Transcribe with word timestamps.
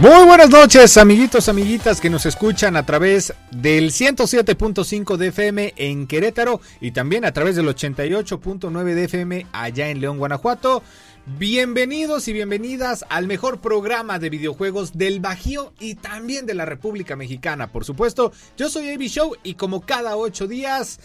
Muy 0.00 0.26
buenas 0.26 0.48
noches, 0.50 0.96
amiguitos, 0.96 1.48
amiguitas 1.48 2.00
que 2.00 2.08
nos 2.08 2.24
escuchan 2.24 2.76
a 2.76 2.86
través 2.86 3.34
del 3.50 3.90
107.5 3.90 5.16
de 5.16 5.26
FM 5.26 5.74
en 5.76 6.06
Querétaro 6.06 6.60
y 6.80 6.92
también 6.92 7.24
a 7.24 7.32
través 7.32 7.56
del 7.56 7.66
88.9 7.66 8.94
de 8.94 9.04
FM 9.04 9.46
allá 9.50 9.88
en 9.88 10.00
León, 10.00 10.18
Guanajuato. 10.18 10.84
Bienvenidos 11.36 12.28
y 12.28 12.32
bienvenidas 12.32 13.04
al 13.08 13.26
mejor 13.26 13.60
programa 13.60 14.20
de 14.20 14.30
videojuegos 14.30 14.96
del 14.96 15.18
Bajío 15.18 15.72
y 15.80 15.96
también 15.96 16.46
de 16.46 16.54
la 16.54 16.64
República 16.64 17.16
Mexicana, 17.16 17.72
por 17.72 17.84
supuesto. 17.84 18.30
Yo 18.56 18.70
soy 18.70 18.90
AB 18.90 19.02
Show 19.08 19.34
y 19.42 19.54
como 19.54 19.80
cada 19.80 20.16
ocho 20.16 20.46
días 20.46 21.00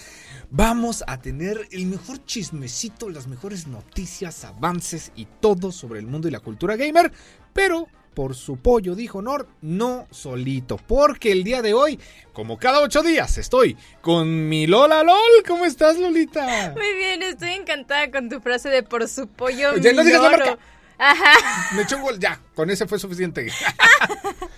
vamos 0.52 1.04
a 1.08 1.20
tener 1.20 1.68
el 1.72 1.88
mejor 1.88 2.24
chismecito, 2.26 3.10
las 3.10 3.26
mejores 3.26 3.66
noticias, 3.66 4.46
avances 4.46 5.12
y 5.16 5.26
todo 5.42 5.72
sobre 5.72 6.00
el 6.00 6.06
mundo 6.06 6.28
y 6.28 6.32
la 6.32 6.42
cultura 6.42 6.76
gamer, 6.76 7.12
pero 7.54 7.88
por 8.14 8.36
su 8.36 8.58
pollo, 8.58 8.96
dijo 8.96 9.22
Nord, 9.22 9.48
no 9.62 10.08
solito. 10.12 10.78
Porque 10.78 11.32
el 11.32 11.44
día 11.44 11.62
de 11.62 11.74
hoy, 11.74 12.00
como 12.34 12.58
cada 12.58 12.82
ocho 12.82 13.02
días, 13.04 13.38
estoy 13.38 13.78
con 14.02 14.48
mi 14.50 14.68
Lola 14.68 15.04
LOL. 15.04 15.44
¿Cómo 15.48 15.66
estás, 15.66 15.98
Lolita? 15.98 16.74
Muy 16.76 16.96
bien, 16.96 17.24
estoy 17.24 17.52
encantada 17.52 18.12
con 18.12 18.30
tu 18.30 18.40
frase 18.40 18.70
de 18.70 18.84
por 18.84 19.08
su 19.08 19.28
pollo. 19.28 19.78
Ya 19.78 19.94
no 19.94 20.04
digas 20.04 20.22
la 20.22 20.30
marca. 20.30 20.58
Ajá. 20.98 21.76
Me 21.76 21.84
echó 21.84 21.98
un 21.98 22.04
gol, 22.04 22.20
ya, 22.20 22.40
con 22.56 22.70
ese 22.70 22.88
fue 22.88 23.00
suficiente. 23.00 23.48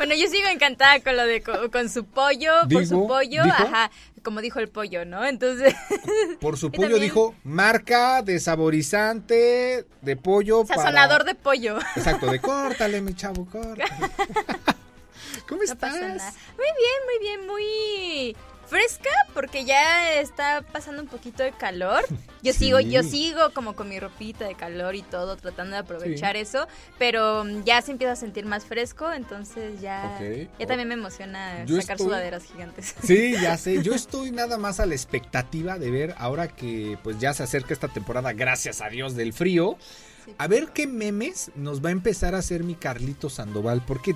bueno, 0.00 0.14
yo 0.14 0.28
sigo 0.28 0.48
encantada 0.48 0.98
con 1.00 1.14
lo 1.14 1.26
de 1.26 1.42
con, 1.42 1.90
su 1.90 2.06
pollo, 2.06 2.52
por 2.72 2.86
su 2.86 3.06
pollo, 3.06 3.42
ajá, 3.42 3.90
como 4.22 4.40
dijo 4.40 4.58
el 4.58 4.70
pollo, 4.70 5.04
¿no? 5.04 5.26
Entonces. 5.26 5.74
Por 6.40 6.56
su 6.56 6.72
pollo 6.72 6.98
dijo 6.98 7.34
marca 7.44 8.22
de 8.22 8.40
saborizante 8.40 9.84
de 10.00 10.16
pollo. 10.16 10.64
Sazonador 10.64 11.24
de 11.24 11.34
pollo. 11.34 11.78
Exacto, 11.96 12.30
de 12.30 12.40
córtale, 12.40 13.02
mi 13.02 13.12
chavo, 13.14 13.44
córtale. 13.44 13.84
¿Cómo 15.46 15.62
estás? 15.64 15.92
muy 15.92 16.70
bien, 16.78 16.98
muy 17.04 17.18
bien, 17.20 17.46
muy 17.46 18.36
fresca 18.70 19.10
porque 19.34 19.64
ya 19.64 20.14
está 20.20 20.62
pasando 20.62 21.02
un 21.02 21.08
poquito 21.08 21.42
de 21.42 21.52
calor. 21.52 22.04
Yo 22.42 22.54
sigo, 22.54 22.80
yo 22.80 23.02
sigo 23.02 23.52
como 23.52 23.76
con 23.76 23.90
mi 23.90 24.00
ropita 24.00 24.46
de 24.46 24.54
calor 24.54 24.94
y 24.94 25.02
todo, 25.02 25.36
tratando 25.36 25.72
de 25.72 25.80
aprovechar 25.80 26.38
eso, 26.38 26.66
pero 26.98 27.44
mm, 27.44 27.64
ya 27.64 27.82
se 27.82 27.92
empieza 27.92 28.14
a 28.14 28.16
sentir 28.16 28.46
más 28.46 28.64
fresco, 28.64 29.12
entonces 29.12 29.78
ya, 29.82 30.18
ya 30.58 30.66
también 30.66 30.88
me 30.88 30.94
emociona 30.94 31.66
sacar 31.68 31.98
sudaderas 31.98 32.44
gigantes. 32.44 32.94
Sí, 33.02 33.32
ya 33.32 33.56
sé. 33.58 33.82
Yo 33.82 33.94
estoy 33.94 34.30
nada 34.30 34.56
más 34.56 34.80
a 34.80 34.86
la 34.86 34.94
expectativa 34.94 35.78
de 35.78 35.90
ver 35.90 36.14
ahora 36.16 36.48
que 36.48 36.96
pues 37.02 37.18
ya 37.18 37.34
se 37.34 37.42
acerca 37.42 37.74
esta 37.74 37.88
temporada, 37.88 38.32
gracias 38.32 38.80
a 38.80 38.88
Dios 38.88 39.14
del 39.16 39.34
frío. 39.34 39.76
A 40.38 40.46
ver 40.46 40.68
qué 40.68 40.86
memes 40.86 41.50
nos 41.56 41.84
va 41.84 41.88
a 41.88 41.92
empezar 41.92 42.34
a 42.34 42.38
hacer 42.38 42.64
mi 42.64 42.74
Carlito 42.74 43.28
Sandoval, 43.28 43.82
porque 43.86 44.14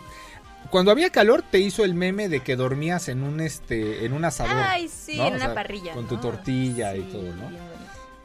cuando 0.71 0.91
había 0.91 1.11
calor 1.11 1.43
te 1.43 1.59
hizo 1.59 1.85
el 1.85 1.95
meme 1.95 2.29
de 2.29 2.41
que 2.41 2.57
dormías 2.57 3.09
en 3.09 3.23
un 3.23 3.41
este 3.41 4.05
en 4.05 4.13
un 4.13 4.25
asador. 4.25 4.57
Ay, 4.57 4.89
sí, 4.89 5.21
en 5.21 5.35
una 5.35 5.55
parrilla. 5.55 5.93
Con 5.93 6.09
tu 6.09 6.17
tortilla 6.19 6.95
y 6.97 7.03
todo, 7.03 7.35
¿no? 7.35 7.75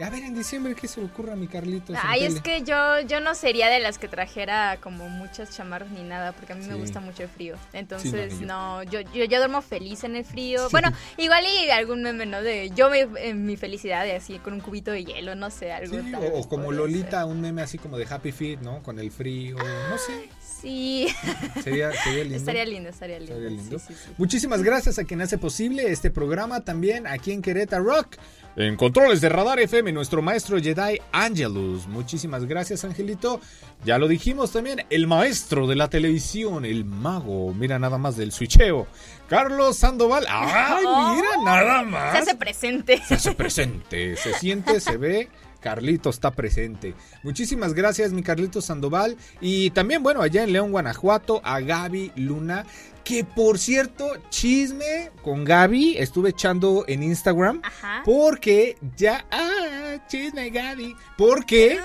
A 0.01 0.09
ver, 0.09 0.23
en 0.23 0.33
diciembre, 0.33 0.75
¿qué 0.75 0.87
se 0.87 1.01
le 1.01 1.07
ocurre 1.07 1.33
a 1.33 1.35
mi 1.35 1.47
Carlitos? 1.47 1.97
Ay, 2.01 2.23
es 2.23 2.39
que 2.39 2.63
yo, 2.63 3.01
yo 3.01 3.19
no 3.19 3.35
sería 3.35 3.67
de 3.67 3.79
las 3.81 3.97
que 3.97 4.07
trajera 4.07 4.77
como 4.81 5.09
muchas 5.09 5.53
chamarras 5.55 5.89
ni 5.89 6.03
nada, 6.03 6.31
porque 6.31 6.53
a 6.53 6.55
mí 6.55 6.65
me 6.65 6.75
gusta 6.75 7.01
mucho 7.01 7.23
el 7.23 7.29
frío. 7.29 7.57
Entonces, 7.73 8.39
no, 8.39 8.81
yo, 8.83 9.01
yo, 9.01 9.25
yo, 9.25 9.37
duermo 9.39 9.61
feliz 9.61 10.05
en 10.05 10.15
el 10.15 10.23
frío. 10.23 10.69
Bueno, 10.71 10.93
igual 11.17 11.43
y 11.43 11.69
algún 11.69 12.01
meme, 12.01 12.25
¿no? 12.25 12.41
De 12.41 12.69
yo 12.69 12.89
me, 12.89 13.07
en 13.17 13.45
mi 13.45 13.57
felicidad 13.57 14.05
de 14.05 14.15
así, 14.15 14.39
con 14.39 14.53
un 14.53 14.61
cubito 14.61 14.91
de 14.91 15.03
hielo, 15.03 15.35
no 15.35 15.49
sé, 15.49 15.73
algo. 15.73 15.97
o, 16.33 16.47
como 16.47 16.71
Lolita, 16.71 17.25
un 17.25 17.41
meme 17.41 17.61
así 17.61 17.77
como 17.77 17.97
de 17.97 18.07
Happy 18.09 18.31
Feet, 18.31 18.61
¿no? 18.61 18.81
Con 18.81 18.99
el 18.99 19.11
frío, 19.11 19.57
no 19.57 19.97
sé. 19.97 20.29
Sí. 20.61 21.07
Sería, 21.63 21.91
lindo. 22.05 22.35
Estaría 22.35 22.65
lindo, 22.65 22.89
estaría 22.89 23.19
lindo. 23.19 23.77
Muchísimas 24.17 24.63
gracias 24.63 24.99
a 24.99 25.03
quien 25.03 25.21
hace 25.21 25.37
posible 25.37 25.91
este 25.91 26.09
programa 26.09 26.61
también 26.61 27.07
aquí 27.07 27.31
en 27.31 27.41
Querétaro 27.41 27.83
Rock. 27.83 28.17
En 28.55 28.75
controles 28.75 29.21
de 29.21 29.29
Radar 29.29 29.59
FM, 29.59 29.93
nuestro 29.93 30.21
maestro 30.21 30.59
Jedi 30.59 30.99
Angelus. 31.11 31.87
Muchísimas 31.87 32.45
gracias, 32.45 32.83
Angelito. 32.83 33.39
Ya 33.85 33.97
lo 33.97 34.07
dijimos 34.07 34.51
también, 34.51 34.85
el 34.89 35.07
maestro 35.07 35.65
de 35.65 35.75
la 35.75 35.89
televisión, 35.89 36.65
el 36.65 36.83
mago. 36.83 37.53
Mira 37.53 37.79
nada 37.79 37.97
más 37.97 38.17
del 38.17 38.31
switcheo. 38.31 38.87
Carlos 39.29 39.77
Sandoval. 39.77 40.25
¡Ay, 40.27 40.83
mira 41.15 41.29
nada 41.45 41.83
más! 41.83 42.11
Se 42.11 42.17
hace 42.17 42.35
presente. 42.35 43.01
Se 43.07 43.13
hace 43.13 43.33
presente. 43.33 44.17
Se 44.17 44.33
siente, 44.33 44.79
se 44.81 44.97
ve. 44.97 45.29
Carlito 45.59 46.09
está 46.09 46.31
presente. 46.31 46.95
Muchísimas 47.23 47.73
gracias, 47.73 48.11
mi 48.11 48.23
Carlito 48.23 48.61
Sandoval. 48.61 49.17
Y 49.41 49.71
también, 49.71 50.03
bueno, 50.03 50.21
allá 50.21 50.43
en 50.43 50.53
León, 50.53 50.71
Guanajuato, 50.71 51.41
a 51.43 51.59
Gaby 51.59 52.11
Luna. 52.15 52.65
Que 53.03 53.23
por 53.23 53.57
cierto, 53.57 54.11
chisme 54.29 55.11
con 55.23 55.43
Gaby, 55.43 55.97
estuve 55.97 56.29
echando 56.29 56.85
en 56.87 57.01
Instagram. 57.01 57.61
Ajá. 57.63 58.03
Porque 58.05 58.77
ya. 58.95 59.25
Ah, 59.31 59.97
chisme, 60.07 60.49
Gaby. 60.49 60.95
Porque. 61.17 61.79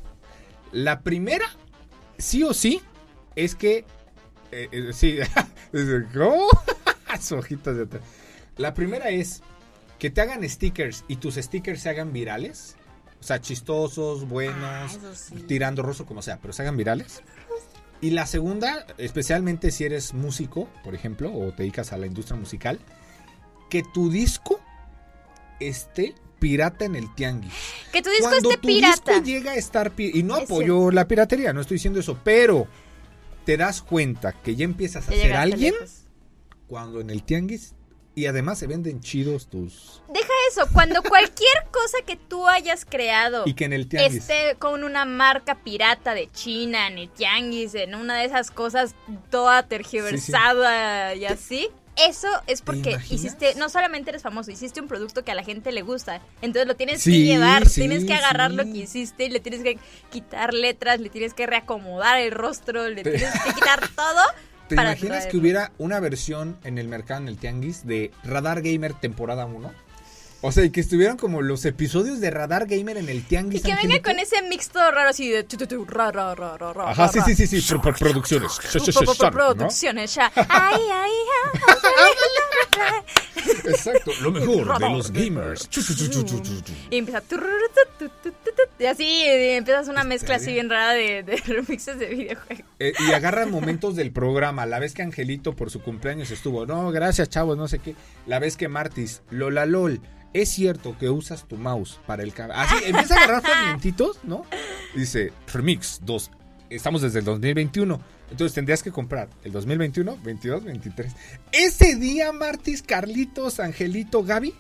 La 0.72 1.02
primera, 1.02 1.46
sí 2.18 2.44
o 2.44 2.54
sí, 2.54 2.82
es 3.36 3.56
que... 3.56 3.86
eh, 4.52 4.68
eh, 4.72 4.92
sí, 4.94 5.18
¿cómo? 6.14 6.48
Sus 7.20 7.32
ojitos 7.34 7.76
de 7.78 7.84
atrás. 7.84 8.04
La 8.58 8.74
primera 8.74 9.10
es 9.10 9.42
que 10.00 10.10
te 10.10 10.22
hagan 10.22 10.48
stickers 10.50 11.04
y 11.08 11.18
tus 11.18 11.36
stickers 11.36 11.82
se 11.82 11.90
hagan 11.90 12.12
virales. 12.14 12.76
O 13.20 13.24
sea, 13.24 13.40
chistosos, 13.40 14.28
buenos, 14.28 14.56
Ah, 14.64 15.14
sí. 15.14 15.36
tirando 15.48 15.84
roso, 15.84 16.06
como 16.08 16.22
sea, 16.24 16.40
pero 16.42 16.54
se 16.54 16.64
hagan 16.64 16.76
virales. 16.76 17.22
Y 18.02 18.10
la 18.10 18.26
segunda, 18.26 18.86
especialmente 18.98 19.70
si 19.70 19.84
eres 19.84 20.14
músico, 20.14 20.68
por 20.84 20.96
ejemplo, 20.96 21.32
o 21.32 21.52
te 21.52 21.64
dedicas 21.64 21.94
a 21.94 21.98
la 21.98 22.08
industria 22.08 22.38
musical, 22.38 22.80
que 23.70 23.84
tu 23.94 24.10
disco 24.10 24.60
esté 25.60 26.16
pirata 26.40 26.86
en 26.86 26.96
el 26.96 27.14
tianguis. 27.14 27.54
Que 27.92 28.02
tu 28.02 28.10
disco 28.10 28.30
Cuando 28.30 28.50
esté 28.50 28.62
tu 28.62 28.68
pirata. 28.68 29.12
disco 29.14 29.26
llega 29.26 29.52
a 29.52 29.56
estar 29.56 29.94
y 29.98 30.24
no 30.24 30.36
apoyo 30.36 30.90
la 30.90 31.08
piratería, 31.08 31.54
no 31.54 31.62
estoy 31.62 31.76
diciendo 31.76 32.00
eso, 32.00 32.20
pero 32.24 32.68
te 33.46 33.56
das 33.58 33.84
cuenta 33.84 34.34
que 34.34 34.56
ya 34.56 34.66
empiezas 34.66 35.08
a 35.08 35.12
ser 35.12 35.34
alguien 35.34 35.76
cuando 36.68 37.02
en 37.02 37.12
el 37.12 37.24
tianguis 37.24 37.76
y 38.14 38.26
además 38.26 38.60
se 38.60 38.68
venden 38.68 39.00
chidos 39.00 39.48
tus 39.48 40.02
Deja 40.10 40.34
eso, 40.52 40.68
cuando 40.74 41.02
cualquier 41.08 41.66
cosa 41.72 42.00
que 42.06 42.16
tú 42.18 42.48
hayas 42.48 42.86
creado 42.86 43.44
y 43.46 43.54
que 43.54 43.66
en 43.66 43.74
el 43.74 43.88
tianguis 43.88 44.22
esté 44.22 44.56
con 44.60 44.84
una 44.84 45.06
marca 45.06 45.64
pirata 45.64 46.14
de 46.14 46.30
China, 46.32 46.88
en 46.88 46.98
el 46.98 47.10
tianguis, 47.10 47.74
en 47.76 47.96
una 47.96 48.18
de 48.18 48.26
esas 48.26 48.52
cosas 48.52 48.96
toda 49.30 49.64
tergiversada 49.68 51.16
y 51.16 51.26
así. 51.26 51.70
Eso 51.98 52.28
es 52.48 52.62
porque 52.62 52.98
hiciste, 53.10 53.54
no 53.56 53.68
solamente 53.68 54.10
eres 54.12 54.22
famoso, 54.24 54.50
hiciste 54.50 54.80
un 54.80 54.88
producto 54.88 55.26
que 55.26 55.32
a 55.32 55.36
la 55.36 55.44
gente 55.44 55.72
le 55.74 55.82
gusta. 55.82 56.22
Entonces 56.42 56.66
lo 56.66 56.76
tienes 56.76 57.02
Sí, 57.02 57.12
que 57.12 57.20
llevar, 57.26 57.70
tienes 57.70 58.06
que 58.06 58.14
agarrar 58.14 58.52
lo 58.52 58.64
que 58.64 58.78
hiciste 58.78 59.26
y 59.26 59.30
le 59.30 59.42
tienes 59.42 59.62
que 59.62 59.78
quitar 60.10 60.54
letras, 60.54 61.02
le 61.02 61.10
tienes 61.10 61.34
que 61.34 61.46
reacomodar 61.46 62.18
el 62.18 62.32
rostro, 62.32 62.88
le 62.88 63.04
tienes 63.04 63.32
que 63.44 63.54
quitar 63.56 63.88
todo. 63.90 64.22
¿Te 64.72 64.76
para 64.78 64.92
imaginas 64.94 65.26
que 65.28 65.38
hubiera 65.38 65.72
una 65.78 66.00
versión 66.00 66.58
en 66.64 66.78
el 66.78 66.88
mercado, 66.88 67.22
en 67.22 67.28
el 67.28 67.38
tianguis, 67.38 67.86
de 67.86 68.12
Radar 68.24 68.62
Gamer 68.62 68.94
temporada 68.94 69.46
1? 69.46 69.72
O 70.44 70.52
sea, 70.52 70.64
y 70.66 70.72
que 70.72 70.80
estuvieran 70.82 71.18
como 71.18 71.42
los 71.44 71.66
episodios 71.66 72.20
de 72.20 72.32
Radar 72.32 72.66
Gamer 72.68 72.98
en 72.98 73.10
el 73.10 73.18
Y 73.18 73.22
tianguis. 73.22 73.62
que 73.62 73.76
venga 73.76 74.02
con 74.02 74.18
ese 74.18 74.42
mix 74.44 74.70
todo 74.70 74.90
raro 74.90 75.10
así 75.10 75.30
de 75.30 75.44
ra, 76.34 76.34
ra, 76.58 76.74
ra, 76.74 76.90
Ajá, 76.90 77.08
sí, 77.10 77.20
sí, 77.26 77.36
sí, 77.36 77.46
sí, 77.62 77.62
pro- 77.68 77.82
pro- 77.82 77.94
producciones. 77.94 78.54
Pro- 78.72 78.82
pro- 79.06 79.14
pro- 79.14 79.32
Producciones 79.32 80.16
ya. 80.16 80.32
Ay, 80.36 80.82
ay, 80.92 81.12
ay. 81.44 81.60
Exacto, 83.66 84.12
lo 84.22 84.32
mejor 84.32 84.80
de 84.80 84.90
los 84.90 85.12
gamers. 85.12 85.70
Y 86.90 86.98
empieza. 86.98 87.22
Y 88.80 88.86
así 88.86 89.04
y 89.04 89.50
empiezas 89.52 89.88
una 89.88 90.04
mezcla 90.04 90.36
así 90.36 90.54
bien. 90.54 90.70
rara 90.70 90.94
de, 90.94 91.24
de 91.24 91.38
remixes 91.46 92.00
de 92.00 92.08
videojuegos. 92.08 92.66
Eh, 92.80 92.94
y 93.08 93.12
agarran 93.12 93.52
momentos 93.52 93.96
del 93.96 94.12
programa. 94.12 94.66
La 94.66 94.80
vez 94.80 94.94
que 94.94 95.02
Angelito 95.02 95.56
por 95.56 95.70
su 95.70 95.82
cumpleaños 95.82 96.32
estuvo, 96.32 96.66
no, 96.66 96.92
gracias 96.92 97.30
chavos, 97.30 97.58
no 97.58 97.68
sé 97.68 97.80
qué. 97.80 97.96
La 98.26 98.40
vez 98.40 98.58
que 98.58 98.68
Martis, 98.68 99.22
Lola 99.30 99.66
LOL, 99.66 100.02
es 100.34 100.50
cierto 100.50 100.98
que 100.98 101.10
usas 101.10 101.48
tu 101.48 101.58
mouse 101.58 102.00
para 102.06 102.24
el 102.24 102.34
cambio. 102.34 102.58
Así, 102.58 102.76
empieza 102.86 103.16
a 103.16 103.18
agarrar 103.18 103.42
fragmentitos, 103.42 104.20
¿no? 104.24 104.46
Dice, 104.96 105.34
Remix 105.52 106.00
2, 106.04 106.32
estamos 106.76 107.02
desde 107.02 107.20
el 107.20 107.26
2021. 107.26 108.02
Entonces 108.32 108.54
tendrías 108.54 108.82
que 108.82 108.92
comprar 108.92 109.30
el 109.44 109.52
2021, 109.52 110.18
22, 110.24 110.64
23. 110.64 111.14
Ese 111.52 111.96
día, 111.96 112.32
Martis, 112.32 112.82
Carlitos, 112.82 113.60
Angelito, 113.60 114.24
Gaby, 114.24 114.54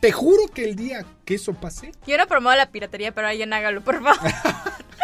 te 0.00 0.12
juro 0.12 0.48
que 0.48 0.64
el 0.64 0.76
día 0.76 1.04
que 1.24 1.36
eso 1.36 1.54
pase, 1.54 1.92
Yo 2.06 2.18
no 2.18 2.26
promuevo 2.26 2.56
la 2.56 2.70
piratería, 2.70 3.12
pero 3.12 3.28
alguien 3.28 3.52
hágalo, 3.52 3.82
por 3.82 4.02
favor. 4.02 4.18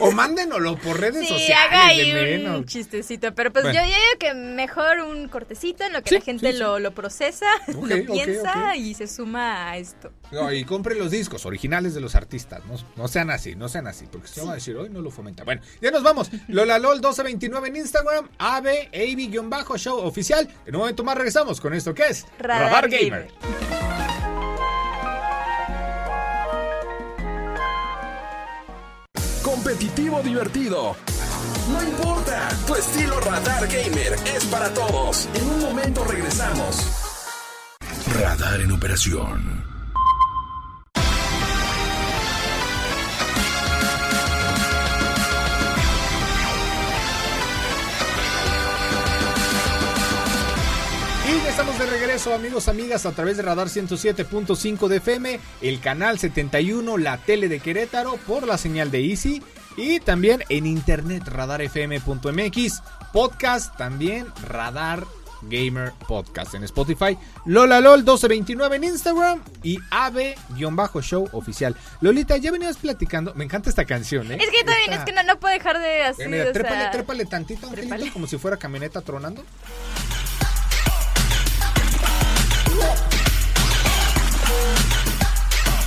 o 0.00 0.10
mándenoslo 0.12 0.76
por 0.78 1.00
redes 1.00 1.26
Sí, 1.26 1.34
sociales. 1.34 1.66
haga 1.70 1.78
de 1.86 2.02
ahí 2.02 2.12
menos. 2.12 2.58
un 2.58 2.64
chistecito. 2.66 3.34
Pero 3.34 3.52
pues 3.52 3.64
Bueno. 3.64 3.80
yo 3.80 3.84
digo 3.86 3.96
que 4.18 4.34
mejor 4.34 5.00
un 5.00 5.28
cortecito 5.28 5.84
en 5.84 5.92
lo 5.92 6.02
que 6.02 6.08
Sí, 6.10 6.14
la 6.16 6.20
gente 6.20 6.52
sí. 6.52 6.58
Lo, 6.58 6.78
lo 6.78 6.92
procesa, 6.92 7.46
lo 7.68 8.12
piensa 8.12 8.76
y 8.76 8.94
se 8.94 9.06
suma 9.08 9.70
a 9.70 9.76
esto. 9.78 10.12
No, 10.30 10.52
y 10.52 10.64
compre 10.64 10.94
los 10.94 11.10
discos 11.10 11.46
originales 11.46 11.94
de 11.94 12.00
los 12.00 12.14
artistas. 12.14 12.60
No, 12.66 12.76
no 12.96 13.08
sean 13.08 13.30
así, 13.30 13.54
no 13.56 13.68
sean 13.68 13.86
así. 13.86 14.06
Porque 14.10 14.28
si 14.28 14.40
van 14.40 14.50
a 14.50 14.54
decir, 14.54 14.76
hoy 14.76 14.90
no 14.90 15.00
lo 15.00 15.10
fomenta. 15.10 15.44
Bueno, 15.44 15.62
ya 15.80 15.90
nos 15.90 16.02
vamos. 16.02 16.30
Lola 16.48 16.78
LOL 16.78 16.96
1229 16.96 17.68
en 17.68 17.76
Instagram. 17.76 18.28
AB, 18.38 18.66
AB-show 18.92 19.98
oficial. 19.98 20.48
En 20.66 20.74
un 20.74 20.80
momento 20.80 21.04
más 21.04 21.16
regresamos 21.16 21.60
con 21.60 21.74
esto 21.74 21.94
que 21.94 22.04
es 22.08 22.26
Radar 22.38 22.88
Gamer. 22.88 23.28
Competitivo 29.78 30.20
divertido. 30.22 30.96
No 31.70 31.82
importa, 31.84 32.48
tu 32.66 32.74
estilo 32.74 33.20
Radar 33.20 33.68
Gamer 33.68 34.16
es 34.34 34.44
para 34.46 34.74
todos. 34.74 35.28
En 35.34 35.48
un 35.48 35.60
momento 35.60 36.02
regresamos. 36.02 36.84
Radar 38.18 38.60
en 38.60 38.72
operación. 38.72 39.64
Y 51.24 51.44
ya 51.44 51.50
estamos 51.50 51.78
de 51.78 51.86
regreso, 51.86 52.34
amigos, 52.34 52.66
amigas, 52.66 53.06
a 53.06 53.12
través 53.12 53.36
de 53.36 53.44
Radar 53.44 53.68
107.5 53.68 54.88
de 54.88 54.96
FM, 54.96 55.38
el 55.62 55.78
canal 55.78 56.18
71, 56.18 56.98
la 56.98 57.18
tele 57.18 57.48
de 57.48 57.60
Querétaro, 57.60 58.16
por 58.26 58.44
la 58.44 58.58
señal 58.58 58.90
de 58.90 59.08
Easy. 59.08 59.40
Y 59.76 60.00
también 60.00 60.42
en 60.48 60.66
internet, 60.66 61.22
radarfm.mx, 61.26 62.82
podcast 63.12 63.76
también, 63.76 64.26
Radar 64.42 65.06
Gamer 65.42 65.92
Podcast 66.06 66.54
en 66.54 66.64
Spotify, 66.64 67.16
LolaLol1229 67.46 68.74
en 68.74 68.84
Instagram 68.84 69.42
y 69.62 69.78
AB-show 69.90 71.28
oficial. 71.32 71.76
Lolita, 72.00 72.36
ya 72.36 72.50
venías 72.50 72.76
platicando, 72.76 73.34
me 73.34 73.44
encanta 73.44 73.70
esta 73.70 73.84
canción, 73.84 74.32
¿eh? 74.32 74.38
Es 74.40 74.50
que 74.50 74.64
también, 74.64 74.92
es 74.92 75.04
que 75.04 75.12
no, 75.12 75.22
no 75.22 75.38
puedo 75.38 75.54
dejar 75.54 75.78
de 75.78 76.02
así. 76.02 76.22
Mira, 76.26 76.52
trépale, 76.52 76.80
sea, 76.80 76.90
trépale 76.90 77.24
tantito, 77.26 77.68
Angelito, 77.68 78.12
como 78.12 78.26
si 78.26 78.36
fuera 78.38 78.56
camioneta 78.56 79.00
tronando. 79.00 79.44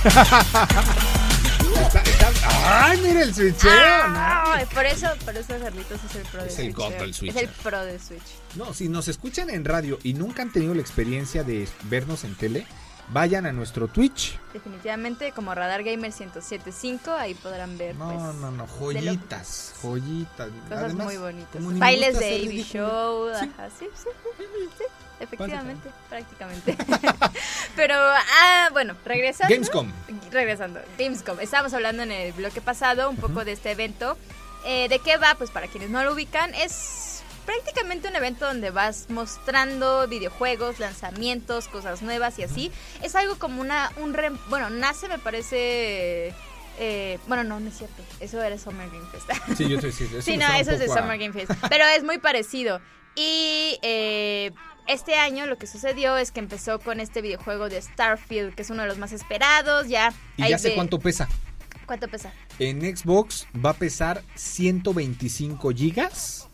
Está- 1.80 2.00
está- 2.02 2.84
¡Ay, 2.90 3.00
mira 3.02 3.22
el 3.22 3.34
switcheo! 3.34 3.70
Ah, 3.72 4.60
por 4.72 4.84
eso, 4.86 5.06
por 5.24 5.36
eso 5.36 5.48
Carlitos 5.58 6.00
es 6.04 6.16
el 6.16 6.22
pro 6.22 6.42
de 6.42 6.48
Es 6.48 6.58
el 6.58 6.64
Switch. 6.74 6.90
eh. 6.92 6.98
del 6.98 7.14
Switch. 7.14 7.30
Es 7.30 7.42
el 7.42 7.48
pro 7.48 7.84
de 7.84 7.98
Switch. 7.98 8.22
No, 8.56 8.72
si 8.74 8.88
nos 8.88 9.08
escuchan 9.08 9.50
en 9.50 9.64
radio 9.64 9.98
y 10.02 10.14
nunca 10.14 10.42
han 10.42 10.52
tenido 10.52 10.74
la 10.74 10.80
experiencia 10.80 11.44
de 11.44 11.68
vernos 11.84 12.24
en 12.24 12.34
tele, 12.34 12.66
vayan 13.12 13.46
a 13.46 13.52
nuestro 13.52 13.88
Twitch. 13.88 14.38
Definitivamente, 14.52 15.32
como 15.32 15.54
Radar 15.54 15.82
Gamer 15.82 16.10
1075, 16.12 17.10
ahí 17.12 17.34
podrán 17.34 17.76
ver 17.78 17.94
No, 17.96 18.06
pues, 18.06 18.34
no, 18.36 18.50
no, 18.50 18.66
joyitas, 18.66 19.74
joyitas. 19.82 20.48
cosas 20.68 20.84
Además, 20.84 21.06
muy 21.06 21.16
bonitas. 21.16 21.78
Bailes 21.78 22.18
de 22.18 22.38
ridículo. 22.38 22.64
Show, 22.88 23.28
Sí. 23.38 23.50
ajá, 23.56 23.68
sí, 23.78 23.86
sí, 23.94 24.08
sí, 24.38 24.44
sí, 24.78 24.84
efectivamente, 25.20 25.90
prácticamente. 26.08 26.76
Pero, 27.76 27.94
ah, 27.96 28.68
bueno, 28.72 28.94
regresando. 29.04 29.52
Gamescom. 29.54 29.90
Regresando, 30.30 30.80
Gamescom. 30.98 31.40
Estábamos 31.40 31.72
hablando 31.74 32.02
en 32.02 32.12
el 32.12 32.32
bloque 32.32 32.60
pasado 32.60 33.08
un 33.10 33.16
poco 33.16 33.44
de 33.44 33.52
este 33.52 33.70
evento. 33.72 34.16
Eh, 34.64 34.88
¿De 34.88 34.98
qué 35.00 35.16
va? 35.16 35.34
Pues 35.36 35.50
para 35.50 35.66
quienes 35.66 35.90
no 35.90 36.04
lo 36.04 36.12
ubican, 36.12 36.54
es 36.54 37.11
prácticamente 37.46 38.08
un 38.08 38.16
evento 38.16 38.46
donde 38.46 38.70
vas 38.70 39.06
mostrando 39.10 40.06
videojuegos, 40.08 40.78
lanzamientos, 40.78 41.68
cosas 41.68 42.02
nuevas 42.02 42.38
y 42.38 42.44
así. 42.44 42.72
Es 43.02 43.14
algo 43.16 43.36
como 43.38 43.60
una, 43.60 43.90
un 43.96 44.14
re- 44.14 44.30
bueno, 44.48 44.70
nace 44.70 45.08
me 45.08 45.18
parece, 45.18 46.34
eh, 46.78 47.18
bueno, 47.26 47.44
no, 47.44 47.60
no 47.60 47.68
es 47.68 47.76
cierto, 47.78 48.02
eso 48.20 48.42
era 48.42 48.56
Summer 48.58 48.88
Game 48.88 49.06
Fest. 49.10 49.30
Sí, 49.56 49.68
yo 49.68 49.78
eso 49.78 49.90
Sí, 50.22 50.32
me 50.32 50.38
no, 50.46 50.52
eso 50.54 50.70
es 50.72 50.78
de 50.78 50.86
a- 50.86 50.94
Summer 50.96 51.18
Game 51.18 51.32
Fest. 51.32 51.50
Pero 51.68 51.84
es 51.86 52.04
muy 52.04 52.18
parecido. 52.18 52.80
Y 53.14 53.78
eh, 53.82 54.52
este 54.86 55.16
año 55.16 55.46
lo 55.46 55.58
que 55.58 55.66
sucedió 55.66 56.16
es 56.16 56.32
que 56.32 56.40
empezó 56.40 56.78
con 56.80 56.98
este 57.00 57.20
videojuego 57.20 57.68
de 57.68 57.82
Starfield, 57.82 58.54
que 58.54 58.62
es 58.62 58.70
uno 58.70 58.82
de 58.82 58.88
los 58.88 58.96
más 58.98 59.12
esperados. 59.12 59.88
Ya. 59.88 60.14
Y 60.38 60.48
ya 60.48 60.58
sé 60.58 60.70
de- 60.70 60.74
cuánto 60.74 60.98
pesa. 60.98 61.28
¿Cuánto 61.84 62.08
pesa? 62.08 62.32
En 62.58 62.80
Xbox 62.96 63.46
va 63.54 63.70
a 63.70 63.74
pesar 63.74 64.22
125 64.36 65.70
gigas 65.74 66.48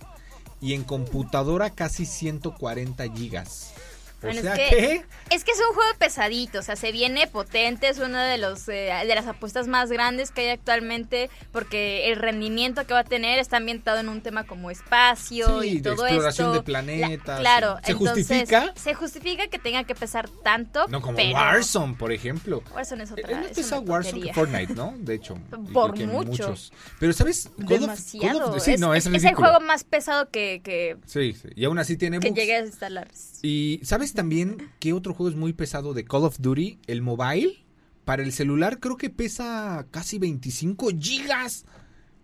y 0.61 0.75
en 0.75 0.85
computadora 0.85 1.71
casi 1.71 2.07
140 2.07 3.05
gigas. 3.15 3.73
O 4.19 4.27
Bueno, 4.27 4.43
sea 4.43 4.55
es 4.57 4.69
que... 4.71 5.05
es 5.31 5.45
que 5.45 5.53
es 5.53 5.59
un 5.61 5.75
juego 5.75 5.91
pesadito, 5.99 6.59
o 6.59 6.63
sea, 6.63 6.75
se 6.75 6.91
viene 6.91 7.29
potente, 7.29 7.89
es 7.89 7.99
una 7.99 8.27
de 8.27 8.37
los 8.39 8.69
eh, 8.69 8.91
de 9.07 9.15
las 9.15 9.27
apuestas 9.29 9.69
más 9.69 9.91
grandes 9.93 10.33
que 10.33 10.41
hay 10.41 10.49
actualmente, 10.49 11.31
porque 11.53 12.09
el 12.11 12.17
rendimiento 12.17 12.85
que 12.85 12.95
va 12.95 13.01
a 13.01 13.05
tener 13.05 13.39
está 13.39 13.59
ambientado 13.59 14.01
en 14.01 14.09
un 14.09 14.21
tema 14.21 14.45
como 14.45 14.73
espacio 14.73 15.61
Sí, 15.63 15.69
y 15.69 15.75
de 15.81 15.91
todo 15.95 16.07
exploración 16.07 16.49
esto. 16.49 16.59
de 16.59 16.63
planetas, 16.63 17.27
La- 17.41 17.41
claro, 17.41 17.77
¿se 17.85 17.93
entonces, 17.93 18.27
justifica? 18.27 18.73
Se 18.75 18.95
justifica 18.95 19.47
que 19.47 19.59
tenga 19.61 19.85
que 19.85 19.95
pesar 19.95 20.29
tanto, 20.43 20.87
No 20.89 21.01
como 21.01 21.17
pero 21.17 21.33
Warzone, 21.35 21.95
por 21.95 22.11
ejemplo. 22.13 22.63
Warzone 22.75 23.05
es 23.05 23.11
Es 23.11 23.25
otra. 23.25 23.41
más 23.41 23.57
es 23.57 23.71
una 23.73 23.81
Warzone 23.81 24.21
que. 24.27 24.35
Fortnite, 24.35 24.75
¿no? 24.75 24.95
De 24.99 25.15
hecho. 25.15 25.39
Por 25.73 25.97
mucho. 25.97 26.25
muchos. 26.29 26.73
Pero, 26.99 27.13
¿sabes? 27.13 27.47
Of- 27.47 27.53
of- 27.63 27.69
Demasiado. 27.69 28.59
sí, 28.59 28.73
es, 28.73 28.81
no, 28.81 28.95
es, 28.95 29.07
es- 29.07 29.15
es 29.15 29.25
el 29.25 29.35
juego 29.37 29.61
más 29.61 29.85
pesado 29.85 30.29
que, 30.31 30.61
que, 30.65 30.97
Sí, 31.07 31.35
sí, 31.35 31.49
y 31.55 31.65
aún 31.65 31.79
así 31.79 31.97
tiene 31.97 32.19
que 32.19 32.29
bugs. 32.31 32.41
llegué 32.41 32.57
a 32.57 32.61
instalar. 32.67 33.09
Y 33.43 33.81
¿sabes 33.85 34.08
también 34.15 34.71
qué 34.81 34.93
otro 34.93 35.15
juego 35.15 35.31
es 35.31 35.37
muy 35.37 35.53
pesado 35.53 35.95
de 35.95 36.05
Call 36.05 36.25
of 36.25 36.39
Duty? 36.39 36.79
El 36.87 37.03
mobile. 37.03 37.65
Para 38.05 38.23
el 38.23 38.33
celular 38.33 38.81
creo 38.81 38.97
que 38.97 39.11
pesa 39.11 39.87
casi 39.91 40.19
25 40.19 40.89
gigas 40.99 41.65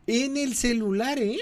en 0.06 0.36
el 0.36 0.54
celular, 0.54 1.18
¿eh? 1.18 1.38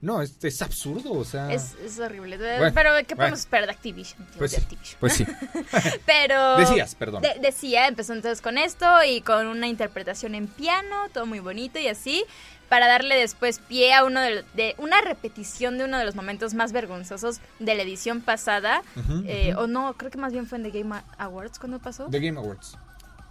No, 0.00 0.20
es, 0.20 0.36
es 0.42 0.60
absurdo, 0.62 1.12
o 1.12 1.24
sea... 1.24 1.52
Es, 1.52 1.76
es 1.84 2.00
horrible. 2.00 2.36
Bueno, 2.36 2.72
pero 2.74 2.90
¿qué 3.06 3.14
bueno. 3.14 3.16
podemos 3.18 3.38
esperar 3.38 3.66
de 3.66 3.72
Activision? 3.72 4.26
tío? 4.26 4.38
Pues 4.38 4.50
de 4.50 4.56
sí, 4.56 4.62
Activision. 4.64 4.96
pues 4.98 5.12
sí. 5.12 5.24
Pero. 6.06 6.56
Decías, 6.58 6.96
perdón. 6.96 7.22
de- 7.22 7.38
decía, 7.40 7.86
empezó 7.86 8.12
entonces 8.12 8.42
con 8.42 8.58
esto 8.58 8.84
y 9.08 9.20
con 9.20 9.46
una 9.46 9.68
interpretación 9.68 10.34
en 10.34 10.48
piano, 10.48 11.08
todo 11.14 11.24
muy 11.24 11.38
bonito 11.38 11.78
y 11.78 11.86
así. 11.86 12.24
Para 12.72 12.86
darle 12.88 13.16
después 13.16 13.58
pie 13.58 13.92
a 13.92 14.02
uno 14.02 14.18
de, 14.22 14.44
de- 14.54 14.74
una 14.78 15.02
repetición 15.02 15.76
de 15.76 15.84
uno 15.84 15.98
de 15.98 16.06
los 16.06 16.14
momentos 16.14 16.54
más 16.54 16.72
vergonzosos 16.72 17.42
de 17.58 17.74
la 17.74 17.82
edición 17.82 18.22
pasada. 18.22 18.82
Eh. 19.26 19.52
O 19.58 19.66
no, 19.66 19.92
creo 19.98 20.10
que 20.10 20.16
más 20.16 20.32
bien 20.32 20.46
fue 20.46 20.56
en 20.56 20.64
The 20.64 20.70
Game 20.80 21.02
Awards 21.18 21.58
cuando 21.58 21.78
pasó. 21.80 22.06
The 22.10 22.18
Game 22.18 22.38
Awards. 22.40 22.78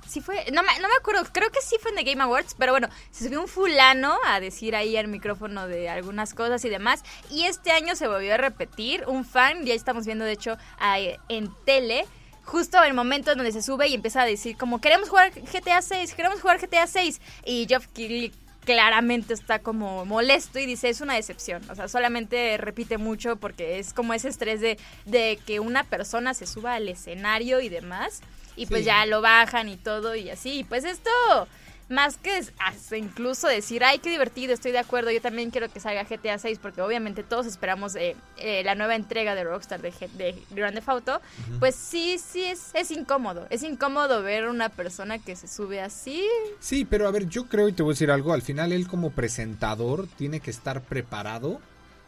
Sí 0.07 0.21
fue, 0.21 0.45
no 0.53 0.61
me, 0.61 0.69
no 0.79 0.87
me 0.87 0.93
acuerdo, 0.99 1.23
creo 1.31 1.49
que 1.49 1.59
sí 1.61 1.77
fue 1.81 1.89
en 1.89 1.97
The 1.97 2.03
Game 2.03 2.21
Awards, 2.21 2.55
pero 2.55 2.71
bueno, 2.71 2.87
se 3.09 3.25
subió 3.25 3.41
un 3.41 3.47
fulano 3.47 4.15
a 4.27 4.39
decir 4.39 4.75
ahí 4.75 4.95
al 4.95 5.07
micrófono 5.07 5.67
de 5.67 5.89
algunas 5.89 6.35
cosas 6.35 6.63
y 6.65 6.69
demás, 6.69 7.01
y 7.31 7.45
este 7.45 7.71
año 7.71 7.95
se 7.95 8.07
volvió 8.07 8.35
a 8.35 8.37
repetir, 8.37 9.05
un 9.07 9.25
fan, 9.25 9.65
ya 9.65 9.73
estamos 9.73 10.05
viendo 10.05 10.23
de 10.25 10.33
hecho 10.33 10.55
a- 10.79 10.99
en 11.29 11.49
tele, 11.65 12.05
justo 12.43 12.83
el 12.83 12.93
momento 12.93 13.31
en 13.31 13.37
donde 13.37 13.53
se 13.53 13.61
sube 13.63 13.87
y 13.87 13.93
empieza 13.95 14.21
a 14.21 14.25
decir 14.25 14.55
como, 14.57 14.81
queremos 14.81 15.09
jugar 15.09 15.31
GTA 15.33 15.81
6, 15.81 16.13
queremos 16.13 16.41
jugar 16.41 16.59
GTA 16.59 16.85
6, 16.85 17.21
y 17.45 17.65
Geoff 17.67 17.87
Keighley 17.87 18.31
claramente 18.65 19.33
está 19.33 19.59
como 19.59 20.05
molesto 20.05 20.59
y 20.59 20.65
dice 20.65 20.89
es 20.89 21.01
una 21.01 21.15
decepción, 21.15 21.61
o 21.69 21.75
sea, 21.75 21.87
solamente 21.87 22.57
repite 22.57 22.97
mucho 22.97 23.35
porque 23.37 23.79
es 23.79 23.93
como 23.93 24.13
ese 24.13 24.29
estrés 24.29 24.61
de, 24.61 24.77
de 25.05 25.39
que 25.45 25.59
una 25.59 25.83
persona 25.83 26.33
se 26.33 26.45
suba 26.45 26.75
al 26.75 26.87
escenario 26.87 27.59
y 27.59 27.69
demás, 27.69 28.21
y 28.55 28.65
pues 28.67 28.81
Sí. 28.81 28.85
ya 28.85 29.05
lo 29.05 29.21
bajan 29.21 29.69
y 29.69 29.77
todo 29.77 30.13
y 30.15 30.29
así. 30.29 30.59
Y 30.59 30.63
pues 30.65 30.83
esto, 30.83 31.09
más 31.91 32.17
que 32.17 32.31
hasta 32.59 32.97
incluso 32.97 33.47
decir, 33.47 33.83
ay, 33.83 33.99
qué 33.99 34.09
divertido, 34.09 34.53
estoy 34.53 34.71
de 34.71 34.79
acuerdo, 34.79 35.11
yo 35.11 35.21
también 35.21 35.51
quiero 35.51 35.69
que 35.71 35.79
salga 35.79 36.03
GTA 36.05 36.37
6 36.39 36.57
porque 36.61 36.81
obviamente 36.81 37.23
todos 37.23 37.45
esperamos 37.45 37.95
eh, 37.95 38.15
eh, 38.37 38.63
la 38.63 38.75
nueva 38.75 38.95
entrega 38.95 39.35
de 39.35 39.43
Rockstar 39.43 39.81
de, 39.81 39.91
G- 39.93 40.09
de 40.11 40.41
Grand 40.51 40.73
Theft 40.75 40.89
Auto, 40.89 41.21
pues 41.59 41.75
sí, 41.75 42.17
sí, 42.17 42.43
es, 42.43 42.71
es 42.73 42.89
incómodo. 42.91 43.45
Es 43.49 43.61
incómodo 43.63 44.23
ver 44.23 44.47
una 44.47 44.69
persona 44.69 45.19
que 45.19 45.35
se 45.35 45.47
sube 45.47 45.81
así. 45.81 46.25
Sí, 46.59 46.85
pero 46.85 47.07
a 47.07 47.11
ver, 47.11 47.27
yo 47.27 47.45
creo 47.47 47.67
y 47.67 47.73
te 47.73 47.83
voy 47.83 47.91
a 47.91 47.93
decir 47.95 48.09
algo, 48.11 48.33
al 48.33 48.41
final 48.41 48.71
él 48.71 48.87
como 48.87 49.11
presentador 49.11 50.07
tiene 50.17 50.39
que 50.39 50.51
estar 50.51 50.81
preparado 50.81 51.59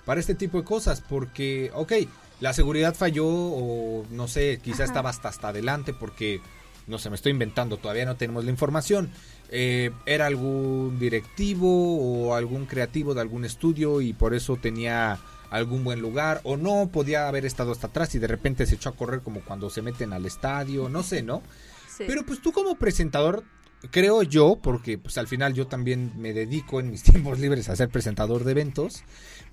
para 0.05 0.19
este 0.19 0.35
tipo 0.35 0.57
de 0.57 0.63
cosas, 0.63 1.01
porque, 1.01 1.71
ok, 1.73 1.93
la 2.39 2.53
seguridad 2.53 2.93
falló 2.95 3.25
o 3.27 4.05
no 4.09 4.27
sé, 4.27 4.59
quizá 4.61 4.83
Ajá. 4.83 4.85
estaba 4.85 5.09
hasta, 5.09 5.29
hasta 5.29 5.47
adelante 5.49 5.93
porque, 5.93 6.41
no 6.87 6.97
sé, 6.97 7.09
me 7.09 7.15
estoy 7.15 7.31
inventando, 7.31 7.77
todavía 7.77 8.05
no 8.05 8.15
tenemos 8.15 8.43
la 8.43 8.51
información. 8.51 9.11
Eh, 9.49 9.91
era 10.05 10.25
algún 10.25 10.97
directivo 10.99 11.67
o 11.67 12.35
algún 12.35 12.65
creativo 12.65 13.13
de 13.13 13.21
algún 13.21 13.45
estudio 13.45 14.01
y 14.01 14.13
por 14.13 14.33
eso 14.33 14.57
tenía 14.57 15.19
algún 15.49 15.83
buen 15.83 16.01
lugar 16.01 16.41
o 16.43 16.57
no 16.57 16.89
podía 16.91 17.27
haber 17.27 17.45
estado 17.45 17.71
hasta 17.71 17.87
atrás 17.87 18.15
y 18.15 18.19
de 18.19 18.27
repente 18.27 18.65
se 18.65 18.75
echó 18.75 18.89
a 18.89 18.95
correr 18.95 19.21
como 19.21 19.41
cuando 19.41 19.69
se 19.69 19.83
meten 19.83 20.11
al 20.11 20.25
estadio, 20.25 20.89
no 20.89 21.03
sé, 21.03 21.21
¿no? 21.21 21.41
Sí. 21.93 22.05
Pero 22.07 22.25
pues 22.25 22.41
tú 22.41 22.51
como 22.51 22.73
presentador, 22.73 23.43
creo 23.91 24.23
yo, 24.23 24.57
porque 24.59 24.97
pues 24.97 25.19
al 25.19 25.27
final 25.27 25.53
yo 25.53 25.67
también 25.67 26.11
me 26.17 26.33
dedico 26.33 26.79
en 26.79 26.89
mis 26.89 27.03
tiempos 27.03 27.37
libres 27.37 27.69
a 27.69 27.75
ser 27.75 27.89
presentador 27.89 28.45
de 28.45 28.49
eventos, 28.49 29.03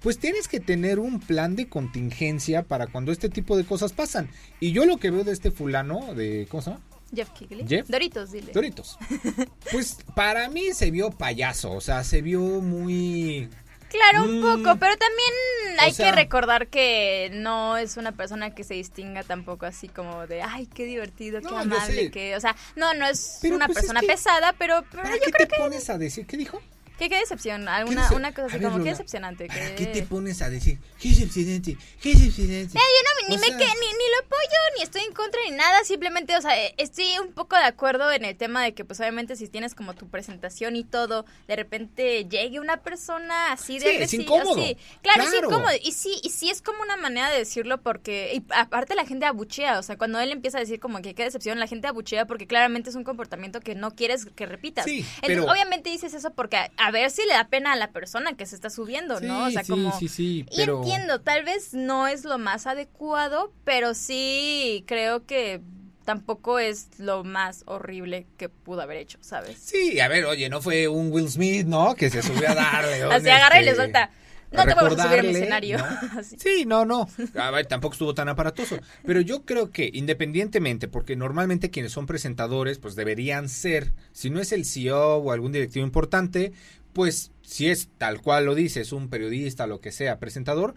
pues 0.01 0.19
tienes 0.19 0.49
que 0.49 0.59
tener 0.59 1.01
un 1.01 1.21
plan 1.21 1.55
de 1.55 1.69
contingencia 1.69 2.63
para 2.63 2.87
cuando 2.87 3.13
este 3.13 3.29
tipo 3.29 3.59
de 3.59 3.65
cosas 3.65 3.93
pasan. 3.93 4.31
Y 4.59 4.73
yo 4.73 4.87
lo 4.87 4.97
que 4.97 5.11
veo 5.11 5.23
de 5.23 5.33
este 5.33 5.51
fulano, 5.51 6.15
de, 6.15 6.47
¿cómo 6.51 6.63
se 6.63 6.71
llama? 6.71 6.83
Jeff 7.15 7.31
Kigley. 7.31 7.67
Jeff. 7.67 7.89
Doritos, 7.89 8.33
dile. 8.33 8.53
Doritos. 8.53 8.99
Pues 9.73 9.99
para 10.15 10.49
mí 10.49 10.73
se 10.73 10.91
vio 10.91 11.11
payaso, 11.11 11.73
o 11.73 11.81
sea, 11.81 12.03
se 12.05 12.23
vio 12.23 12.41
muy... 12.41 13.49
Claro, 13.89 14.23
un 14.25 14.39
Mm, 14.39 14.43
poco, 14.43 14.79
pero 14.79 14.97
también 14.97 15.33
hay 15.81 15.93
sea- 15.93 16.11
que 16.11 16.17
recordar 16.17 16.69
que 16.69 17.29
no 17.33 17.77
es 17.77 17.97
una 17.97 18.13
persona 18.13 18.55
que 18.55 18.63
se 18.63 18.75
distinga 18.75 19.25
tampoco 19.25 19.67
así 19.67 19.89
como 19.89 20.29
de, 20.29 20.43
ay, 20.43 20.67
qué 20.67 20.85
divertido, 20.85 21.41
qué 21.41 21.47
No, 21.49 21.59
amable, 21.59 22.11
que, 22.13 22.37
o 22.37 22.41
sea, 22.41 22.55
no, 22.77 22.95
no 22.95 23.05
es 23.07 23.39
Pero, 23.43 23.57
una 23.57 23.67
pues, 23.67 23.79
es 23.79 23.83
persona 23.83 24.01
que- 24.01 24.07
pesada, 24.07 24.55
pero, 24.57 24.85
pero 24.93 25.03
¿Para 25.03 25.17
yo 25.17 25.23
qué 25.25 25.33
creo 25.33 25.49
te 25.49 25.55
que, 25.57 25.61
pones 25.61 25.91
a 25.91 25.99
decir? 25.99 26.25
¿Qué 26.25 26.37
dijo? 26.37 26.61
Que 27.01 27.09
qué 27.09 27.17
decepción, 27.19 27.63
¿Qué 27.65 27.69
alguna, 27.71 28.03
dice? 28.03 28.15
una 28.15 28.33
cosa 28.33 28.47
así 28.47 28.55
ver, 28.59 28.63
como, 28.65 28.75
qué 28.77 28.79
Lola, 28.79 28.91
decepcionante. 28.93 29.47
¿Para 29.49 29.75
que- 29.75 29.75
qué 29.75 29.87
te 29.87 30.03
pones 30.03 30.41
a 30.43 30.49
decir? 30.51 30.79
¿Qué 31.01 31.09
decepcionante? 31.09 31.77
¿Qué 32.01 32.11
decepcionante? 32.15 32.79
Eh, 32.79 32.81
yo 32.81 33.03
no, 33.23 33.29
ni, 33.29 33.35
O 33.35 33.39
me 33.41 33.47
sea- 33.49 33.57
que, 33.59 33.65
ni, 33.65 33.87
ni 33.87 34.07
lo 34.15 34.27
apoyo, 34.27 34.59
ni 34.77 34.83
estoy 34.85 35.03
en 35.03 35.13
contra, 35.13 35.41
ni 35.49 35.57
nada. 35.57 35.83
Simplemente, 35.85 36.37
o 36.37 36.41
sea, 36.41 36.57
eh, 36.63 36.75
estoy 36.79 37.07
un 37.25 37.33
poco 37.33 37.57
de 37.57 37.65
acuerdo 37.65 38.13
en 38.13 38.25
el 38.25 38.37
tema 38.37 38.63
de 38.63 38.75
que, 38.75 38.85
pues, 38.85 39.01
obviamente, 39.01 39.35
si 39.37 39.49
tienes 39.49 39.75
como 39.75 39.95
tu 39.95 40.09
presentación 40.09 40.77
y 40.77 40.85
todo, 40.85 41.25
de 41.49 41.57
repente 41.57 42.27
llegue 42.27 42.61
una 42.61 42.79
persona 42.83 43.53
así 43.53 43.79
de 43.79 43.91
Sí, 43.91 43.97
es 44.03 44.15
incómodo. 44.15 44.55
sí. 44.63 44.77
Claro, 45.03 45.23
es 45.25 45.31
Claro. 45.31 45.49
incómodo. 45.49 45.73
Y 45.83 45.93
sí, 45.93 46.21
y 46.23 46.31
sí 46.31 46.51
es 46.51 46.61
como 46.63 46.83
una 46.83 46.97
manera 46.97 47.31
de 47.31 47.39
decirlo 47.39 47.81
porque, 47.83 48.33
y 48.35 48.43
aparte 48.55 48.95
la 48.95 49.07
gente 49.07 49.27
abuchea, 49.27 49.79
o 49.79 49.83
sea, 49.83 49.97
cuando 49.97 50.21
él 50.21 50.31
empieza 50.33 50.59
a 50.59 50.61
decir 50.61 50.79
como 50.81 51.01
que 51.03 51.15
qué 51.15 51.25
decepción, 51.25 51.59
la 51.59 51.67
gente 51.67 51.87
abuchea 51.89 52.27
porque 52.27 52.47
claramente 52.47 52.91
es 52.91 52.97
un 52.97 53.05
comportamiento 53.05 53.61
que 53.61 53.75
no 53.75 53.95
quieres 53.95 54.27
que 54.27 54.47
repitas. 54.47 54.85
Sí, 54.85 54.99
Entonces, 54.99 55.21
pero- 55.27 55.45
obviamente 55.51 55.91
dices 55.91 56.13
eso 56.15 56.31
porque 56.35 56.57
a, 56.57 56.71
a 56.77 56.90
a 56.99 57.03
ver 57.03 57.11
si 57.11 57.23
le 57.27 57.35
da 57.35 57.49
pena 57.49 57.73
a 57.73 57.77
la 57.77 57.91
persona 57.91 58.37
que 58.37 58.47
se 58.47 58.55
está 58.55 58.71
subiendo, 58.71 59.21
¿no? 59.21 59.47
O 59.47 59.51
sea, 59.51 59.65
sí, 59.65 59.71
como... 59.71 59.99
sí, 59.99 60.09
sí, 60.09 60.47
Y 60.51 60.57
pero... 60.57 60.79
entiendo, 60.79 61.21
tal 61.21 61.45
vez 61.45 61.75
no 61.75 62.07
es 62.07 62.25
lo 62.25 62.39
más 62.39 62.67
adecuado, 62.67 63.53
pero 63.65 63.95
sí 63.95 64.85
creo 64.87 65.27
que 65.27 65.61
tampoco 66.05 66.59
es 66.59 66.89
lo 66.99 67.23
más 67.23 67.63
horrible 67.67 68.27
que 68.37 68.49
pudo 68.49 68.81
haber 68.81 68.97
hecho, 68.97 69.19
¿sabes? 69.21 69.59
Sí, 69.59 70.01
a 70.01 70.09
ver, 70.09 70.25
oye, 70.25 70.49
no 70.49 70.61
fue 70.61 70.89
un 70.89 71.13
Will 71.13 71.29
Smith, 71.31 71.67
¿no? 71.67 71.95
Que 71.95 72.11
se 72.11 72.23
subió 72.23 72.51
a 72.51 72.55
darle. 72.55 73.03
Así 73.13 73.29
agarra 73.29 73.61
y 73.61 73.65
le 73.65 73.71
este, 73.71 73.83
suelta. 73.83 74.03
a 74.05 74.11
No 74.51 74.65
te 74.65 74.73
a 74.73 75.05
subir 75.05 75.21
al 75.21 75.27
escenario. 75.27 75.79
¿no? 75.79 76.23
Sí, 76.37 76.65
no, 76.67 76.85
no. 76.85 77.09
A 77.37 77.51
ver, 77.53 77.67
tampoco 77.67 77.93
estuvo 77.93 78.15
tan 78.15 78.29
aparatoso. 78.29 78.79
Pero 79.05 79.21
yo 79.21 79.45
creo 79.45 79.71
que 79.71 79.91
independientemente, 79.93 80.89
porque 80.89 81.15
normalmente 81.15 81.71
quienes 81.71 81.93
son 81.93 82.07
presentadores, 82.07 82.79
pues 82.79 82.97
deberían 82.97 83.49
ser, 83.49 83.93
si 84.13 84.31
no 84.31 84.41
es 84.41 84.51
el 84.51 84.65
CEO 84.65 85.19
o 85.19 85.33
algún 85.33 85.53
directivo 85.53 85.87
importante, 85.87 86.53
pues 86.93 87.33
si 87.43 87.69
es 87.69 87.89
tal 87.99 88.21
cual 88.21 88.45
lo 88.47 88.55
dices, 88.55 88.93
un 88.93 89.09
periodista, 89.09 89.67
lo 89.67 89.81
que 89.81 89.93
sea, 89.93 90.19
presentador, 90.19 90.75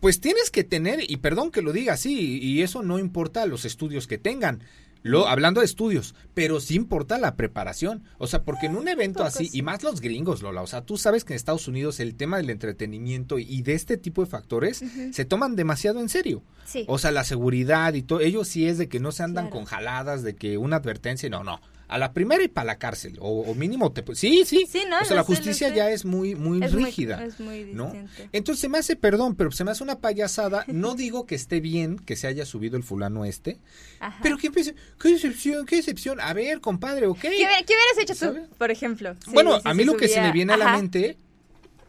pues 0.00 0.20
tienes 0.20 0.50
que 0.50 0.64
tener, 0.64 1.00
y 1.10 1.16
perdón 1.16 1.50
que 1.50 1.62
lo 1.62 1.72
diga 1.72 1.94
así, 1.94 2.38
y 2.38 2.62
eso 2.62 2.82
no 2.82 2.98
importa 2.98 3.46
los 3.46 3.64
estudios 3.64 4.06
que 4.06 4.18
tengan. 4.18 4.62
Lo, 5.02 5.28
hablando 5.28 5.60
de 5.60 5.66
estudios, 5.66 6.16
pero 6.34 6.58
sí 6.58 6.74
importa 6.74 7.16
la 7.16 7.36
preparación. 7.36 8.02
O 8.18 8.26
sea, 8.26 8.42
porque 8.42 8.66
en 8.66 8.76
un 8.76 8.88
evento 8.88 9.18
poco 9.18 9.28
así, 9.28 9.46
sí. 9.46 9.58
y 9.58 9.62
más 9.62 9.84
los 9.84 10.00
gringos, 10.00 10.42
Lola, 10.42 10.62
o 10.62 10.66
sea, 10.66 10.80
tú 10.82 10.98
sabes 10.98 11.24
que 11.24 11.32
en 11.32 11.36
Estados 11.36 11.68
Unidos 11.68 12.00
el 12.00 12.16
tema 12.16 12.38
del 12.38 12.50
entretenimiento 12.50 13.38
y 13.38 13.62
de 13.62 13.74
este 13.74 13.98
tipo 13.98 14.24
de 14.24 14.30
factores 14.30 14.82
se 15.12 15.24
toman 15.24 15.54
demasiado 15.54 16.00
en 16.00 16.08
serio. 16.08 16.42
Sí. 16.64 16.84
O 16.88 16.98
sea, 16.98 17.12
la 17.12 17.22
seguridad 17.22 17.94
y 17.94 18.02
todo, 18.02 18.18
ellos 18.18 18.48
sí 18.48 18.66
es 18.66 18.78
de 18.78 18.88
que 18.88 18.98
no 18.98 19.12
se 19.12 19.22
andan 19.22 19.44
Claro. 19.46 19.56
con 19.58 19.64
jaladas, 19.66 20.24
de 20.24 20.34
que 20.34 20.58
una 20.58 20.76
advertencia, 20.76 21.28
no, 21.30 21.44
no. 21.44 21.60
A 21.88 21.98
la 21.98 22.12
primera 22.12 22.42
y 22.42 22.48
para 22.48 22.64
la 22.66 22.78
cárcel, 22.78 23.16
o, 23.20 23.42
o 23.42 23.54
mínimo 23.54 23.92
te... 23.92 24.02
Sí, 24.16 24.42
sí. 24.44 24.66
Sí, 24.68 24.82
no, 24.90 24.98
o 25.00 25.04
sea, 25.04 25.16
la 25.16 25.22
justicia 25.22 25.68
ya 25.72 25.88
es 25.90 26.04
muy, 26.04 26.34
muy 26.34 26.60
Es 26.64 26.72
muy- 26.72 26.84
rígida. 26.84 27.24
es 27.24 27.38
muy 27.38 27.64
¿no? 27.72 27.92
Entonces 28.32 28.60
se 28.60 28.68
me 28.68 28.78
hace, 28.78 28.96
perdón, 28.96 29.36
pero 29.36 29.52
se 29.52 29.62
me 29.62 29.70
hace 29.70 29.84
una 29.84 30.00
payasada. 30.00 30.64
No 30.66 30.94
digo 30.96 31.26
que 31.26 31.36
esté 31.36 31.60
bien 31.60 31.98
que 31.98 32.16
se 32.16 32.26
haya 32.26 32.44
subido 32.44 32.76
el 32.76 32.82
fulano 32.82 33.24
este, 33.24 33.58
Ajá. 34.00 34.18
pero 34.22 34.36
que 34.36 34.48
empiece, 34.48 34.74
qué 35.00 35.10
decepción, 35.10 35.64
qué 35.64 35.76
decepción. 35.76 36.20
A 36.20 36.32
ver, 36.32 36.60
compadre, 36.60 37.06
¿ok? 37.06 37.20
¿Qué, 37.20 37.28
hubiera- 37.28 37.56
qué 37.64 37.74
hubieras 37.74 37.98
hecho 38.10 38.32
tú, 38.32 38.56
por 38.58 38.70
ejemplo? 38.72 39.14
bueno, 39.28 39.60
a 39.62 39.72
mí 39.74 39.84
lo 39.84 39.96
que 39.96 40.08
se 40.08 40.20
me 40.20 40.32
viene 40.32 40.54
a 40.54 40.56
la 40.56 40.76
mente, 40.76 41.16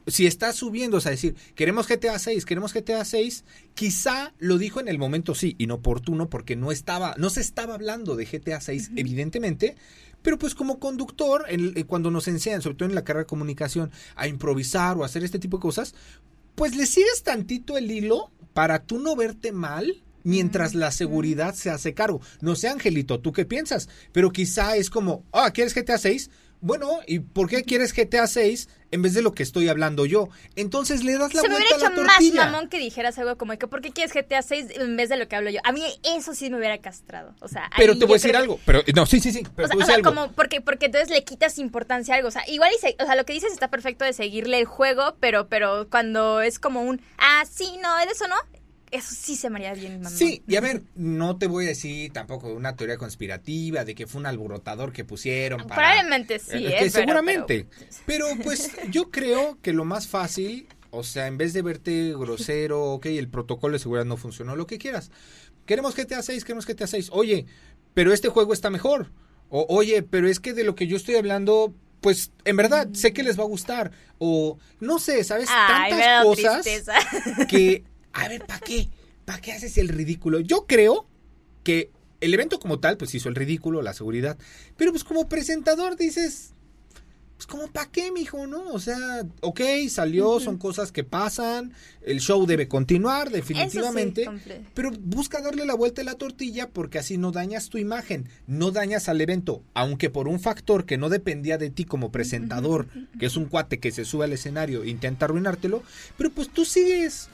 si 0.08 0.26
está 0.26 0.54
subiendo, 0.54 0.98
o 0.98 1.02
sea, 1.02 1.12
decir, 1.12 1.36
queremos 1.54 1.88
GTA 1.88 2.18
6, 2.18 2.46
queremos 2.46 2.74
GTA 2.74 3.04
6, 3.04 3.44
quizá 3.76 4.34
lo 4.40 4.58
dijo 4.58 4.80
en 4.80 4.88
el 4.88 4.98
momento 4.98 5.36
sí, 5.36 5.56
inoportuno, 5.58 6.30
porque 6.30 6.56
no 6.56 6.72
estaba, 6.72 7.14
no 7.18 7.30
se 7.30 7.42
estaba 7.42 7.76
hablando 7.76 8.16
de 8.16 8.26
GTA 8.26 8.62
6, 8.62 8.92
evidentemente, 8.96 9.76
pero 10.22 10.38
pues 10.38 10.56
como 10.56 10.80
conductor, 10.80 11.46
eh, 11.50 11.84
cuando 11.84 12.10
nos 12.10 12.28
enseñan, 12.28 12.62
sobre 12.62 12.78
todo 12.78 12.90
en 12.90 12.96
la 12.96 13.04
carrera 13.04 13.24
de 13.24 13.28
comunicación, 13.28 13.92
a 14.16 14.28
improvisar 14.28 14.98
o 14.98 15.04
hacer 15.04 15.24
este 15.24 15.40
tipo 15.40 15.58
de 15.58 15.62
cosas, 15.62 15.94
pues 16.56 16.76
le 16.76 16.86
sigues 16.86 17.24
tantito 17.24 17.78
el 17.78 17.92
hilo 17.92 18.32
para 18.54 18.80
tú 18.80 19.00
no 19.00 19.16
verte 19.16 19.52
mal 19.52 20.04
mientras 20.24 20.74
la 20.74 20.92
seguridad 20.92 21.54
se 21.54 21.70
hace 21.70 21.94
cargo. 21.94 22.20
No 22.42 22.56
sé, 22.56 22.68
Angelito, 22.68 23.20
¿tú 23.20 23.32
qué 23.32 23.46
piensas? 23.46 23.88
Pero 24.12 24.32
quizá 24.32 24.76
es 24.76 24.90
como, 24.90 25.24
ah, 25.32 25.52
¿quieres 25.52 25.74
GTA 25.74 25.98
6? 25.98 26.30
Bueno, 26.60 27.00
¿y 27.06 27.20
por 27.20 27.48
qué 27.50 27.64
quieres 27.64 27.94
GTA 27.94 28.26
6 28.26 28.68
en 28.90 29.02
vez 29.02 29.14
de 29.14 29.22
lo 29.22 29.34
que 29.34 29.44
estoy 29.44 29.70
hablando 29.70 30.06
yo? 30.08 30.30
Entonces 30.56 31.04
le 31.04 31.14
das 31.18 31.34
la 31.34 31.42
Se 31.42 31.48
me 31.50 31.56
vuelta 31.56 31.76
hubiera 31.76 31.88
a 31.88 31.90
la 31.90 31.96
hecho 31.96 32.04
más 32.06 32.16
tortilla. 32.18 32.46
mamón 32.46 32.70
que 32.70 32.80
dijeras 32.80 33.18
algo 33.20 33.38
como 33.38 33.56
que 33.58 33.68
¿por 33.68 33.82
qué 33.82 33.92
quieres 33.92 34.12
GTA 34.14 34.42
6 34.42 34.66
en 34.76 34.98
vez 34.98 35.10
de 35.10 35.18
lo 35.18 35.28
que 35.28 35.36
hablo 35.36 35.50
yo? 35.52 35.60
A 35.64 35.72
mí 35.72 35.84
eso 36.04 36.34
sí 36.34 36.50
me 36.50 36.58
hubiera 36.58 36.80
castrado. 36.80 37.36
O 37.42 37.48
sea, 37.48 37.70
Pero 37.78 37.94
te 37.98 38.06
voy 38.06 38.14
a 38.14 38.16
decir 38.16 38.32
que- 38.32 38.38
algo. 38.38 38.60
Pero 38.66 38.82
no, 38.96 39.06
sí, 39.06 39.20
sí, 39.20 39.32
sí. 39.32 39.44
Pero 39.56 39.68
O 39.68 39.68
sea, 39.68 39.70
te 39.70 39.76
voy 39.76 39.82
a 39.82 39.84
o 39.84 39.86
sea, 39.86 39.96
decir 39.98 40.08
algo. 40.08 40.22
como 40.22 40.34
porque 40.34 40.62
porque 40.62 40.88
entonces 40.88 41.10
le 41.10 41.24
quitas 41.24 41.60
importancia 41.60 42.16
a 42.16 42.18
algo, 42.18 42.30
o 42.30 42.32
sea, 42.32 42.42
igual 42.50 42.72
y 42.76 42.80
se- 42.80 42.96
o 43.00 43.06
sea, 43.06 43.16
lo 43.16 43.26
que 43.26 43.34
dices 43.34 43.52
está 43.54 43.70
perfecto 43.70 44.04
de 44.06 44.14
seguirle 44.14 44.60
el 44.60 44.66
juego, 44.66 45.16
pero 45.20 45.48
pero 45.50 45.88
cuando 45.92 46.42
es 46.42 46.58
como 46.58 46.82
un 46.82 47.02
ah, 47.20 47.44
sí, 47.50 47.78
no, 47.84 47.96
de 47.98 48.06
eso 48.12 48.28
no, 48.28 48.36
eso 48.91 49.13
sí 49.13 49.36
se 49.36 49.50
me 49.50 49.58
haría 49.60 49.74
bien 49.74 50.01
mamón. 50.01 50.17
Sí, 50.17 50.44
y 50.48 50.56
a 50.56 50.62
ver, 50.62 50.84
no 50.96 51.38
te 51.38 51.48
voy 51.48 51.65
a 51.65 51.70
decir 51.70 52.12
tampoco 52.13 52.48
una 52.53 52.75
teoría 52.75 52.98
conspirativa 52.98 53.84
de 53.86 53.96
que 53.96 54.08
fue 54.08 54.20
un 54.22 54.25
alborotador 54.27 54.91
que 54.94 55.03
pusieron 55.06 55.60
para... 55.67 55.75
Probablemente 55.75 56.39
sí, 56.39 56.51
Eh, 56.53 56.67
¿eh? 56.67 56.70
que 56.72 56.77
Pero- 56.79 56.91
seguramente. 56.91 57.67
Pero, 58.06 58.28
pues 58.43 58.71
yo 58.89 59.10
creo 59.12 59.58
que 59.62 59.73
lo 59.73 59.84
más 59.86 60.08
fácil, 60.08 60.67
o 60.91 61.04
sea, 61.04 61.28
en 61.28 61.38
vez 61.38 61.54
de 61.54 61.62
verte 61.62 62.13
grosero, 62.17 62.84
ok, 62.93 63.06
el 63.08 63.28
protocolo 63.30 63.73
de 63.73 63.80
seguridad 63.80 64.06
no 64.06 64.17
funcionó, 64.17 64.56
lo 64.56 64.67
que 64.67 64.78
quieras. 64.78 65.12
Queremos 65.65 65.95
GTA 65.95 66.21
6, 66.21 66.45
queremos 66.45 66.65
GTA 66.65 66.88
6. 66.88 67.10
Oye, 67.12 67.45
pero 67.93 68.13
este 68.13 68.30
juego 68.30 68.54
está 68.54 68.69
mejor. 68.69 69.12
O, 69.50 69.65
oye, 69.69 70.02
pero 70.04 70.28
es 70.30 70.39
que 70.39 70.54
de 70.54 70.63
lo 70.63 70.76
que 70.76 70.88
yo 70.88 70.95
estoy 70.97 71.15
hablando, 71.15 71.73
pues 72.00 72.32
en 72.45 72.56
verdad 72.56 72.88
sé 72.93 73.12
que 73.12 73.23
les 73.23 73.38
va 73.38 73.43
a 73.43 73.47
gustar. 73.47 73.91
O 74.17 74.58
no 74.80 74.97
sé, 75.00 75.23
¿sabes? 75.26 75.50
Ay, 75.52 75.91
Tantas 75.91 76.23
cosas 76.23 76.62
tristeza. 76.63 76.93
que, 77.50 77.84
a 78.17 78.27
ver, 78.27 78.45
¿para 78.45 78.60
qué? 78.60 78.89
¿Para 79.25 79.39
qué 79.39 79.53
haces 79.53 79.77
el 79.77 79.89
ridículo? 79.89 80.39
Yo 80.39 80.65
creo 80.65 81.08
que 81.63 81.91
el 82.19 82.34
evento 82.34 82.60
como 82.60 82.80
tal, 82.80 82.97
pues 82.97 83.13
hizo 83.13 83.30
el 83.30 83.36
ridículo, 83.36 83.82
la 83.82 83.93
seguridad. 83.93 84.38
Pero 84.75 84.91
pues 84.91 85.03
como 85.03 85.30
presentador 85.30 85.97
dices, 85.97 86.53
pues 87.36 87.45
como 87.45 87.67
para 87.67 87.91
qué, 87.91 88.12
mijo, 88.12 88.47
¿no? 88.47 88.69
O 88.69 88.80
sea, 88.80 88.97
ok, 89.41 89.62
salió, 89.89 90.39
son 90.39 90.58
cosas 90.58 90.91
que 90.91 91.03
pasan, 91.03 91.73
el 92.01 92.19
show 92.19 92.47
debe 92.47 92.67
continuar, 92.67 93.30
definitivamente. 93.30 94.27
pero 94.73 94.89
busca 94.99 95.39
darle 95.41 95.63
la 95.65 95.75
vuelta 95.75 96.01
a 96.01 96.06
la 96.06 96.15
tortilla 96.15 96.69
porque 96.69 96.97
así 96.97 97.19
no 97.19 97.32
dañas 97.32 97.69
tu 97.69 97.77
imagen, 97.77 98.27
no 98.47 98.71
dañas 98.71 99.10
al 99.10 99.21
evento, 99.21 99.62
aunque 99.75 100.10
por 100.10 100.27
un 100.27 100.39
factor 100.39 100.88
que 100.88 100.97
no 100.97 101.10
dependía 101.10 101.60
de 101.60 101.69
ti 101.69 101.86
como 101.86 102.12
presentador, 102.12 102.88
que 103.19 103.27
es 103.27 103.38
un 103.38 103.45
cuate 103.45 103.80
que 103.80 103.91
se 103.91 104.06
sube 104.06 104.25
al 104.25 104.34
escenario 104.34 104.82
e 104.82 104.89
intenta 104.89 105.25
arruinártelo, 105.25 105.84
pero 106.17 106.32
pues 106.32 106.49
tú 106.49 106.65
sigues. 106.65 107.30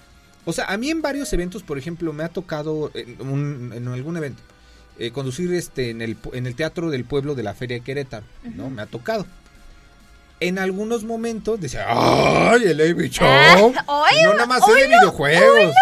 O 0.46 0.54
sea, 0.54 0.66
a 0.66 0.78
mí 0.78 0.90
en 0.90 1.02
varios 1.02 1.32
eventos, 1.34 1.64
por 1.64 1.78
ejemplo, 1.78 2.12
me 2.14 2.24
ha 2.24 2.30
tocado 2.30 2.92
en, 2.94 3.22
un- 3.28 3.72
en 3.74 3.88
algún 3.88 4.18
evento 4.18 4.42
eh, 5.00 5.12
conducir 5.12 5.54
este 5.54 5.90
en 5.90 6.02
el, 6.02 6.18
en 6.34 6.46
el 6.48 6.56
Teatro 6.56 6.90
del 6.92 7.06
Pueblo 7.06 7.34
de 7.36 7.44
la 7.44 7.54
Feria 7.54 7.78
de 7.78 7.82
Querétaro, 7.84 8.26
¿no? 8.56 8.70
Me 8.70 8.82
ha 8.82 8.86
tocado. 8.86 9.26
En 10.40 10.60
algunos 10.60 11.04
momentos 11.06 11.60
decía, 11.62 11.86
¡ay, 11.88 12.64
el 12.66 12.82
Amy 12.82 13.08
Show! 13.10 13.26
Ah, 13.28 13.56
no 13.88 14.02
oílo, 14.04 14.34
nada 14.34 14.46
más 14.46 14.62
es 14.68 14.76
de 14.76 14.88
videojuegos. 14.88 15.74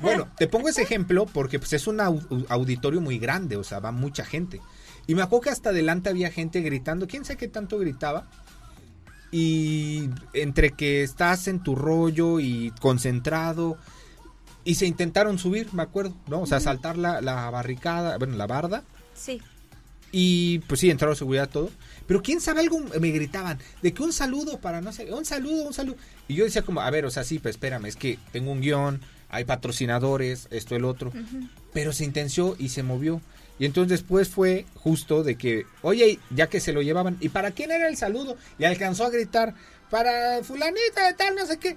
Bueno, 0.00 0.28
te 0.38 0.46
pongo 0.46 0.68
ese 0.68 0.82
ejemplo 0.82 1.26
porque 1.26 1.58
pues, 1.58 1.72
es 1.72 1.88
un 1.88 1.98
au- 1.98 2.46
auditorio 2.48 3.00
muy 3.00 3.18
grande, 3.18 3.56
o 3.56 3.64
sea, 3.64 3.80
va 3.80 3.90
mucha 3.90 4.24
gente. 4.24 4.60
Y 5.08 5.16
me 5.16 5.22
acuerdo 5.22 5.40
que 5.42 5.50
hasta 5.50 5.70
adelante 5.70 6.08
había 6.08 6.30
gente 6.30 6.60
gritando, 6.60 7.08
quién 7.08 7.24
sabe 7.24 7.38
qué 7.38 7.48
tanto 7.48 7.78
gritaba. 7.78 8.28
Y 9.32 10.10
entre 10.32 10.70
que 10.70 11.02
estás 11.02 11.46
en 11.48 11.62
tu 11.62 11.76
rollo 11.76 12.40
y 12.40 12.72
concentrado, 12.80 13.78
y 14.64 14.74
se 14.74 14.86
intentaron 14.86 15.38
subir, 15.38 15.72
me 15.72 15.82
acuerdo, 15.82 16.14
¿no? 16.28 16.40
O 16.42 16.46
sea, 16.46 16.60
saltar 16.60 16.98
la, 16.98 17.20
la 17.20 17.48
barricada, 17.50 18.18
bueno, 18.18 18.36
la 18.36 18.46
barda. 18.46 18.82
Sí. 19.14 19.40
Y 20.12 20.58
pues 20.60 20.80
sí, 20.80 20.90
entraron 20.90 21.16
seguridad 21.16 21.48
todo. 21.48 21.70
Pero 22.06 22.22
quién 22.22 22.40
sabe 22.40 22.60
algo 22.60 22.80
me 23.00 23.10
gritaban 23.10 23.58
de 23.82 23.94
que 23.94 24.02
un 24.02 24.12
saludo 24.12 24.58
para 24.58 24.80
no 24.80 24.92
sé, 24.92 25.12
un 25.12 25.24
saludo, 25.24 25.62
un 25.64 25.72
saludo. 25.72 25.96
Y 26.26 26.34
yo 26.34 26.44
decía 26.44 26.62
como, 26.62 26.80
a 26.80 26.90
ver, 26.90 27.04
o 27.04 27.10
sea, 27.10 27.24
sí, 27.24 27.38
pues 27.38 27.54
espérame, 27.54 27.86
es 27.86 27.96
que 27.96 28.18
tengo 28.32 28.50
un 28.50 28.60
guion, 28.60 29.00
hay 29.28 29.44
patrocinadores, 29.44 30.48
esto, 30.50 30.74
el 30.74 30.84
otro. 30.84 31.12
Pero 31.72 31.92
se 31.92 32.04
intenció 32.04 32.56
y 32.58 32.70
se 32.70 32.82
movió. 32.82 33.20
Y 33.60 33.66
entonces 33.66 34.00
después 34.00 34.28
fue 34.28 34.64
justo 34.74 35.22
de 35.22 35.36
que, 35.36 35.66
oye, 35.82 36.18
ya 36.34 36.48
que 36.48 36.58
se 36.60 36.72
lo 36.72 36.82
llevaban, 36.82 37.16
¿y 37.20 37.28
para 37.28 37.52
quién 37.52 37.70
era 37.70 37.86
el 37.88 37.96
saludo? 37.96 38.36
Y 38.58 38.64
alcanzó 38.64 39.04
a 39.04 39.10
gritar, 39.10 39.54
para 39.90 40.42
fulanita 40.42 41.06
de 41.06 41.14
tal, 41.14 41.36
no 41.36 41.46
sé 41.46 41.58
qué. 41.58 41.76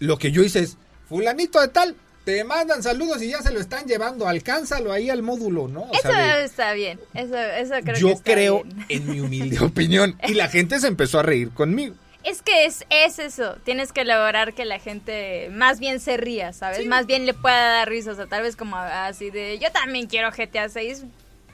Lo 0.00 0.18
que 0.18 0.32
yo 0.32 0.42
hice 0.42 0.58
es, 0.60 0.76
fulanito 1.08 1.60
de 1.60 1.68
tal, 1.68 1.94
te 2.24 2.42
mandan 2.44 2.82
saludos 2.82 3.22
y 3.22 3.28
ya 3.28 3.42
se 3.42 3.52
lo 3.52 3.60
están 3.60 3.86
llevando, 3.86 4.26
alcánzalo 4.26 4.92
ahí 4.92 5.08
al 5.10 5.22
módulo, 5.22 5.68
¿no? 5.68 5.82
O 5.82 5.92
Eso 5.92 6.02
sea, 6.10 6.36
de- 6.38 6.44
está 6.44 6.72
bien. 6.72 6.98
Eso, 7.14 7.36
eso 7.38 7.74
creo 7.82 7.94
que 7.94 8.00
yo 8.00 8.08
está 8.10 8.32
creo, 8.32 8.64
bien. 8.64 8.86
en 8.88 9.10
mi 9.10 9.20
humilde 9.20 9.58
opinión, 9.64 10.16
y 10.26 10.34
la 10.34 10.48
gente 10.48 10.80
se 10.80 10.88
empezó 10.88 11.20
a 11.20 11.22
reír 11.22 11.50
conmigo. 11.50 11.94
Es 12.24 12.42
que 12.42 12.64
es, 12.66 12.84
es 12.90 13.18
eso, 13.18 13.56
tienes 13.64 13.92
que 13.92 14.04
lograr 14.04 14.54
que 14.54 14.64
la 14.64 14.78
gente 14.78 15.48
más 15.52 15.80
bien 15.80 15.98
se 16.00 16.16
ría, 16.16 16.52
¿sabes? 16.52 16.86
Más 16.86 17.06
bien 17.06 17.26
le 17.26 17.34
pueda 17.34 17.56
dar 17.72 17.88
risa, 17.88 18.12
o 18.12 18.14
sea, 18.14 18.26
tal 18.26 18.42
vez 18.42 18.54
como 18.56 18.76
así 18.76 19.30
de, 19.30 19.58
yo 19.58 19.70
también 19.72 20.06
quiero 20.06 20.30
GTA 20.30 20.68
6, 20.68 21.04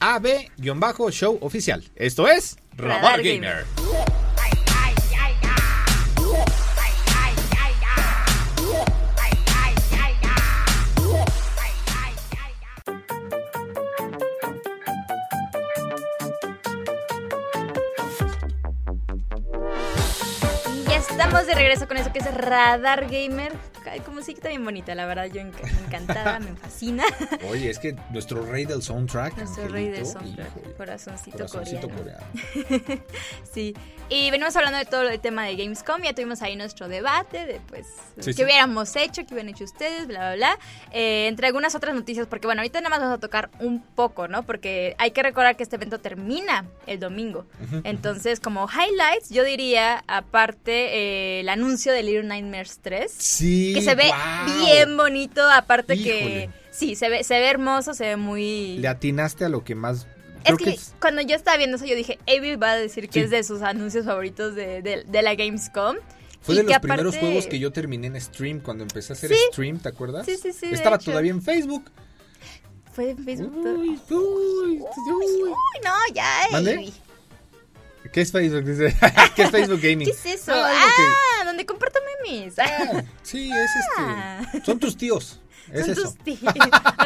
ABAB-show 0.00 1.38
oficial. 1.42 1.84
Esto 1.96 2.28
es 2.28 2.56
Radar, 2.76 3.22
Gamer. 3.22 3.66
Estamos 21.30 21.46
de 21.46 21.54
regreso 21.54 21.86
con 21.86 21.96
eso 21.96 22.12
que 22.12 22.18
es 22.18 22.34
Radar 22.34 23.06
Gamer. 23.08 23.52
Como 24.04 24.22
sí 24.22 24.32
que 24.32 24.38
está 24.38 24.48
bien 24.48 24.64
bonita, 24.64 24.94
la 24.94 25.06
verdad, 25.06 25.26
yo 25.26 25.40
encantada, 25.40 26.38
me 26.38 26.54
fascina. 26.56 27.04
Oye, 27.48 27.70
es 27.70 27.78
que 27.78 27.96
nuestro 28.10 28.44
rey 28.44 28.64
del 28.64 28.82
soundtrack. 28.82 29.36
Nuestro 29.36 29.68
rey 29.68 29.88
del 29.88 30.06
soundtrack, 30.06 30.76
corazoncito, 30.76 31.88
coreano. 31.88 32.26
sí, 33.52 33.74
y 34.08 34.30
venimos 34.30 34.54
hablando 34.56 34.78
de 34.78 34.84
todo 34.84 35.08
el 35.08 35.20
tema 35.20 35.44
de 35.44 35.56
Gamescom, 35.56 36.02
ya 36.02 36.14
tuvimos 36.14 36.42
ahí 36.42 36.56
nuestro 36.56 36.88
debate 36.88 37.46
de 37.46 37.60
pues 37.68 37.86
qué 38.36 38.44
hubiéramos 38.44 38.94
hecho, 38.96 39.24
qué 39.26 39.34
hubieran 39.34 39.50
hecho 39.50 39.64
ustedes, 39.64 40.06
bla, 40.06 40.34
bla, 40.34 40.36
bla. 40.36 40.58
Eh, 40.92 41.26
entre 41.28 41.46
algunas 41.46 41.74
otras 41.74 41.94
noticias, 41.94 42.26
porque 42.26 42.46
bueno, 42.46 42.60
ahorita 42.60 42.80
nada 42.80 42.90
más 42.90 43.00
vamos 43.00 43.16
a 43.16 43.20
tocar 43.20 43.50
un 43.60 43.82
poco, 43.82 44.28
¿no? 44.28 44.44
Porque 44.44 44.94
hay 44.98 45.12
que 45.12 45.22
recordar 45.22 45.56
que 45.56 45.62
este 45.62 45.76
evento 45.76 46.00
termina 46.00 46.66
el 46.86 47.00
domingo. 47.00 47.46
Entonces, 47.84 48.40
como 48.40 48.68
highlights, 48.68 49.30
yo 49.30 49.44
diría, 49.44 50.04
aparte... 50.06 50.70
Eh, 50.96 51.40
el 51.40 51.48
anuncio 51.48 51.92
de 51.92 52.02
Little 52.02 52.24
Nightmares 52.24 52.80
3. 52.82 53.10
Sí. 53.10 53.69
Que 53.74 53.82
se 53.82 53.94
ve 53.94 54.10
bien 54.46 54.96
bonito, 54.96 55.42
aparte 55.50 55.96
que 55.96 56.50
sí, 56.70 56.94
se 56.94 57.08
ve, 57.08 57.24
se 57.24 57.38
ve 57.38 57.48
hermoso, 57.48 57.94
se 57.94 58.04
ve 58.04 58.16
muy... 58.16 58.78
Le 58.78 58.88
atinaste 58.88 59.44
a 59.44 59.48
lo 59.48 59.64
que 59.64 59.74
más... 59.74 60.06
Es 60.44 60.56
que, 60.56 60.78
cuando 61.00 61.20
yo 61.20 61.36
estaba 61.36 61.58
viendo 61.58 61.76
eso, 61.76 61.84
yo 61.84 61.94
dije, 61.94 62.18
Avi 62.26 62.56
va 62.56 62.72
a 62.72 62.76
decir 62.76 63.10
que 63.10 63.20
es 63.20 63.30
de 63.30 63.44
sus 63.44 63.60
anuncios 63.60 64.06
favoritos 64.06 64.54
de, 64.54 64.82
de, 64.82 65.22
la 65.22 65.34
Gamescom. 65.34 65.96
Fue 66.40 66.54
de 66.54 66.62
los 66.62 66.78
primeros 66.78 67.16
juegos 67.18 67.46
que 67.46 67.58
yo 67.58 67.70
terminé 67.70 68.06
en 68.06 68.18
stream, 68.18 68.60
cuando 68.60 68.84
empecé 68.84 69.12
a 69.12 69.14
hacer 69.14 69.30
stream, 69.52 69.78
¿te 69.78 69.90
acuerdas? 69.90 70.24
Sí, 70.24 70.38
sí, 70.40 70.52
sí. 70.52 70.66
Estaba 70.72 70.98
todavía 70.98 71.30
en 71.30 71.42
Facebook. 71.42 71.90
Fue 72.92 73.10
en 73.10 73.18
Facebook. 73.22 73.54
Uy, 73.54 74.00
uy, 74.10 74.82
uy, 74.82 75.50
no, 75.84 76.14
ya. 76.14 76.46
¿Qué 78.12 78.20
es 78.22 78.32
Facebook? 78.32 78.64
¿Qué 79.36 79.42
es 79.42 79.50
Facebook 79.50 79.80
Gaming? 79.80 80.06
¿Qué 80.06 80.10
es 80.12 80.26
eso? 80.26 80.52
Ah, 80.54 81.44
donde 81.44 81.64
comparto 81.66 81.98
memes. 82.24 82.58
Ah, 82.58 83.02
sí, 83.22 83.50
es 83.50 83.70
este. 83.70 83.98
Ah. 83.98 84.42
Son 84.64 84.78
tus 84.78 84.96
tíos. 84.96 85.40
Es 85.72 85.82
son 85.82 85.90
eso. 85.92 86.02
tus 86.02 86.16
tíos. 86.24 86.40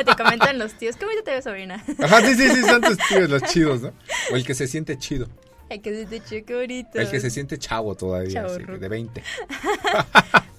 te 0.06 0.16
comentan 0.16 0.58
los 0.58 0.72
tíos. 0.74 0.96
¿Cómo 0.96 1.10
te 1.22 1.32
ves, 1.32 1.44
sobrina? 1.44 1.84
Ajá, 1.98 2.22
sí, 2.22 2.34
sí, 2.34 2.48
sí, 2.48 2.62
son 2.62 2.80
tus 2.80 2.96
tíos, 3.08 3.28
los 3.28 3.42
chidos, 3.42 3.82
¿no? 3.82 3.92
O 4.32 4.36
el 4.36 4.46
que 4.46 4.54
se 4.54 4.66
siente 4.66 4.96
chido. 4.96 5.28
El 5.68 5.82
que 5.82 5.90
se 5.90 5.96
siente 6.06 6.20
chido, 6.22 6.46
qué 6.46 6.54
bonito. 6.54 6.98
El 6.98 7.10
que 7.10 7.20
se 7.20 7.28
siente 7.30 7.58
chavo 7.58 7.94
todavía, 7.94 8.42
de 8.44 8.88
20. 8.88 9.22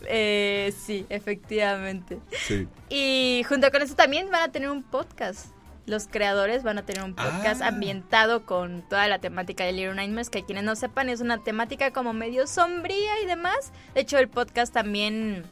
eh, 0.08 0.74
sí, 0.86 1.06
efectivamente. 1.10 2.20
Sí. 2.48 2.68
Y 2.90 3.44
junto 3.50 3.72
con 3.72 3.82
eso 3.82 3.96
también 3.96 4.30
van 4.30 4.44
a 4.44 4.52
tener 4.52 4.70
un 4.70 4.84
podcast 4.84 5.48
los 5.86 6.08
creadores 6.08 6.64
van 6.64 6.78
a 6.78 6.86
tener 6.86 7.04
un 7.04 7.14
podcast 7.14 7.62
ah. 7.62 7.68
ambientado 7.68 8.46
con 8.46 8.82
toda 8.90 9.08
la 9.08 9.20
temática 9.20 9.64
de 9.64 9.72
Little 9.72 9.96
Nightmares, 9.96 10.30
que 10.30 10.44
quienes 10.44 10.64
no 10.64 10.76
sepan 10.76 11.10
es 11.10 11.22
una 11.22 11.44
temática 11.44 11.92
como 11.92 12.14
medio 12.14 12.48
sombría 12.48 13.22
y 13.24 13.28
demás. 13.28 13.72
De 13.94 14.02
hecho, 14.02 14.18
el 14.18 14.28
podcast 14.28 14.74
también... 14.74 15.44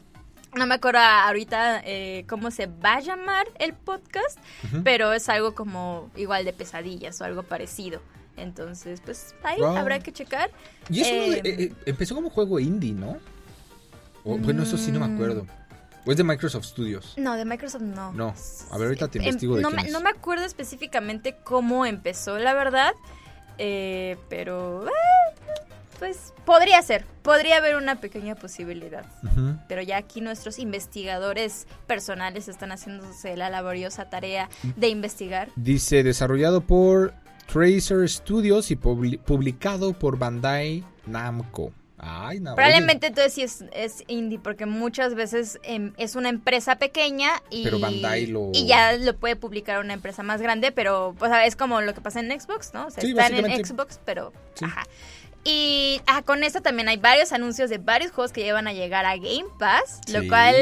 No 0.56 0.66
me 0.66 0.76
acuerdo 0.76 1.00
ahorita 1.00 1.82
eh, 1.84 2.24
cómo 2.28 2.52
se 2.52 2.66
va 2.66 2.94
a 2.94 3.00
llamar 3.00 3.44
el 3.58 3.74
podcast, 3.74 4.38
pero 4.84 5.12
es 5.12 5.28
algo 5.28 5.52
como 5.56 6.12
igual 6.14 6.44
de 6.44 6.52
pesadillas 6.52 7.20
o 7.20 7.24
algo 7.24 7.42
parecido. 7.42 8.00
Entonces, 8.36 9.00
pues 9.04 9.34
ahí 9.42 9.60
habrá 9.60 9.98
que 9.98 10.12
checar. 10.12 10.52
Y 10.88 11.00
eso 11.00 11.10
eh, 11.12 11.42
eh, 11.44 11.72
empezó 11.86 12.14
como 12.14 12.30
juego 12.30 12.60
indie, 12.60 12.92
¿no? 12.92 13.18
bueno, 14.22 14.62
eso 14.62 14.78
sí 14.78 14.92
no 14.92 15.00
me 15.00 15.12
acuerdo. 15.12 15.44
¿O 16.06 16.10
es 16.10 16.16
de 16.16 16.24
Microsoft 16.24 16.66
Studios? 16.66 17.14
No, 17.16 17.34
de 17.34 17.44
Microsoft 17.44 17.82
no. 17.82 18.12
No. 18.12 18.34
A 18.70 18.78
ver, 18.78 18.88
ahorita 18.88 19.08
te 19.08 19.18
em, 19.18 19.24
investigo 19.24 19.56
de 19.56 19.62
no, 19.62 19.70
me, 19.70 19.90
no 19.90 20.00
me 20.00 20.10
acuerdo 20.10 20.44
específicamente 20.44 21.36
cómo 21.42 21.86
empezó, 21.86 22.38
la 22.38 22.54
verdad. 22.54 22.92
Eh, 23.58 24.16
pero. 24.28 24.86
Eh, 24.86 24.90
pues 25.98 26.34
podría 26.44 26.82
ser. 26.82 27.06
Podría 27.22 27.56
haber 27.58 27.76
una 27.76 28.00
pequeña 28.00 28.34
posibilidad. 28.34 29.06
Pero 29.68 29.80
ya 29.80 29.96
aquí 29.96 30.20
nuestros 30.20 30.58
investigadores 30.58 31.66
personales 31.86 32.48
están 32.48 32.70
haciéndose 32.70 33.36
la 33.36 33.48
laboriosa 33.48 34.10
tarea 34.10 34.50
de 34.76 34.88
investigar. 34.88 35.48
Dice: 35.56 36.02
desarrollado 36.02 36.60
por 36.60 37.14
Tracer 37.50 38.08
Studios 38.08 38.70
y 38.70 38.76
publicado 38.76 39.92
por 39.94 40.18
Bandai 40.18 40.84
Namco. 41.06 41.72
Probablemente 42.54 43.08
entonces 43.08 43.32
sí 43.32 43.42
es, 43.72 44.04
indie, 44.06 44.38
porque 44.38 44.66
muchas 44.66 45.14
veces 45.14 45.58
em, 45.62 45.92
es 45.96 46.16
una 46.16 46.28
empresa 46.28 46.76
pequeña 46.76 47.30
y, 47.50 47.68
y 48.52 48.66
ya 48.66 48.96
lo 48.96 49.16
puede 49.16 49.36
publicar 49.36 49.80
una 49.80 49.94
empresa 49.94 50.22
más 50.22 50.40
grande, 50.40 50.72
pero 50.72 51.14
pues 51.18 51.32
es 51.44 51.56
como 51.56 51.80
lo 51.80 51.94
que 51.94 52.00
pasa 52.00 52.20
en 52.20 52.38
Xbox, 52.38 52.74
¿no? 52.74 52.86
O 52.86 52.90
sea, 52.90 53.02
están 53.02 53.34
en 53.34 53.64
Xbox, 53.64 54.00
pero... 54.04 54.32
Ajá. 54.60 54.84
Y 55.44 56.00
ah, 56.06 56.22
con 56.22 56.42
esto 56.42 56.62
también 56.62 56.88
hay 56.88 56.96
varios 56.96 57.32
anuncios 57.32 57.68
de 57.68 57.76
varios 57.76 58.12
juegos 58.12 58.32
que 58.32 58.42
llevan 58.42 58.66
a 58.66 58.72
llegar 58.72 59.04
a 59.04 59.16
Game 59.16 59.44
Pass, 59.58 60.00
lo 60.10 60.26
cual 60.26 60.54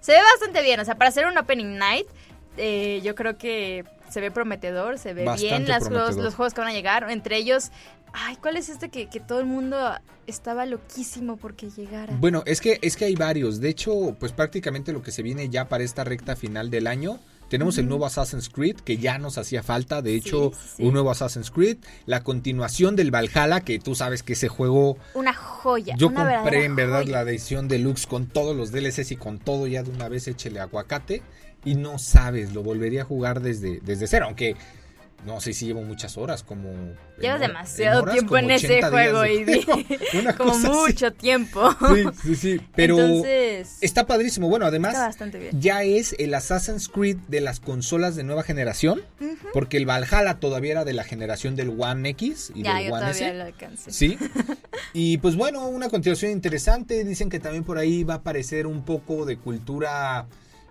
se 0.00 0.12
ve 0.12 0.18
bastante 0.32 0.62
bien. 0.62 0.78
O 0.78 0.84
sea, 0.84 0.94
para 0.94 1.08
hacer 1.08 1.26
un 1.26 1.36
Opening 1.36 1.76
Night, 1.76 2.06
eh, 2.56 3.00
yo 3.02 3.16
creo 3.16 3.36
que 3.36 3.84
se 4.08 4.20
ve 4.20 4.30
prometedor, 4.30 4.98
se 4.98 5.12
ve 5.12 5.26
bien 5.36 5.66
las, 5.66 5.90
los, 5.90 6.34
juegos 6.36 6.54
que 6.54 6.60
van 6.60 6.70
a 6.70 6.72
llegar. 6.72 7.10
Entre 7.10 7.36
ellos, 7.36 7.72
ay, 8.16 8.36
¿cuál 8.36 8.56
es 8.56 8.68
este 8.68 8.88
que, 8.88 9.08
que, 9.08 9.20
todo 9.20 9.40
el 9.40 9.46
mundo 9.46 9.76
estaba 10.26 10.66
loquísimo 10.66 11.36
porque 11.36 11.70
llegara? 11.70 12.16
Bueno, 12.18 12.42
es 12.46 12.60
que, 12.60 12.78
es 12.82 12.96
que 12.96 13.04
hay 13.04 13.14
varios. 13.14 13.60
De 13.60 13.68
hecho, 13.68 14.16
pues 14.18 14.32
prácticamente 14.32 14.92
lo 14.92 15.02
que 15.02 15.12
se 15.12 15.22
viene 15.22 15.48
ya 15.48 15.68
para 15.68 15.84
esta 15.84 16.04
recta 16.04 16.36
final 16.36 16.70
del 16.70 16.86
año. 16.86 17.20
Tenemos 17.48 17.78
el 17.78 17.86
nuevo 17.86 18.06
Assassin's 18.06 18.48
Creed, 18.48 18.76
que 18.80 18.96
ya 18.96 19.18
nos 19.18 19.38
hacía 19.38 19.62
falta, 19.62 20.02
de 20.02 20.16
hecho, 20.16 20.50
un 20.80 20.92
nuevo 20.92 21.12
Assassin's 21.12 21.52
Creed. 21.52 21.76
La 22.04 22.24
continuación 22.24 22.96
del 22.96 23.12
Valhalla, 23.12 23.60
que 23.60 23.78
tú 23.78 23.94
sabes 23.94 24.24
que 24.24 24.32
ese 24.32 24.48
juego... 24.48 24.98
Una 25.14 25.32
joya. 25.32 25.94
Yo 25.96 26.12
compré 26.12 26.64
en 26.64 26.74
verdad 26.74 27.04
la 27.04 27.22
edición 27.22 27.68
deluxe 27.68 28.08
con 28.08 28.26
todos 28.26 28.56
los 28.56 28.72
DLCs 28.72 29.12
y 29.12 29.16
con 29.16 29.38
todo 29.38 29.68
ya 29.68 29.84
de 29.84 29.90
una 29.90 30.08
vez 30.08 30.26
échele 30.26 30.58
aguacate 30.58 31.22
y 31.64 31.76
no 31.76 32.00
sabes, 32.00 32.52
lo 32.52 32.64
volvería 32.64 33.02
a 33.02 33.04
jugar 33.04 33.40
desde, 33.40 33.80
desde 33.80 34.08
cero, 34.08 34.26
aunque 34.26 34.56
no 35.24 35.40
sé 35.40 35.52
si 35.52 35.66
llevo 35.66 35.82
muchas 35.82 36.16
horas, 36.16 36.42
como... 36.42 36.70
Llevas 37.20 37.40
demasiado 37.40 38.04
tiempo 38.04 38.36
en 38.36 38.50
ese 38.50 38.82
juego, 38.82 39.24
y 39.24 39.44
como 40.36 40.58
mucho 40.58 41.12
tiempo. 41.12 41.74
Sí, 41.94 42.04
sí, 42.22 42.36
sí, 42.36 42.60
pero 42.74 42.98
está 43.80 44.06
padrísimo. 44.06 44.48
Bueno, 44.48 44.66
además, 44.66 45.16
ya 45.52 45.82
es 45.82 46.14
el 46.18 46.34
Assassin's 46.34 46.88
Creed 46.88 47.16
de 47.28 47.40
las 47.40 47.58
consolas 47.60 48.16
de 48.16 48.24
nueva 48.24 48.42
generación, 48.42 49.02
porque 49.52 49.78
el 49.78 49.86
Valhalla 49.86 50.38
todavía 50.38 50.72
era 50.72 50.84
de 50.84 50.92
la 50.92 51.04
generación 51.04 51.56
del 51.56 51.74
One 51.78 52.10
X 52.10 52.52
y 52.54 52.62
del 52.62 52.92
One 52.92 53.10
S. 53.10 53.90
Sí, 53.90 54.18
y 54.92 55.18
pues 55.18 55.36
bueno, 55.36 55.66
una 55.68 55.88
continuación 55.88 56.32
interesante. 56.32 57.02
Dicen 57.04 57.30
que 57.30 57.40
también 57.40 57.64
por 57.64 57.78
ahí 57.78 58.04
va 58.04 58.14
a 58.14 58.18
aparecer 58.18 58.66
un 58.66 58.84
poco 58.84 59.24
de 59.24 59.38
cultura 59.38 60.26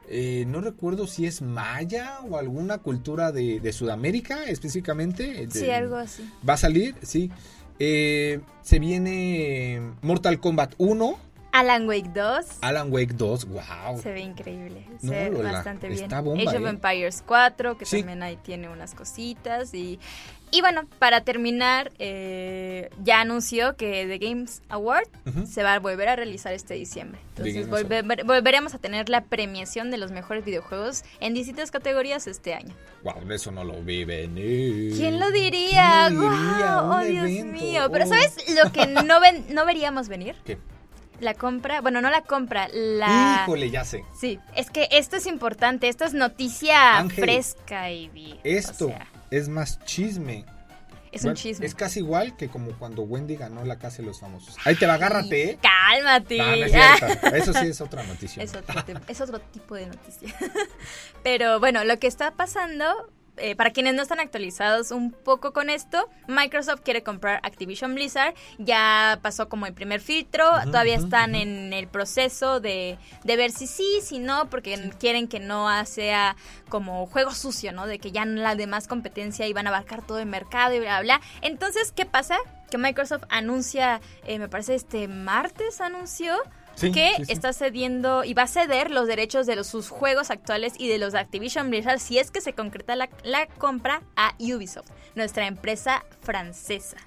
eh, 0.09 0.45
no 0.47 0.61
recuerdo 0.61 1.07
si 1.07 1.25
es 1.25 1.41
maya 1.41 2.19
o 2.29 2.37
alguna 2.37 2.79
cultura 2.79 3.31
de, 3.31 3.73
Sudamérica 3.73 4.45
específicamente. 4.45 5.47
sí, 5.49 5.69
algo 5.69 5.95
así. 5.95 6.29
Va 6.47 6.53
a 6.53 6.57
salir, 6.57 6.95
sí. 7.01 7.31
Eh, 7.79 8.39
se 8.61 8.79
viene 8.79 9.81
Mortal 10.01 10.39
Kombat 10.39 10.75
1. 10.77 11.17
Alan 11.55 11.87
Wake 11.87 12.09
2. 12.13 12.45
Alan 12.61 12.91
Wake 12.91 13.13
2, 13.13 13.45
wow. 13.45 14.01
Se 14.03 14.11
ve 14.11 14.19
increíble. 14.19 14.85
Se 14.99 15.29
ve 15.29 15.41
bastante 15.41 15.87
bien. 15.87 16.03
Está 16.03 16.17
Age 16.17 16.57
of 16.57 16.65
¿eh? 16.65 16.69
Empires 16.69 17.23
4, 17.25 17.77
que 17.77 17.85
también 17.85 18.23
ahí 18.23 18.35
tiene 18.35 18.67
unas 18.67 18.93
cositas. 18.93 19.73
Y, 19.73 19.97
y 20.51 20.59
bueno, 20.59 20.81
para 20.99 21.21
terminar, 21.21 21.93
eh, 21.97 22.89
ya 23.01 23.21
anunció 23.21 23.77
que 23.77 24.05
The 24.05 24.17
Games 24.17 24.63
Award 24.67 25.07
se 25.47 25.63
va 25.63 25.75
a 25.75 25.79
volver 25.79 26.09
a 26.09 26.17
realizar 26.17 26.51
este 26.51 26.73
diciembre. 26.73 27.21
Entonces 27.37 27.69
volveremos 27.69 28.73
a 28.73 28.77
tener 28.77 29.07
la 29.07 29.23
premiación 29.23 29.91
de 29.91 29.97
los 29.97 30.11
mejores 30.11 30.43
videojuegos 30.43 31.05
en 31.21 31.33
distintas 31.33 31.71
categorías 31.71 32.27
este 32.27 32.53
año. 32.53 32.75
Wow, 33.03 33.31
eso 33.31 33.51
no 33.51 33.63
lo 33.63 33.81
vi 33.81 34.03
venir. 34.03 34.93
¿Quién 34.93 35.21
lo 35.21 35.31
diría? 35.31 36.09
oh, 36.11 36.99
Dios 36.99 37.45
mío. 37.45 37.87
Pero 37.93 38.03
oh. 38.03 38.09
¿sabes 38.09 38.35
lo 38.61 38.73
que 38.73 38.87
no, 38.87 39.21
ven, 39.21 39.45
no 39.51 39.65
veríamos 39.65 40.09
venir? 40.09 40.35
¿Qué? 40.43 40.57
La 41.19 41.33
compra, 41.33 41.81
bueno, 41.81 42.01
no 42.01 42.09
la 42.09 42.21
compra, 42.21 42.67
la... 42.71 43.41
Híjole, 43.43 43.69
ya 43.69 43.85
sé. 43.85 44.03
Sí, 44.19 44.39
es 44.55 44.69
que 44.69 44.87
esto 44.91 45.15
es 45.15 45.25
importante, 45.25 45.87
esto 45.87 46.05
es 46.05 46.13
noticia 46.13 47.05
fresca, 47.09 47.91
Ivy. 47.91 48.39
Esto 48.43 48.93
es 49.31 49.49
más 49.49 49.79
chisme. 49.85 50.45
Es 51.11 51.23
un 51.23 51.33
chisme. 51.33 51.65
Es 51.65 51.75
casi 51.75 51.99
igual 51.99 52.35
que 52.35 52.49
como 52.49 52.77
cuando 52.77 53.03
Wendy 53.03 53.37
ganó 53.37 53.63
la 53.63 53.79
Casa 53.79 53.97
de 53.97 54.03
los 54.03 54.19
Famosos. 54.19 54.57
Ahí 54.65 54.75
te 54.75 54.85
va, 54.85 54.95
agárrate, 54.95 55.51
¿eh? 55.51 55.59
Cálmate. 55.61 56.65
Eso 57.37 57.53
sí 57.53 57.67
es 57.67 57.79
otra 57.79 58.03
noticia. 58.03 58.43
Es 58.43 58.53
otro, 58.53 58.81
es 59.07 59.21
otro 59.21 59.39
tipo 59.39 59.75
de 59.75 59.85
noticia. 59.85 60.35
Pero 61.23 61.61
bueno, 61.61 61.85
lo 61.85 61.99
que 61.99 62.07
está 62.07 62.31
pasando 62.31 62.85
eh, 63.37 63.55
para 63.55 63.71
quienes 63.71 63.95
no 63.95 64.01
están 64.01 64.19
actualizados 64.19 64.91
un 64.91 65.11
poco 65.11 65.53
con 65.53 65.69
esto, 65.69 66.09
Microsoft 66.27 66.81
quiere 66.81 67.03
comprar 67.03 67.39
Activision 67.43 67.95
Blizzard. 67.95 68.33
Ya 68.57 69.19
pasó 69.21 69.49
como 69.49 69.65
el 69.65 69.73
primer 69.73 70.01
filtro, 70.01 70.49
todavía 70.65 70.95
están 70.95 71.35
en 71.35 71.73
el 71.73 71.87
proceso 71.87 72.59
de, 72.59 72.97
de, 73.23 73.35
ver 73.35 73.51
si 73.51 73.67
sí, 73.67 73.99
si 74.01 74.19
no, 74.19 74.49
porque 74.49 74.91
quieren 74.99 75.27
que 75.27 75.39
no 75.39 75.67
sea 75.85 76.35
como 76.69 77.05
juego 77.07 77.31
sucio, 77.31 77.71
¿no? 77.71 77.87
De 77.87 77.99
que 77.99 78.11
ya 78.11 78.25
la 78.25 78.55
demás 78.55 78.87
competencia 78.87 79.47
iban 79.47 79.67
a 79.67 79.69
abarcar 79.69 80.01
todo 80.05 80.19
el 80.19 80.25
mercado 80.25 80.73
y 80.73 80.79
bla, 80.79 81.01
bla. 81.01 81.21
Entonces, 81.41 81.91
¿qué 81.91 82.05
pasa? 82.05 82.37
Que 82.69 82.77
Microsoft 82.77 83.23
anuncia, 83.29 84.01
eh, 84.25 84.39
me 84.39 84.49
parece 84.49 84.75
este 84.75 85.07
martes 85.07 85.81
anunció 85.81 86.35
que 86.79 87.11
está 87.27 87.53
cediendo 87.53 88.23
y 88.23 88.33
va 88.33 88.43
a 88.43 88.47
ceder 88.47 88.91
los 88.91 89.07
derechos 89.07 89.45
de 89.45 89.63
sus 89.63 89.89
juegos 89.89 90.29
actuales 90.29 90.73
y 90.77 90.87
de 90.87 90.97
los 90.97 91.13
de 91.13 91.19
Activision 91.19 91.69
Blizzard 91.69 91.99
si 91.99 92.19
es 92.19 92.31
que 92.31 92.41
se 92.41 92.53
concreta 92.53 92.95
la, 92.95 93.09
la 93.23 93.47
compra 93.47 94.01
a 94.15 94.33
Ubisoft, 94.39 94.89
nuestra 95.15 95.47
empresa 95.47 96.03
francesa 96.21 96.97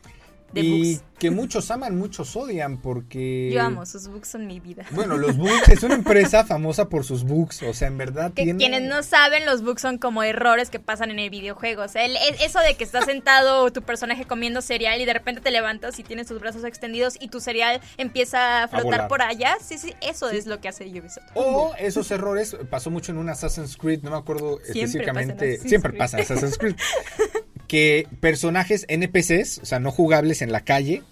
y 0.55 1.01
que 1.19 1.31
muchos 1.31 1.71
aman, 1.71 1.97
muchos 1.99 2.37
odian 2.37 2.79
porque... 2.79 3.51
Yo 3.53 3.61
amo, 3.61 3.85
sus 3.85 4.09
books 4.09 4.29
son 4.29 4.47
mi 4.47 4.61
vida. 4.61 4.87
Bueno, 4.93 5.17
los 5.17 5.37
books 5.37 5.69
es 5.69 5.83
una 5.83 5.95
empresa 5.95 6.45
famosa 6.45 6.89
por 6.89 7.05
sus 7.05 7.25
books, 7.25 7.63
o 7.65 7.75
sea, 7.75 7.89
en 7.89 7.99
verdad 7.99 8.33
que 8.33 8.55
Quienes 8.57 8.83
no 8.83 9.03
saben, 9.03 9.45
los 9.45 9.63
books 9.63 9.83
son 9.83 9.99
como 9.99 10.23
errores 10.23 10.71
que 10.71 10.79
pasan 10.79 11.11
en 11.11 11.19
el 11.19 11.31
videojuego, 11.31 11.83
o 11.83 11.89
sea, 11.89 12.05
el, 12.05 12.17
eso 12.41 12.61
de 12.61 12.77
que 12.77 12.85
estás 12.85 13.05
sentado 13.07 13.71
tu 13.73 13.83
personaje 13.83 14.25
comiendo 14.27 14.63
cereal 14.63 15.01
y 15.01 15.05
de 15.05 15.13
repente 15.13 15.41
te 15.41 15.51
levantas 15.51 15.99
y 15.99 16.05
tienes 16.05 16.29
tus 16.29 16.41
brazos 16.41 16.65
extendidos 16.65 17.17
y 17.21 17.29
tu 17.29 17.41
cereal 17.41 17.81
empieza 17.97 18.63
a 18.63 18.69
flotar 18.69 19.09
por 19.09 19.23
allá, 19.23 19.57
sí, 19.61 19.77
sí, 19.77 19.95
eso 20.01 20.31
es 20.31 20.47
lo 20.47 20.61
que 20.61 20.69
hace 20.69 20.85
Ubisoft. 20.85 21.27
O 21.35 21.75
esos 21.79 22.11
errores, 22.11 22.57
pasó 22.71 22.91
mucho 22.91 23.13
en 23.13 23.19
un 23.19 23.29
Assassin's 23.29 23.77
Creed, 23.77 24.03
no 24.03 24.11
me 24.11 24.17
acuerdo 24.17 24.61
específicamente, 24.61 25.59
siempre 25.59 25.93
pasa 25.93 26.19
en 26.19 26.23
Assassin's 26.23 26.59
Creed. 26.59 26.77
que 27.69 28.07
personajes 28.21 28.87
NPCs, 28.89 29.59
o 29.59 29.67
sea, 29.67 29.79
no 29.79 29.93
jugables 29.93 30.43
en 30.43 30.51
la 30.51 30.63
calle, 30.63 31.03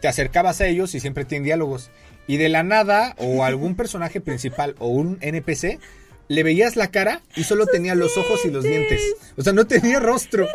te 0.00 0.08
acercabas 0.08 0.60
a 0.60 0.66
ellos 0.66 0.94
y 0.94 1.00
siempre 1.00 1.24
tienen 1.24 1.44
diálogos. 1.44 1.90
Y 2.28 2.36
de 2.36 2.48
la 2.48 2.62
nada, 2.62 3.14
o 3.18 3.44
algún 3.44 3.74
personaje 3.74 4.20
principal 4.20 4.76
o 4.78 4.88
un 4.88 5.18
NPC, 5.20 5.80
le 6.28 6.42
veías 6.42 6.76
la 6.76 6.90
cara 6.90 7.22
y 7.34 7.44
solo 7.44 7.66
tenía 7.66 7.94
los 7.94 8.16
ojos 8.16 8.44
y 8.44 8.50
los 8.50 8.64
dientes. 8.64 9.00
O 9.36 9.42
sea, 9.42 9.52
no 9.52 9.66
tenía 9.66 10.00
rostro. 10.00 10.46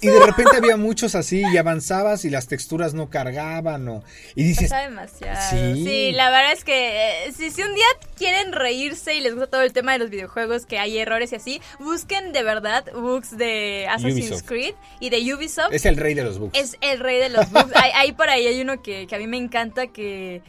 Y 0.00 0.08
de 0.08 0.20
repente 0.20 0.56
había 0.56 0.76
muchos 0.76 1.14
así 1.14 1.42
y 1.52 1.56
avanzabas 1.56 2.24
y 2.24 2.30
las 2.30 2.46
texturas 2.46 2.94
no 2.94 3.08
cargaban 3.08 3.88
o 3.88 4.04
y 4.34 4.44
dices 4.44 4.70
Pasa 4.70 4.82
demasiado. 4.82 5.74
¿Sí? 5.74 6.12
la 6.12 6.30
verdad 6.30 6.52
es 6.52 6.64
que 6.64 7.26
eh, 7.26 7.32
si, 7.32 7.50
si 7.50 7.62
un 7.62 7.74
día 7.74 7.86
quieren 8.16 8.52
reírse 8.52 9.14
y 9.14 9.20
les 9.20 9.34
gusta 9.34 9.48
todo 9.48 9.62
el 9.62 9.72
tema 9.72 9.92
de 9.92 9.98
los 9.98 10.10
videojuegos 10.10 10.66
que 10.66 10.78
hay 10.78 10.98
errores 10.98 11.32
y 11.32 11.36
así, 11.36 11.62
busquen 11.78 12.32
de 12.32 12.42
verdad 12.42 12.84
bugs 12.92 13.36
de 13.36 13.86
Assassin's 13.88 14.42
Creed 14.42 14.74
y 15.00 15.10
de 15.10 15.34
Ubisoft. 15.34 15.72
Es 15.72 15.86
el 15.86 15.96
rey 15.96 16.14
de 16.14 16.24
los 16.24 16.38
bugs. 16.38 16.58
Es 16.58 16.76
el 16.80 17.00
rey 17.00 17.18
de 17.18 17.30
los 17.30 17.50
bugs. 17.50 17.72
hay, 17.94 18.12
por 18.12 18.28
ahí 18.28 18.46
hay 18.46 18.60
uno 18.60 18.82
que, 18.82 19.06
que 19.06 19.14
a 19.14 19.18
mí 19.18 19.26
me 19.26 19.38
encanta 19.38 19.86
que 19.86 20.42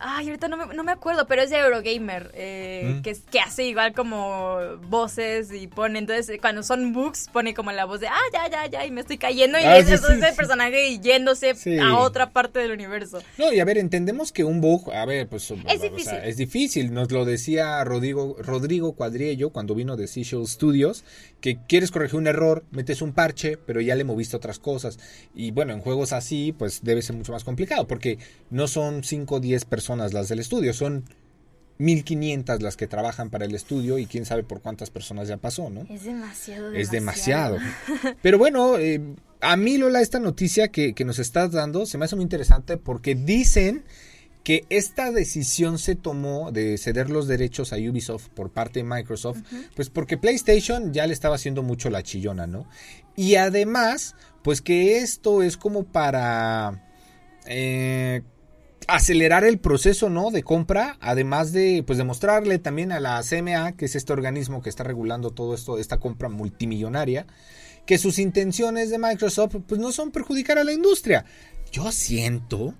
Ay, 0.00 0.28
ahorita 0.28 0.48
no 0.48 0.56
me, 0.56 0.74
no 0.74 0.84
me 0.84 0.92
acuerdo, 0.92 1.26
pero 1.26 1.42
es 1.42 1.50
de 1.50 1.58
Eurogamer, 1.58 2.30
eh, 2.34 2.96
mm. 2.98 3.02
que, 3.02 3.16
que 3.30 3.40
hace 3.40 3.64
igual 3.64 3.92
como 3.92 4.58
voces 4.88 5.52
y 5.52 5.66
pone, 5.66 5.98
entonces 5.98 6.38
cuando 6.40 6.62
son 6.62 6.92
bugs 6.92 7.28
pone 7.32 7.54
como 7.54 7.72
la 7.72 7.84
voz 7.84 8.00
de, 8.00 8.08
ah, 8.08 8.20
ya, 8.32 8.48
ya, 8.48 8.66
ya, 8.66 8.86
y 8.86 8.90
me 8.90 9.00
estoy 9.00 9.18
cayendo 9.18 9.58
y 9.58 9.62
ah, 9.62 9.78
es 9.78 9.90
ese 9.90 10.32
personaje 10.36 10.98
yéndose 11.00 11.54
a 11.82 11.98
otra 11.98 12.30
parte 12.30 12.60
del 12.60 12.72
universo. 12.72 13.20
No, 13.38 13.52
y 13.52 13.60
a 13.60 13.64
ver, 13.64 13.78
entendemos 13.78 14.30
que 14.30 14.44
un 14.44 14.60
bug, 14.60 14.92
a 14.92 15.04
ver, 15.04 15.26
pues 15.28 15.50
es 15.50 15.82
difícil. 15.82 16.18
es 16.22 16.36
difícil, 16.36 16.92
nos 16.92 17.10
lo 17.10 17.24
decía 17.24 17.82
Rodrigo, 17.84 18.36
Rodrigo 18.38 18.92
Cuadriello 18.92 19.50
cuando 19.50 19.74
vino 19.74 19.96
de 19.96 20.06
Seashell 20.06 20.46
Studios, 20.46 21.04
que 21.40 21.58
quieres 21.68 21.90
corregir 21.90 22.16
un 22.16 22.26
error, 22.26 22.64
metes 22.70 23.02
un 23.02 23.12
parche, 23.12 23.56
pero 23.56 23.80
ya 23.80 23.94
le 23.94 24.04
moviste 24.04 24.36
otras 24.36 24.58
cosas. 24.58 24.98
Y 25.34 25.50
bueno, 25.50 25.72
en 25.72 25.80
juegos 25.80 26.12
así, 26.12 26.54
pues 26.56 26.82
debe 26.82 27.02
ser 27.02 27.16
mucho 27.16 27.32
más 27.32 27.44
complicado, 27.44 27.86
porque 27.86 28.18
no 28.50 28.68
son 28.68 29.02
5 29.02 29.34
o 29.34 29.40
10 29.40 29.64
personas 29.64 29.87
las 29.96 30.28
del 30.28 30.38
estudio, 30.38 30.72
son 30.72 31.04
1500 31.78 32.62
las 32.62 32.76
que 32.76 32.86
trabajan 32.86 33.30
para 33.30 33.44
el 33.44 33.54
estudio 33.54 33.98
y 33.98 34.06
quién 34.06 34.24
sabe 34.24 34.42
por 34.42 34.60
cuántas 34.60 34.90
personas 34.90 35.28
ya 35.28 35.36
pasó, 35.36 35.70
¿no? 35.70 35.86
Es 35.88 36.04
demasiado. 36.04 36.72
Es 36.72 36.90
demasiado. 36.90 37.58
Pero 38.22 38.38
bueno, 38.38 38.78
eh, 38.78 39.00
a 39.40 39.56
mí 39.56 39.78
Lola, 39.78 40.00
esta 40.00 40.18
noticia 40.18 40.68
que, 40.68 40.94
que 40.94 41.04
nos 41.04 41.18
estás 41.18 41.52
dando 41.52 41.86
se 41.86 41.96
me 41.96 42.04
hace 42.04 42.16
muy 42.16 42.24
interesante 42.24 42.76
porque 42.76 43.14
dicen 43.14 43.84
que 44.42 44.64
esta 44.70 45.12
decisión 45.12 45.78
se 45.78 45.94
tomó 45.94 46.52
de 46.52 46.78
ceder 46.78 47.10
los 47.10 47.28
derechos 47.28 47.72
a 47.72 47.76
Ubisoft 47.76 48.28
por 48.28 48.50
parte 48.50 48.80
de 48.80 48.84
Microsoft, 48.84 49.40
pues 49.76 49.90
porque 49.90 50.16
PlayStation 50.16 50.92
ya 50.92 51.06
le 51.06 51.12
estaba 51.12 51.34
haciendo 51.34 51.62
mucho 51.62 51.90
la 51.90 52.02
chillona, 52.02 52.46
¿no? 52.46 52.66
Y 53.14 53.34
además, 53.34 54.14
pues 54.42 54.62
que 54.62 55.00
esto 55.00 55.42
es 55.42 55.58
como 55.58 55.84
para 55.84 56.82
eh, 57.44 58.22
acelerar 58.88 59.44
el 59.44 59.58
proceso, 59.58 60.10
¿no? 60.10 60.30
De 60.30 60.42
compra, 60.42 60.96
además 61.00 61.52
de, 61.52 61.84
pues 61.86 61.98
demostrarle 61.98 62.58
también 62.58 62.90
a 62.90 62.98
la 62.98 63.22
CMA, 63.22 63.72
que 63.72 63.84
es 63.84 63.94
este 63.94 64.12
organismo 64.12 64.62
que 64.62 64.70
está 64.70 64.82
regulando 64.82 65.30
todo 65.30 65.54
esto, 65.54 65.78
esta 65.78 65.98
compra 65.98 66.28
multimillonaria, 66.28 67.26
que 67.86 67.98
sus 67.98 68.18
intenciones 68.18 68.90
de 68.90 68.98
Microsoft, 68.98 69.56
pues 69.66 69.80
no 69.80 69.92
son 69.92 70.10
perjudicar 70.10 70.58
a 70.58 70.64
la 70.64 70.72
industria. 70.72 71.24
Yo 71.70 71.92
siento 71.92 72.74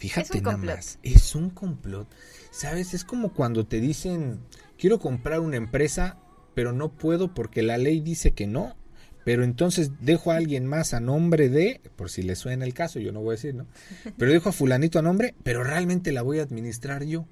Fíjate 0.00 0.40
nada 0.40 0.56
más, 0.56 0.98
es 1.02 1.34
un 1.34 1.50
complot. 1.50 2.08
¿Sabes? 2.50 2.94
Es 2.94 3.04
como 3.04 3.34
cuando 3.34 3.66
te 3.66 3.82
dicen, 3.82 4.40
quiero 4.78 4.98
comprar 4.98 5.40
una 5.40 5.56
empresa, 5.56 6.16
pero 6.54 6.72
no 6.72 6.90
puedo 6.90 7.34
porque 7.34 7.62
la 7.62 7.76
ley 7.76 8.00
dice 8.00 8.32
que 8.32 8.46
no. 8.46 8.76
Pero 9.24 9.44
entonces 9.44 9.90
dejo 10.00 10.32
a 10.32 10.36
alguien 10.36 10.66
más 10.66 10.94
a 10.94 11.00
nombre 11.00 11.48
de, 11.48 11.80
por 11.96 12.10
si 12.10 12.22
le 12.22 12.36
suena 12.36 12.64
el 12.64 12.74
caso, 12.74 12.98
yo 12.98 13.12
no 13.12 13.20
voy 13.20 13.32
a 13.32 13.36
decir, 13.36 13.54
¿no? 13.54 13.66
Pero 14.16 14.32
dejo 14.32 14.48
a 14.48 14.52
fulanito 14.52 14.98
a 14.98 15.02
nombre, 15.02 15.34
pero 15.42 15.62
realmente 15.62 16.12
la 16.12 16.22
voy 16.22 16.38
a 16.38 16.42
administrar 16.42 17.04
yo. 17.04 17.26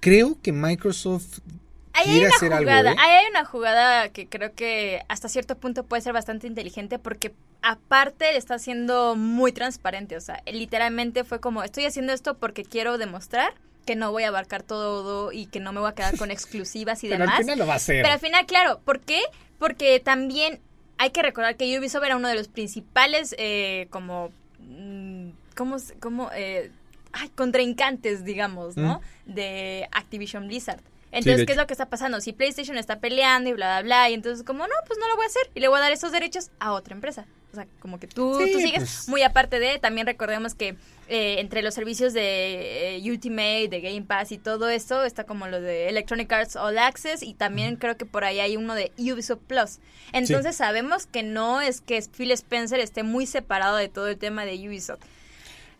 Creo 0.00 0.38
que 0.40 0.52
Microsoft 0.52 1.40
Ahí 1.94 2.10
hay, 2.10 2.46
una 2.46 2.58
jugada, 2.58 2.92
¿eh? 2.92 2.96
hay 2.98 3.26
una 3.30 3.44
jugada 3.44 4.08
que 4.08 4.26
creo 4.26 4.54
que 4.54 5.02
hasta 5.08 5.28
cierto 5.28 5.58
punto 5.58 5.84
puede 5.84 6.00
ser 6.00 6.14
bastante 6.14 6.46
inteligente 6.46 6.98
porque 6.98 7.34
aparte 7.60 8.36
está 8.36 8.58
siendo 8.58 9.14
muy 9.14 9.52
transparente, 9.52 10.16
o 10.16 10.20
sea, 10.20 10.42
literalmente 10.50 11.22
fue 11.24 11.40
como 11.40 11.62
estoy 11.62 11.84
haciendo 11.84 12.12
esto 12.12 12.38
porque 12.38 12.64
quiero 12.64 12.96
demostrar 12.96 13.52
que 13.84 13.96
no 13.96 14.10
voy 14.10 14.22
a 14.22 14.28
abarcar 14.28 14.62
todo 14.62 15.32
y 15.32 15.46
que 15.46 15.60
no 15.60 15.72
me 15.72 15.80
voy 15.80 15.90
a 15.90 15.94
quedar 15.94 16.16
con 16.16 16.30
exclusivas 16.30 17.02
y 17.04 17.08
demás. 17.08 17.28
Pero 17.28 17.36
al 17.36 17.42
final 17.42 17.58
lo 17.58 17.66
va 17.66 17.74
a 17.74 17.76
hacer. 17.76 18.02
Pero 18.02 18.14
al 18.14 18.20
final, 18.20 18.46
claro, 18.46 18.80
¿por 18.84 19.00
qué? 19.00 19.20
Porque 19.58 20.00
también 20.00 20.60
hay 21.02 21.10
que 21.10 21.20
recordar 21.20 21.56
que 21.56 21.76
Ubisoft 21.76 22.04
era 22.04 22.16
uno 22.16 22.28
de 22.28 22.36
los 22.36 22.46
principales 22.46 23.34
eh, 23.36 23.88
como 23.90 24.30
mm, 24.60 25.30
¿cómo, 25.56 25.76
cómo 25.98 26.30
eh, 26.32 26.70
ay, 27.10 27.28
contrincantes, 27.30 28.24
digamos, 28.24 28.76
¿no? 28.76 29.00
Mm. 29.26 29.34
De 29.34 29.88
Activision 29.90 30.46
Blizzard. 30.46 30.80
Entonces, 31.12 31.46
¿qué 31.46 31.52
es 31.52 31.58
lo 31.58 31.66
que 31.66 31.74
está 31.74 31.90
pasando? 31.90 32.20
Si 32.20 32.32
PlayStation 32.32 32.78
está 32.78 32.98
peleando 32.98 33.50
y 33.50 33.52
bla, 33.52 33.80
bla, 33.80 33.82
bla, 33.82 34.10
y 34.10 34.14
entonces 34.14 34.44
como, 34.44 34.66
no, 34.66 34.74
pues 34.86 34.98
no 34.98 35.06
lo 35.08 35.16
voy 35.16 35.24
a 35.24 35.28
hacer 35.28 35.42
y 35.54 35.60
le 35.60 35.68
voy 35.68 35.78
a 35.78 35.82
dar 35.82 35.92
esos 35.92 36.10
derechos 36.10 36.50
a 36.58 36.72
otra 36.72 36.94
empresa. 36.94 37.26
O 37.52 37.54
sea, 37.54 37.66
como 37.80 38.00
que 38.00 38.06
tú, 38.06 38.38
tú 38.38 38.58
sigues 38.58 38.78
pues. 38.78 39.08
muy 39.08 39.22
aparte 39.22 39.60
de, 39.60 39.78
también 39.78 40.06
recordemos 40.06 40.54
que 40.54 40.74
eh, 41.08 41.36
entre 41.38 41.60
los 41.60 41.74
servicios 41.74 42.14
de 42.14 42.96
eh, 42.96 43.10
Ultimate, 43.10 43.68
de 43.68 43.82
Game 43.82 44.02
Pass 44.02 44.32
y 44.32 44.38
todo 44.38 44.70
eso, 44.70 45.04
está 45.04 45.24
como 45.24 45.46
lo 45.46 45.60
de 45.60 45.90
Electronic 45.90 46.32
Arts 46.32 46.56
All 46.56 46.78
Access 46.78 47.22
y 47.22 47.34
también 47.34 47.76
creo 47.76 47.98
que 47.98 48.06
por 48.06 48.24
ahí 48.24 48.40
hay 48.40 48.56
uno 48.56 48.74
de 48.74 48.90
Ubisoft 48.96 49.42
Plus. 49.46 49.80
Entonces 50.14 50.56
sabemos 50.56 51.04
que 51.04 51.22
no 51.22 51.60
es 51.60 51.82
que 51.82 52.02
Phil 52.16 52.30
Spencer 52.30 52.80
esté 52.80 53.02
muy 53.02 53.26
separado 53.26 53.76
de 53.76 53.88
todo 53.88 54.08
el 54.08 54.16
tema 54.16 54.46
de 54.46 54.54
Ubisoft. 54.66 55.02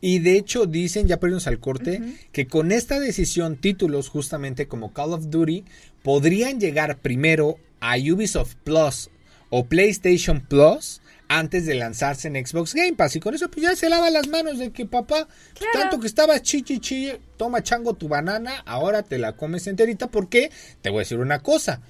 Y 0.04 0.18
de 0.18 0.36
hecho 0.36 0.66
dicen, 0.66 1.06
ya 1.06 1.20
perdimos 1.20 1.46
al 1.46 1.60
corte, 1.60 2.02
que 2.32 2.48
con 2.48 2.72
esta 2.72 2.98
decisión 2.98 3.56
títulos 3.56 4.08
justamente 4.08 4.66
como 4.66 4.92
Call 4.92 5.12
of 5.12 5.30
Duty 5.30 5.64
podrían 6.02 6.58
llegar 6.58 6.98
primero 6.98 7.56
a 7.78 7.94
Ubisoft 7.96 8.56
Plus 8.64 9.10
o 9.48 9.66
PlayStation 9.66 10.40
Plus 10.40 11.00
antes 11.28 11.66
de 11.66 11.76
lanzarse 11.76 12.26
en 12.26 12.44
Xbox 12.44 12.74
Game 12.74 12.94
Pass. 12.94 13.14
Y 13.14 13.20
con 13.20 13.34
eso 13.34 13.48
pues 13.48 13.62
ya 13.62 13.76
se 13.76 13.88
lava 13.88 14.10
las 14.10 14.26
manos 14.26 14.58
de 14.58 14.72
que 14.72 14.86
papá, 14.86 15.28
tanto 15.72 16.00
que 16.00 16.08
estabas 16.08 16.42
chichi 16.42 16.80
chi, 16.80 17.12
toma 17.36 17.62
chango 17.62 17.94
tu 17.94 18.08
banana, 18.08 18.60
ahora 18.66 19.04
te 19.04 19.18
la 19.18 19.36
comes 19.36 19.68
enterita 19.68 20.08
porque 20.08 20.50
te 20.80 20.90
voy 20.90 20.98
a 20.98 21.02
decir 21.02 21.18
una 21.18 21.38
cosa. 21.44 21.80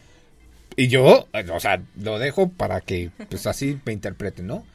Y 0.77 0.88
yo, 0.88 1.29
o 1.33 1.61
sea, 1.61 1.83
lo 1.96 2.18
dejo 2.18 2.51
para 2.51 2.83
que 2.83 3.11
pues 3.31 3.46
así 3.46 3.81
me 3.87 3.94
interpreten, 3.94 4.46
¿no? 4.46 4.66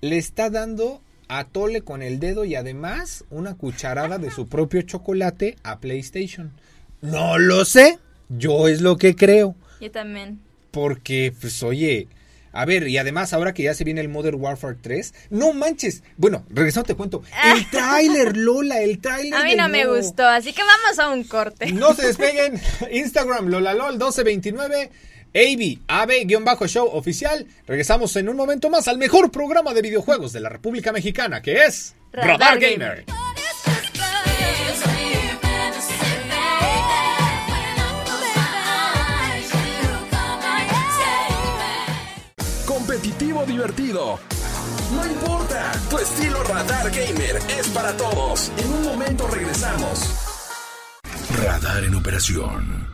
Le 0.00 0.18
está 0.18 0.50
dando 0.50 1.00
atole 1.28 1.82
con 1.82 2.02
el 2.02 2.20
dedo 2.20 2.44
y 2.44 2.54
además 2.54 3.24
una 3.30 3.54
cucharada 3.54 4.18
de 4.18 4.30
su 4.30 4.46
propio 4.46 4.82
chocolate 4.82 5.56
a 5.62 5.78
PlayStation. 5.78 6.52
No 7.00 7.38
lo 7.38 7.64
sé, 7.64 7.98
yo 8.28 8.68
es 8.68 8.80
lo 8.80 8.96
que 8.96 9.14
creo. 9.14 9.54
Yo 9.80 9.90
también. 9.90 10.40
Porque, 10.70 11.32
pues 11.40 11.62
oye, 11.62 12.08
a 12.54 12.64
ver, 12.64 12.86
y 12.86 12.98
además 12.98 13.32
ahora 13.32 13.52
que 13.52 13.64
ya 13.64 13.74
se 13.74 13.82
viene 13.82 14.00
el 14.00 14.08
Modern 14.08 14.40
Warfare 14.40 14.78
3, 14.80 15.12
no 15.30 15.52
manches. 15.52 16.04
Bueno, 16.16 16.44
regresando 16.50 16.86
te 16.86 16.94
cuento. 16.94 17.22
El 17.44 17.68
tráiler, 17.68 18.36
Lola, 18.36 18.80
el 18.80 19.00
tráiler. 19.00 19.34
A 19.34 19.42
mí 19.44 19.56
no 19.56 19.68
me 19.68 19.86
gustó, 19.86 20.24
así 20.24 20.52
que 20.52 20.62
vamos 20.62 20.98
a 21.00 21.10
un 21.10 21.24
corte. 21.24 21.72
No 21.72 21.94
se 21.94 22.06
despeguen. 22.06 22.60
Instagram, 22.92 23.48
LolaLol 23.48 23.94
1229. 23.94 24.90
AB, 25.34 25.80
AB-show 25.88 26.88
oficial. 26.92 27.46
Regresamos 27.66 28.14
en 28.16 28.28
un 28.28 28.36
momento 28.36 28.70
más 28.70 28.86
al 28.86 28.98
mejor 28.98 29.32
programa 29.32 29.74
de 29.74 29.82
videojuegos 29.82 30.32
de 30.32 30.40
la 30.40 30.48
República 30.48 30.92
Mexicana, 30.92 31.42
que 31.42 31.64
es 31.64 31.96
Radar, 32.12 32.60
Gamer. 32.60 33.04
Competitivo 42.64 43.44
divertido. 43.44 44.20
No 44.94 45.06
importa, 45.06 45.72
tu 45.90 45.98
estilo 45.98 46.44
Radar 46.44 46.90
Gamer 46.90 47.40
es 47.58 47.68
para 47.68 47.96
todos. 47.96 48.52
En 48.56 48.72
un 48.72 48.82
momento 48.84 49.26
regresamos. 49.26 50.14
Radar 51.42 51.82
en 51.82 51.94
operación. 51.96 52.93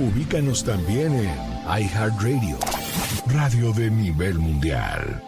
Ubícanos 0.00 0.62
también 0.62 1.12
en 1.12 1.82
iHeartRadio, 1.82 2.56
radio 3.26 3.72
de 3.72 3.90
nivel 3.90 4.38
mundial. 4.38 5.20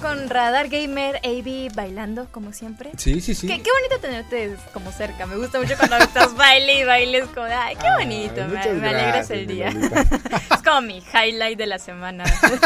Con 0.00 0.28
Radar 0.28 0.68
Gamer 0.68 1.20
AB 1.22 1.72
bailando, 1.74 2.26
como 2.32 2.52
siempre. 2.52 2.90
Sí, 2.96 3.20
sí, 3.20 3.34
sí. 3.34 3.46
Qué, 3.46 3.54
bonito 3.58 4.00
tenerte 4.00 4.56
como 4.72 4.90
cerca. 4.90 5.26
Me 5.26 5.36
gusta 5.36 5.60
mucho 5.60 5.76
cuando 5.76 5.98
estás 5.98 6.34
baile 6.36 6.80
y 6.80 6.84
bailes. 6.84 7.26
Como, 7.28 7.46
ay, 7.46 7.76
qué 7.76 7.88
bonito. 7.96 8.44
me, 8.48 8.88
alegras 8.88 9.30
el 9.30 9.46
día. 9.46 9.68
es 10.50 10.62
como 10.62 10.80
mi 10.80 10.98
highlight 10.98 11.56
de 11.56 11.66
la 11.66 11.78
semana. 11.78 12.24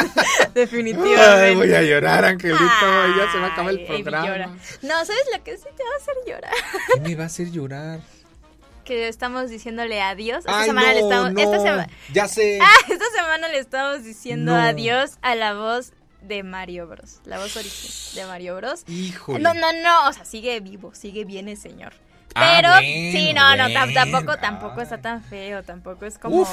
Definitivamente. 0.54 1.54
voy 1.54 1.74
a 1.74 1.82
llorar, 1.82 2.24
Angelito. 2.24 2.64
ya 2.64 3.30
se 3.30 3.38
va 3.38 3.46
a 3.46 3.52
acabar 3.52 3.74
el 3.74 3.84
programa. 3.84 4.56
No, 4.82 5.04
¿sabes 5.04 5.24
lo 5.36 5.44
que 5.44 5.56
sí 5.58 5.64
te 5.76 5.82
va 5.82 5.90
a 5.92 5.96
hacer 6.00 6.14
llorar? 6.26 6.54
¿Qué 6.94 7.00
me 7.00 7.14
va 7.14 7.24
a 7.24 7.26
hacer 7.26 7.50
llorar? 7.50 8.00
que 8.84 9.08
estamos 9.08 9.50
diciéndole 9.50 10.00
adiós. 10.00 10.38
Esta 10.38 10.64
semana 10.64 10.92
le 10.92 11.00
estamos. 11.00 11.32
esta 11.36 11.60
semana, 11.60 11.88
ya 12.12 12.28
sé. 12.28 12.60
Ah, 12.62 12.76
esta 12.88 13.04
semana 13.16 13.48
le 13.48 13.58
estamos 13.58 14.04
diciendo 14.04 14.54
adiós 14.54 15.18
a 15.22 15.34
la 15.34 15.54
voz 15.54 15.92
de 16.26 16.42
Mario 16.42 16.86
Bros. 16.86 17.20
La 17.24 17.38
voz 17.38 17.56
original 17.56 18.14
de 18.14 18.26
Mario 18.26 18.56
Bros. 18.56 18.84
Híjole. 18.88 19.38
No, 19.38 19.54
no, 19.54 19.72
no. 19.72 20.08
O 20.08 20.12
sea, 20.12 20.24
sigue 20.24 20.60
vivo, 20.60 20.94
sigue 20.94 21.24
bien 21.24 21.48
el 21.48 21.56
señor. 21.56 21.92
Ah, 22.34 22.58
Pero, 22.60 22.78
sí, 22.80 23.32
no, 23.32 23.56
no, 23.56 23.72
tampoco, 23.94 24.36
tampoco 24.36 24.82
está 24.82 25.00
tan 25.00 25.22
feo, 25.22 25.62
tampoco 25.62 26.04
es 26.04 26.18
como... 26.18 26.44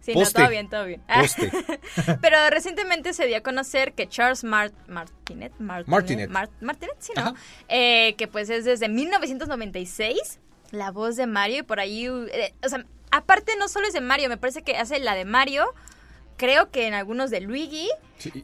sí, 0.00 0.12
no, 0.12 0.28
todo 0.28 0.48
bien, 0.48 0.68
todo 0.68 0.84
bien. 0.86 1.00
Pero 2.20 2.50
recientemente 2.50 3.12
se 3.12 3.26
dio 3.26 3.36
a 3.36 3.40
conocer 3.40 3.92
que 3.92 4.08
Charles 4.08 4.42
Martinet, 4.42 5.52
Martinet, 5.60 6.30
Martinet, 6.30 6.96
sí, 6.98 7.12
¿no? 7.14 7.36
Eh, 7.68 8.16
que 8.18 8.26
pues 8.26 8.50
es 8.50 8.64
desde 8.64 8.88
1996 8.88 10.40
la 10.72 10.90
voz 10.90 11.16
de 11.16 11.26
Mario 11.26 11.58
y 11.58 11.62
por 11.62 11.78
ahí, 11.78 12.06
eh, 12.06 12.52
o 12.64 12.68
sea, 12.68 12.84
aparte 13.12 13.52
no 13.56 13.68
solo 13.68 13.86
es 13.86 13.92
de 13.92 14.00
Mario, 14.00 14.28
me 14.28 14.36
parece 14.36 14.62
que 14.62 14.76
hace 14.76 14.98
la 14.98 15.14
de 15.14 15.24
Mario, 15.24 15.74
creo 16.40 16.70
que 16.70 16.86
en 16.86 16.94
algunos 16.94 17.30
de 17.30 17.42
Luigi. 17.42 17.88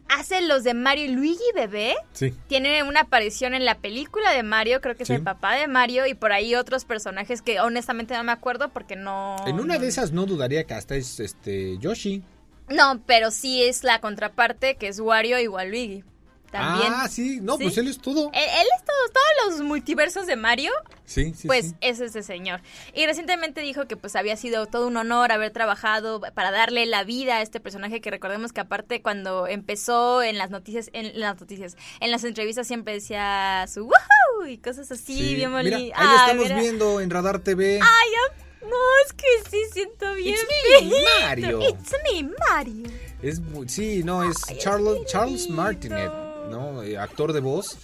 Hace 0.08 0.40
los 0.42 0.64
de 0.64 0.72
Mario 0.72 1.04
y 1.04 1.08
Luigi 1.08 1.44
bebé. 1.54 1.96
Sí. 2.12 2.34
Tiene 2.46 2.82
una 2.82 3.00
aparición 3.00 3.54
en 3.54 3.64
la 3.64 3.78
película 3.78 4.32
de 4.32 4.42
Mario, 4.42 4.80
creo 4.80 4.96
que 4.96 5.02
es 5.02 5.10
el 5.10 5.22
papá 5.22 5.54
de 5.54 5.66
Mario, 5.66 6.06
y 6.06 6.14
por 6.14 6.32
ahí 6.32 6.54
otros 6.54 6.86
personajes 6.86 7.42
que 7.42 7.60
honestamente 7.60 8.14
no 8.14 8.24
me 8.24 8.32
acuerdo 8.32 8.70
porque 8.70 8.96
no. 8.96 9.36
En 9.46 9.60
una 9.60 9.78
de 9.78 9.88
esas 9.88 10.12
no 10.12 10.24
dudaría 10.24 10.64
que 10.64 10.74
hasta 10.74 10.94
es 10.94 11.20
este 11.20 11.76
Yoshi. 11.78 12.22
No, 12.68 13.02
pero 13.06 13.30
sí 13.30 13.64
es 13.64 13.84
la 13.84 14.00
contraparte 14.00 14.76
que 14.76 14.88
es 14.88 14.98
Wario 14.98 15.38
igual 15.38 15.70
Luigi. 15.70 16.04
Ah, 16.58 17.08
sí, 17.08 17.40
no, 17.40 17.58
pues 17.58 17.76
él 17.78 17.88
es 17.88 17.98
todo. 17.98 18.30
Él, 18.32 18.42
es 18.42 18.84
todo, 18.84 19.12
todos 19.12 19.58
los 19.58 19.66
multiversos 19.66 20.26
de 20.26 20.36
Mario. 20.36 20.72
Sí, 21.04 21.34
sí. 21.36 21.46
Pues 21.46 21.74
es 21.80 22.00
ese 22.00 22.22
señor. 22.22 22.60
Y 22.94 23.06
recientemente 23.06 23.60
dijo 23.60 23.86
que 23.86 23.96
pues 23.96 24.16
había 24.16 24.36
sido 24.36 24.66
todo 24.66 24.88
un 24.88 24.96
honor 24.96 25.32
haber 25.32 25.52
trabajado 25.52 26.20
para 26.34 26.50
darle 26.50 26.86
la 26.86 27.04
vida 27.04 27.36
a 27.36 27.42
este 27.42 27.60
personaje 27.60 28.00
que 28.00 28.10
recordemos 28.10 28.52
que 28.52 28.60
aparte 28.60 29.02
cuando 29.02 29.46
empezó 29.46 30.22
en 30.22 30.38
las 30.38 30.50
noticias, 30.50 30.90
en 30.92 31.18
las 31.20 31.40
noticias, 31.40 31.76
en 32.00 32.10
las 32.10 32.24
entrevistas 32.24 32.66
siempre 32.66 32.94
decía 32.94 33.66
su 33.72 33.82
woohoo 33.84 34.48
y 34.48 34.58
cosas 34.58 34.90
así, 34.90 35.34
bien 35.34 35.54
Mira, 35.56 35.76
ahí 35.76 35.92
lo 35.94 36.16
estamos 36.16 36.60
viendo 36.60 37.00
en 37.00 37.10
Radar 37.10 37.38
TV. 37.38 37.80
Ay, 37.80 38.08
no, 38.62 38.76
es 39.04 39.12
que 39.12 39.26
sí 39.50 39.58
siento 39.72 40.12
bien. 40.14 40.34
It's 40.34 40.82
me, 40.82 41.22
Mario. 41.22 41.60
It's 41.62 41.94
me, 42.04 42.30
Mario. 42.50 42.90
Es 43.22 43.40
sí, 43.68 44.02
no, 44.04 44.22
es 44.24 44.36
Charles, 44.58 45.04
Charles 45.06 45.48
Martinet. 45.48 46.25
¿No? 46.48 46.82
Eh, 46.82 46.98
actor 46.98 47.32
de 47.32 47.40
voz, 47.40 47.78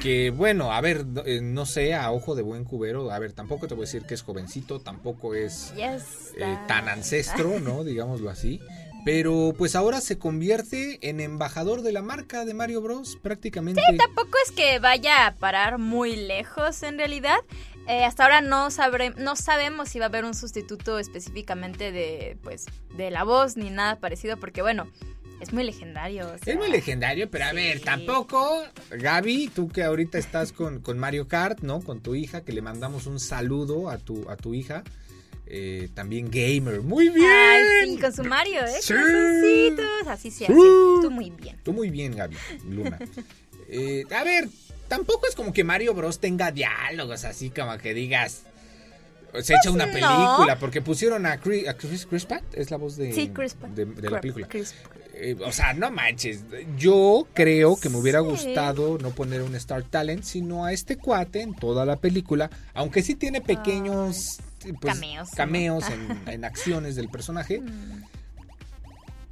que 0.00 0.30
bueno, 0.30 0.72
a 0.72 0.80
ver, 0.80 1.04
eh, 1.24 1.40
no 1.42 1.66
sé, 1.66 1.94
a 1.94 2.10
ojo 2.10 2.34
de 2.34 2.42
buen 2.42 2.64
cubero, 2.64 3.10
a 3.10 3.18
ver, 3.18 3.32
tampoco 3.32 3.68
te 3.68 3.74
voy 3.74 3.82
a 3.82 3.86
decir 3.86 4.04
que 4.04 4.14
es 4.14 4.22
jovencito, 4.22 4.80
tampoco 4.80 5.34
es 5.34 5.72
eh, 5.76 6.58
tan 6.66 6.88
ancestro, 6.88 7.60
¿no? 7.60 7.84
Digámoslo 7.84 8.30
así. 8.30 8.60
Pero 9.04 9.54
pues 9.56 9.76
ahora 9.76 10.00
se 10.00 10.18
convierte 10.18 10.98
en 11.08 11.20
embajador 11.20 11.82
de 11.82 11.92
la 11.92 12.02
marca 12.02 12.44
de 12.44 12.54
Mario 12.54 12.82
Bros. 12.82 13.16
prácticamente. 13.22 13.80
Sí, 13.88 13.96
tampoco 13.96 14.36
es 14.44 14.50
que 14.50 14.80
vaya 14.80 15.28
a 15.28 15.34
parar 15.36 15.78
muy 15.78 16.16
lejos 16.16 16.82
en 16.82 16.98
realidad. 16.98 17.38
hasta 17.86 18.24
ahora 18.24 18.40
no 18.40 18.72
sabré, 18.72 19.10
no 19.10 19.36
sabemos 19.36 19.90
si 19.90 20.00
va 20.00 20.06
a 20.06 20.08
haber 20.08 20.24
un 20.24 20.34
sustituto 20.34 20.98
específicamente 20.98 21.92
de 21.92 22.36
pues 22.42 22.66
de 22.96 23.12
la 23.12 23.22
voz 23.22 23.56
ni 23.56 23.70
nada 23.70 24.00
parecido 24.00 24.38
porque 24.38 24.60
bueno, 24.60 24.88
es 25.40 25.52
muy 25.52 25.64
legendario. 25.64 26.34
Es 26.44 26.56
muy 26.56 26.70
legendario, 26.70 27.30
pero 27.30 27.44
a 27.44 27.52
ver, 27.52 27.80
tampoco, 27.80 28.62
Gaby, 28.90 29.50
tú 29.54 29.68
que 29.68 29.82
ahorita 29.82 30.18
estás 30.18 30.52
con, 30.52 30.80
con, 30.80 30.98
Mario 30.98 31.28
Kart, 31.28 31.60
¿no? 31.60 31.80
Con 31.80 32.00
tu 32.00 32.14
hija, 32.14 32.42
que 32.42 32.52
le 32.52 32.62
mandamos 32.62 33.06
un 33.06 33.20
saludo 33.20 33.90
a 33.90 33.98
tu, 33.98 34.28
a 34.30 34.36
tu 34.36 34.54
hija. 34.54 34.82
Eh, 35.48 35.90
también 35.94 36.28
gamer, 36.28 36.80
muy 36.80 37.08
bien. 37.08 37.30
Ay, 37.30 37.62
sí, 37.84 38.00
con 38.00 38.12
su 38.12 38.24
Mario, 38.24 38.62
¿eh? 38.64 38.80
Sí. 38.80 38.94
Así 40.08 40.30
se 40.30 40.46
hace. 40.46 40.54
Tú 40.54 41.10
muy 41.10 41.30
bien. 41.30 41.56
Tú 41.62 41.72
muy 41.72 41.90
bien, 41.90 42.16
Gaby, 42.16 42.36
Luna. 42.68 42.98
Eh, 43.68 44.04
a 44.14 44.24
ver, 44.24 44.48
tampoco 44.88 45.26
es 45.28 45.34
como 45.34 45.52
que 45.52 45.64
Mario 45.64 45.92
Bros 45.94 46.20
tenga 46.20 46.52
diálogos 46.52 47.24
así 47.24 47.50
como 47.50 47.76
que 47.78 47.94
digas 47.94 48.45
se 49.42 49.54
echa 49.54 49.70
una 49.70 49.84
pues 49.84 49.96
película 49.96 50.58
porque 50.58 50.82
pusieron 50.82 51.26
a 51.26 51.38
Chris, 51.38 51.68
a 51.68 51.74
Chris, 51.74 52.06
es 52.52 52.70
la 52.70 52.76
voz 52.76 52.96
de, 52.96 53.12
de, 53.12 54.10
la 54.10 54.20
película. 54.20 54.48
Eh, 55.18 55.36
o 55.44 55.52
sea, 55.52 55.72
no 55.72 55.90
manches. 55.90 56.44
Yo 56.76 57.26
creo 57.32 57.76
que 57.76 57.88
me 57.88 57.96
hubiera 57.96 58.20
gustado 58.20 58.98
no 58.98 59.10
poner 59.10 59.42
un 59.42 59.54
Star 59.54 59.82
Talent, 59.82 60.22
sino 60.22 60.64
a 60.64 60.72
este 60.72 60.98
cuate 60.98 61.40
en 61.40 61.54
toda 61.54 61.86
la 61.86 61.96
película, 61.96 62.50
aunque 62.74 63.02
sí 63.02 63.14
tiene 63.14 63.40
pequeños 63.40 64.40
pues, 64.80 64.94
cameos, 64.94 65.30
cameos 65.30 65.84
en, 66.26 66.44
acciones 66.44 66.96
del 66.96 67.08
personaje. 67.08 67.60
Mm. 67.60 68.04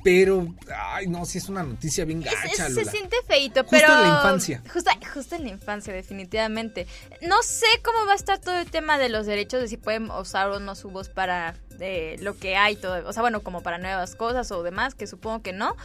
Pero, 0.04 0.54
ay, 0.76 1.06
no, 1.06 1.24
sí 1.24 1.38
es 1.38 1.48
una 1.48 1.62
noticia 1.62 2.04
bien 2.04 2.20
gacha. 2.20 2.68
se 2.68 2.84
siente 2.84 3.16
feito, 3.26 3.64
pero. 3.64 3.88
Justo 3.88 4.02
en 4.02 4.08
la 4.08 4.16
infancia. 4.16 4.62
Justo, 4.72 4.90
justo, 5.12 5.34
en 5.34 5.44
la 5.44 5.48
infancia, 5.48 5.94
definitivamente. 5.94 6.86
No 7.22 7.42
sé 7.42 7.66
cómo 7.82 8.06
va 8.06 8.12
a 8.12 8.16
estar 8.16 8.38
todo 8.38 8.58
el 8.58 8.70
tema 8.70 8.98
de 8.98 9.08
los 9.08 9.24
derechos, 9.24 9.62
de 9.62 9.68
si 9.68 9.78
pueden 9.78 10.10
usar 10.10 10.50
o 10.50 10.60
no 10.60 10.74
su 10.74 10.90
voz 10.90 11.08
para 11.08 11.56
de 11.78 12.16
lo 12.20 12.36
que 12.38 12.56
hay 12.56 12.76
todo, 12.76 13.06
o 13.06 13.12
sea, 13.12 13.22
bueno, 13.22 13.40
como 13.40 13.62
para 13.62 13.78
nuevas 13.78 14.14
cosas 14.14 14.50
o 14.52 14.62
demás, 14.62 14.94
que 14.94 15.06
supongo 15.06 15.42
que 15.42 15.52
no, 15.52 15.76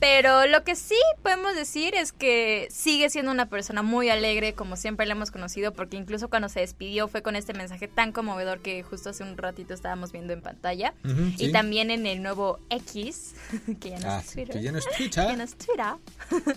pero 0.00 0.46
lo 0.46 0.64
que 0.64 0.76
sí 0.76 0.98
podemos 1.22 1.54
decir 1.54 1.94
es 1.94 2.12
que 2.12 2.68
sigue 2.70 3.10
siendo 3.10 3.30
una 3.30 3.46
persona 3.46 3.82
muy 3.82 4.10
alegre, 4.10 4.54
como 4.54 4.76
siempre 4.76 5.06
la 5.06 5.12
hemos 5.12 5.30
conocido, 5.30 5.72
porque 5.72 5.96
incluso 5.96 6.28
cuando 6.28 6.48
se 6.48 6.60
despidió 6.60 7.08
fue 7.08 7.22
con 7.22 7.36
este 7.36 7.54
mensaje 7.54 7.88
tan 7.88 8.12
conmovedor 8.12 8.60
que 8.60 8.82
justo 8.82 9.10
hace 9.10 9.22
un 9.22 9.36
ratito 9.36 9.74
estábamos 9.74 10.12
viendo 10.12 10.32
en 10.32 10.42
pantalla, 10.42 10.94
y 11.36 11.52
también 11.52 11.90
en 11.90 12.06
el 12.06 12.22
nuevo 12.22 12.60
X, 12.70 13.34
que 13.80 13.90
ya 13.90 13.98
no 13.98 14.10
Ah, 14.10 14.20
es 14.24 14.32
Twitter. 14.32 14.56
que 14.56 14.62
ya 14.62 14.72
no 14.72 14.78
es 14.78 14.84
Twitter. 14.96 15.24
Ya 15.28 15.36
no 15.36 15.42
es 15.44 15.54
Twitter. 15.56 15.86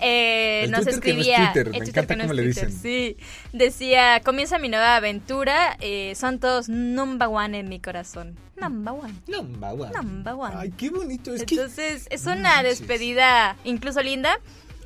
Eh, 0.00 0.66
nos 0.70 0.84
Twitter 0.84 1.00
que 1.00 1.12
no 1.14 1.20
es 1.20 1.26
escribía. 1.26 1.52
Twitter, 1.52 1.70
me 1.70 1.76
encanta 1.78 2.06
que 2.14 2.16
no 2.16 2.22
cómo 2.24 2.32
es 2.32 2.36
le 2.36 2.46
dicen. 2.46 2.72
Sí. 2.72 3.16
Decía: 3.52 4.20
Comienza 4.24 4.58
mi 4.58 4.68
nueva 4.68 4.96
aventura. 4.96 5.76
eh, 5.80 6.14
son 6.16 6.38
todos 6.38 6.68
number 6.68 7.28
one 7.28 7.58
en 7.58 7.68
mi 7.68 7.80
corazón. 7.80 8.36
Number 8.56 8.94
one. 8.94 9.14
Number 9.26 9.70
one. 9.72 9.90
Number 9.92 10.34
one. 10.34 10.54
Ay, 10.56 10.70
qué 10.76 10.90
bonito. 10.90 11.34
Es 11.34 11.44
que 11.44 11.54
Entonces, 11.54 12.06
es 12.10 12.24
No 12.24 12.32
una 12.32 12.62
despedida 12.62 13.56
incluso 13.64 14.02
linda. 14.02 14.38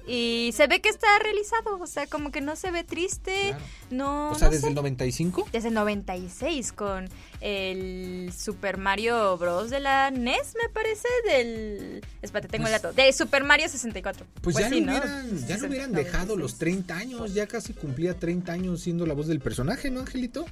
Y 0.06 0.50
se 0.54 0.66
ve 0.66 0.80
que 0.80 0.88
está 0.90 1.06
realizado. 1.20 1.78
O 1.80 1.86
sea, 1.86 2.06
como 2.06 2.30
que 2.30 2.40
no 2.40 2.56
se 2.56 2.70
ve 2.70 2.84
triste. 2.84 3.48
Claro. 3.48 3.64
No. 3.90 4.30
O 4.30 4.34
sea, 4.34 4.48
no 4.48 4.52
desde 4.52 4.62
sé. 4.64 4.68
el 4.68 4.74
95. 4.74 5.48
Desde 5.52 5.68
el 5.68 5.74
96 5.74 6.72
con 6.72 7.08
el 7.40 8.32
Super 8.36 8.76
Mario 8.78 9.36
Bros. 9.38 9.70
de 9.70 9.80
la 9.80 10.10
NES, 10.10 10.54
me 10.62 10.68
parece, 10.70 11.08
del... 11.26 12.04
Espérate, 12.22 12.48
tengo 12.48 12.64
Pues- 12.64 12.74
el 12.74 12.82
dato. 12.82 12.94
De 12.94 13.12
Super 13.12 13.44
Mario 13.44 13.68
64. 13.68 14.26
Pues, 14.42 14.56
ya, 14.56 14.68
sí, 14.68 14.80
lo 14.80 14.86
¿no? 14.86 14.92
hubieran, 14.98 15.30
ya 15.32 15.46
60, 15.46 15.66
hubieran 15.68 15.92
dejado 15.92 16.36
96. 16.36 16.38
los 16.38 16.58
30 16.58 16.96
años, 16.96 17.34
ya 17.34 17.46
casi 17.46 17.72
cumplía 17.72 18.18
30 18.18 18.52
años 18.52 18.80
siendo 18.80 19.06
la 19.06 19.14
voz 19.14 19.26
del 19.26 19.40
personaje, 19.40 19.90
¿no, 19.90 20.00
Angelito? 20.00 20.44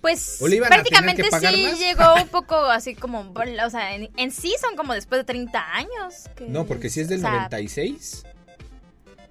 Pues 0.00 0.38
¿O 0.40 0.48
le 0.48 0.56
iban 0.56 0.72
a 0.72 0.76
prácticamente 0.76 1.22
sí 1.24 1.30
más? 1.30 1.78
llegó 1.78 2.14
un 2.22 2.28
poco 2.32 2.56
así 2.56 2.94
como... 2.94 3.32
O 3.64 3.70
sea, 3.70 3.94
en, 3.94 4.10
en 4.16 4.30
sí 4.32 4.54
son 4.60 4.76
como 4.76 4.94
después 4.94 5.20
de 5.20 5.24
30 5.24 5.74
años. 5.74 6.14
que- 6.36 6.48
No, 6.48 6.66
porque 6.66 6.90
si 6.90 7.00
es 7.00 7.08
del 7.08 7.18
o 7.18 7.22
sea, 7.22 7.30
96. 7.32 8.24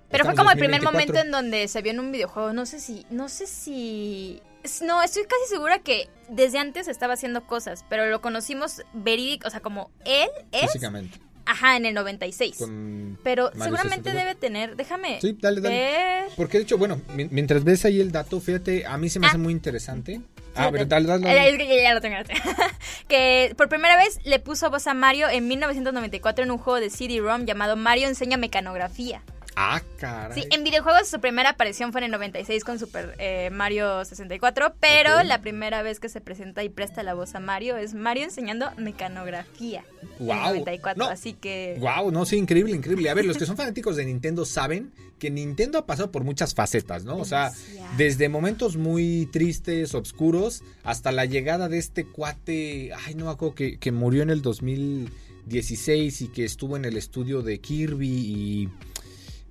Pero 0.10 0.26
fue 0.26 0.36
como 0.36 0.51
el 0.51 0.57
primer 0.57 0.82
2024. 0.82 0.91
momento 0.91 1.20
en 1.20 1.32
donde 1.32 1.68
se 1.68 1.82
vio 1.82 1.91
en 1.91 1.99
un 1.99 2.12
videojuego. 2.12 2.53
No 2.53 2.66
sé 2.66 2.80
si. 2.80 3.05
No 3.10 3.30
sé 3.30 3.47
si. 3.47 4.41
No, 4.84 5.01
estoy 5.03 5.24
casi 5.24 5.49
segura 5.49 5.80
que 5.80 6.10
desde 6.28 6.60
antes 6.60 6.88
estaba 6.88 7.14
haciendo 7.14 7.45
cosas, 7.47 7.86
pero 7.89 8.07
lo 8.07 8.20
conocimos 8.22 8.82
verídico, 8.93 9.47
o 9.47 9.51
sea, 9.51 9.62
como 9.62 9.89
él 10.05 10.30
es. 10.51 10.62
Físicamente. 10.72 11.18
Ajá, 11.45 11.78
en 11.78 11.86
el 11.88 11.93
96. 11.95 12.57
Con 12.57 13.18
Pero 13.24 13.45
Mario 13.55 13.64
seguramente 13.64 14.12
64. 14.12 14.20
debe 14.20 14.36
tener. 14.36 14.76
Déjame. 14.76 15.20
Sí, 15.22 15.36
dale, 15.39 15.62
dale. 15.62 15.76
ver. 15.76 16.26
Porque 16.36 16.57
de 16.60 16.64
hecho, 16.64 16.78
bueno, 16.78 17.01
mi- 17.16 17.26
mientras 17.26 17.64
ves 17.64 17.86
ahí 17.86 17.99
el 18.01 18.12
dato, 18.12 18.39
fíjate, 18.39 18.86
a 18.86 18.97
mí 18.97 19.10
se 19.10 19.20
me 19.20 19.26
Ah. 19.26 19.30
hace 19.30 19.38
muy 19.39 19.53
interesante. 19.53 20.22
Ah, 20.55 20.70
pero 20.72 20.86
dale, 20.86 21.07
dale, 21.07 21.32
Eh, 21.32 21.36
dale. 21.36 21.49
es 21.51 21.57
que 21.57 21.82
ya 21.82 21.93
lo 21.93 22.01
tengo. 22.01 22.18
que 23.07 23.53
por 23.57 23.70
primera 23.70 23.95
vez 23.97 24.20
le 24.26 24.39
puso 24.39 24.70
voz 24.70 24.86
a 24.88 24.93
Mario 24.93 25.30
en 25.30 25.47
1994 25.47 26.43
en 26.43 26.51
un 26.51 26.57
juego 26.57 26.80
de 26.80 26.89
CD-ROM 26.89 27.45
llamado 27.45 27.76
Mario 27.76 28.07
Enseña 28.07 28.38
Mecanografía. 28.38 29.22
Ah, 29.62 29.82
caray. 29.97 30.41
Sí, 30.41 30.47
en 30.51 30.64
videojuegos 30.64 31.10
su 31.10 31.20
primera 31.20 31.49
aparición 31.49 31.91
fue 31.91 31.99
en 31.99 32.05
el 32.05 32.12
96 32.12 32.64
con 32.64 32.80
Super 32.80 33.14
eh, 33.20 33.49
Mario 33.51 34.05
64, 34.05 34.76
pero 34.80 35.22
la 35.24 35.41
primera 35.41 35.82
vez 35.82 35.99
que 35.99 36.07
se 36.07 36.22
presenta 36.22 36.64
y 36.64 36.70
presta 36.70 37.03
la 37.03 37.14
voz 37.14 37.36
a 37.36 37.41
Mario 37.41 37.76
es 37.76 37.93
Mario 37.93 38.24
enseñando 38.24 38.72
mecanografía. 38.78 39.84
En 40.01 40.26
Guau. 40.28 40.51
94, 40.51 41.03
No. 41.03 41.10
así 41.12 41.34
que... 41.34 41.76
Wow, 41.82 42.10
no, 42.10 42.26
sí, 42.26 42.38
increíble, 42.38 42.74
increíble. 42.74 43.10
A 43.10 43.14
ver, 43.14 43.26
los 43.26 43.38
que 43.38 43.45
son 43.45 43.57
fanáticos 43.57 43.97
de 43.97 44.05
Nintendo 44.05 44.45
saben 44.45 44.93
que 45.20 45.30
Nintendo 45.30 45.78
ha 45.78 45.86
pasado 45.86 46.10
por 46.10 46.24
muchas 46.24 46.55
facetas, 46.55 47.03
¿no? 47.03 47.18
O 47.18 47.26
sea, 47.26 47.51
desde 47.97 48.30
momentos 48.30 48.78
muy 48.78 49.28
tristes, 49.30 49.93
oscuros, 49.93 50.64
hasta 50.86 51.12
la 51.12 51.26
llegada 51.26 51.68
de 51.68 51.80
este 51.80 52.05
cuate, 52.05 52.91
ay, 53.05 53.16
no 53.16 53.30
acuerdo, 53.30 53.55
que, 53.55 53.78
que 53.78 53.91
murió 53.91 54.24
en 54.24 54.30
el 54.30 54.41
2016 54.41 56.22
y 56.22 56.28
que 56.30 56.45
estuvo 56.45 56.78
en 56.78 56.86
el 56.86 56.95
estudio 56.95 57.41
de 57.41 57.60
Kirby 57.60 58.07
y 58.07 58.70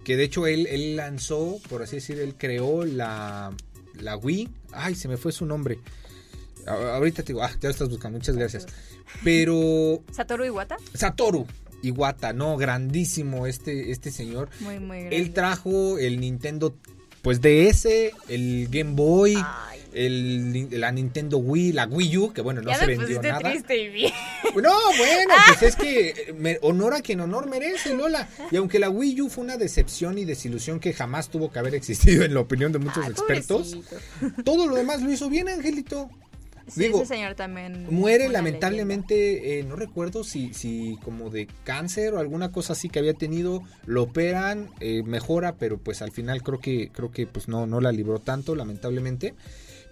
que 0.09 0.16
de 0.16 0.24
hecho 0.24 0.46
él, 0.46 0.66
él 0.68 0.96
lanzó, 0.96 1.61
por 1.68 1.82
así 1.82 1.96
decir, 1.96 2.18
él 2.18 2.34
creó 2.34 2.86
la, 2.86 3.52
la 4.00 4.16
Wii. 4.16 4.48
Ay, 4.72 4.94
se 4.94 5.06
me 5.06 5.18
fue 5.18 5.32
su 5.32 5.44
nombre. 5.44 5.80
A- 6.66 6.94
Ahorita 6.96 7.22
te 7.22 7.34
digo, 7.34 7.42
ah, 7.42 7.50
ya 7.61 7.68
lo 7.68 7.70
estás 7.70 7.90
buscando, 7.90 8.16
muchas 8.18 8.34
gracias. 8.34 8.64
Pero 9.22 10.02
Satoru 10.11 10.46
Iwata, 10.46 10.78
Satoru 10.94 11.46
Iwata, 11.82 12.32
no, 12.32 12.56
grandísimo 12.56 13.46
este, 13.46 13.90
este 13.90 14.11
señor. 14.11 14.48
muy, 14.61 14.78
muy 14.78 14.98
grande. 15.00 15.16
Él 15.18 15.34
trajo 15.34 15.98
el 15.98 16.20
Nintendo, 16.20 16.74
pues 17.20 17.42
DS, 17.42 17.86
el 18.30 18.68
Game 18.70 18.94
Boy, 18.94 19.34
Ay, 19.36 19.78
el, 20.07 20.68
la 20.80 20.92
Nintendo 20.92 21.38
Wii, 21.38 21.72
la 21.72 21.86
Wii 21.86 22.16
U, 22.18 22.32
que 22.32 22.40
bueno, 22.40 22.62
no 22.62 22.70
ya 22.70 22.78
se 22.78 22.86
me 22.86 22.96
vendió 22.96 23.20
nada. 23.22 23.38
triste 23.51 23.76
y 23.76 23.88
bien. 23.88 24.12
No, 24.55 24.72
bueno, 24.96 25.34
pues 25.49 25.62
es 25.62 25.76
que 25.76 26.34
me- 26.38 26.59
honor 26.62 26.94
a 26.94 27.01
quien 27.03 27.20
honor 27.20 27.49
merece, 27.49 27.94
Lola. 27.94 28.28
Y 28.51 28.57
aunque 28.57 28.78
la 28.78 28.90
Wii 28.90 29.22
U 29.22 29.28
fue 29.28 29.44
una 29.44 29.57
decepción 29.57 30.18
y 30.18 30.24
desilusión 30.24 30.80
que 30.80 30.92
jamás 30.92 31.28
tuvo 31.28 31.51
que 31.53 31.59
haber 31.59 31.74
existido 31.74 32.24
en 32.24 32.34
la 32.34 32.40
opinión 32.40 32.72
de 32.72 32.78
muchos 32.78 33.05
Ay, 33.05 33.11
expertos, 33.12 33.74
pobrecito. 33.74 34.42
todo 34.44 34.66
lo 34.66 34.76
demás 34.76 35.03
lo 35.03 35.11
hizo 35.12 35.28
bien, 35.28 35.49
Angelito. 35.49 36.09
Sí, 36.70 36.80
Digo, 36.82 36.99
ese 36.99 37.14
señor 37.14 37.34
también. 37.34 37.86
Muere 37.88 38.28
lamentablemente, 38.28 39.59
eh, 39.59 39.64
no 39.64 39.74
recuerdo 39.74 40.22
si, 40.22 40.53
si 40.53 40.99
como 41.03 41.30
de 41.30 41.49
cáncer 41.64 42.12
o 42.12 42.18
alguna 42.18 42.53
cosa 42.53 42.74
así 42.74 42.90
que 42.90 42.99
había 42.99 43.14
tenido, 43.14 43.62
lo 43.86 44.03
operan, 44.03 44.68
eh, 44.80 45.03
mejora, 45.03 45.55
pero 45.57 45.78
pues 45.78 46.03
al 46.03 46.12
final 46.12 46.42
creo 46.42 46.61
que, 46.61 46.90
creo 46.92 47.11
que 47.11 47.26
pues 47.26 47.49
no, 47.49 47.66
no 47.66 47.80
la 47.80 47.90
libró 47.90 48.18
tanto, 48.18 48.55
lamentablemente. 48.55 49.34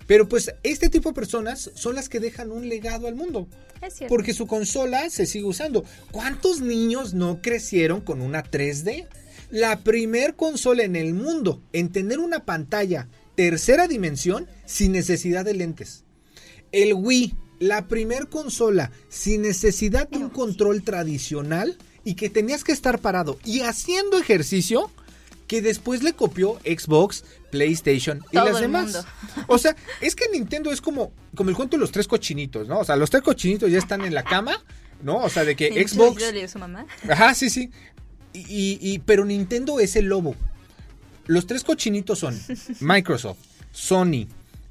Pero 0.06 0.28
pues 0.28 0.54
este 0.62 0.88
tipo 0.88 1.10
de 1.10 1.14
personas 1.14 1.70
son 1.74 1.94
las 1.94 2.08
que 2.08 2.20
dejan 2.20 2.52
un 2.52 2.68
legado 2.68 3.06
al 3.08 3.14
mundo. 3.14 3.48
Es 3.82 3.94
cierto. 3.94 4.14
porque 4.14 4.32
su 4.32 4.46
consola 4.46 5.10
se 5.10 5.26
sigue 5.26 5.44
usando. 5.44 5.84
¿Cuántos 6.10 6.60
niños 6.60 7.12
no 7.12 7.42
crecieron 7.42 8.00
con 8.00 8.22
una 8.22 8.42
3D? 8.42 9.06
La 9.50 9.80
primer 9.80 10.34
consola 10.34 10.82
en 10.82 10.96
el 10.96 11.14
mundo 11.14 11.62
en 11.72 11.92
tener 11.92 12.18
una 12.18 12.44
pantalla 12.44 13.08
tercera 13.36 13.86
dimensión 13.86 14.48
sin 14.64 14.92
necesidad 14.92 15.44
de 15.44 15.54
lentes. 15.54 16.04
El 16.72 16.94
Wii, 16.94 17.34
la 17.60 17.86
primer 17.86 18.28
consola 18.28 18.90
sin 19.08 19.42
necesidad 19.42 20.08
de 20.08 20.18
un 20.18 20.30
control 20.30 20.82
tradicional 20.82 21.76
y 22.02 22.14
que 22.14 22.30
tenías 22.30 22.64
que 22.64 22.72
estar 22.72 23.00
parado 23.00 23.38
y 23.44 23.60
haciendo 23.60 24.18
ejercicio 24.18 24.90
que 25.46 25.62
después 25.62 26.02
le 26.02 26.12
copió 26.12 26.54
Xbox, 26.64 27.24
PlayStation 27.50 28.22
y 28.30 28.36
Todo 28.36 28.46
las 28.50 28.60
demás. 28.60 29.04
O 29.48 29.58
sea, 29.58 29.76
es 30.00 30.14
que 30.16 30.24
Nintendo 30.32 30.72
es 30.72 30.80
como, 30.80 31.12
como 31.34 31.50
el 31.50 31.56
cuento 31.56 31.76
de 31.76 31.80
los 31.80 31.92
tres 31.92 32.08
cochinitos, 32.08 32.66
¿no? 32.68 32.80
O 32.80 32.84
sea, 32.84 32.96
los 32.96 33.10
tres 33.10 33.22
cochinitos 33.22 33.70
ya 33.70 33.78
están 33.78 34.02
en 34.04 34.12
la 34.14 34.24
cama, 34.24 34.62
¿no? 35.02 35.18
O 35.18 35.28
sea, 35.28 35.44
de 35.44 35.54
que 35.54 35.68
Xbox... 35.86 36.20
yo 36.20 36.26
le 36.26 36.32
digo 36.32 36.46
a 36.46 36.48
su 36.48 36.58
mamá. 36.58 36.86
Ajá, 37.08 37.34
sí, 37.34 37.48
sí. 37.50 37.70
Y- 38.32 38.78
y- 38.80 38.98
pero 39.00 39.24
Nintendo 39.24 39.78
es 39.80 39.96
el 39.96 40.06
lobo. 40.06 40.34
Los 41.26 41.46
tres 41.46 41.64
cochinitos 41.64 42.18
son 42.18 42.38
Microsoft, 42.80 43.38
Sony 43.72 44.26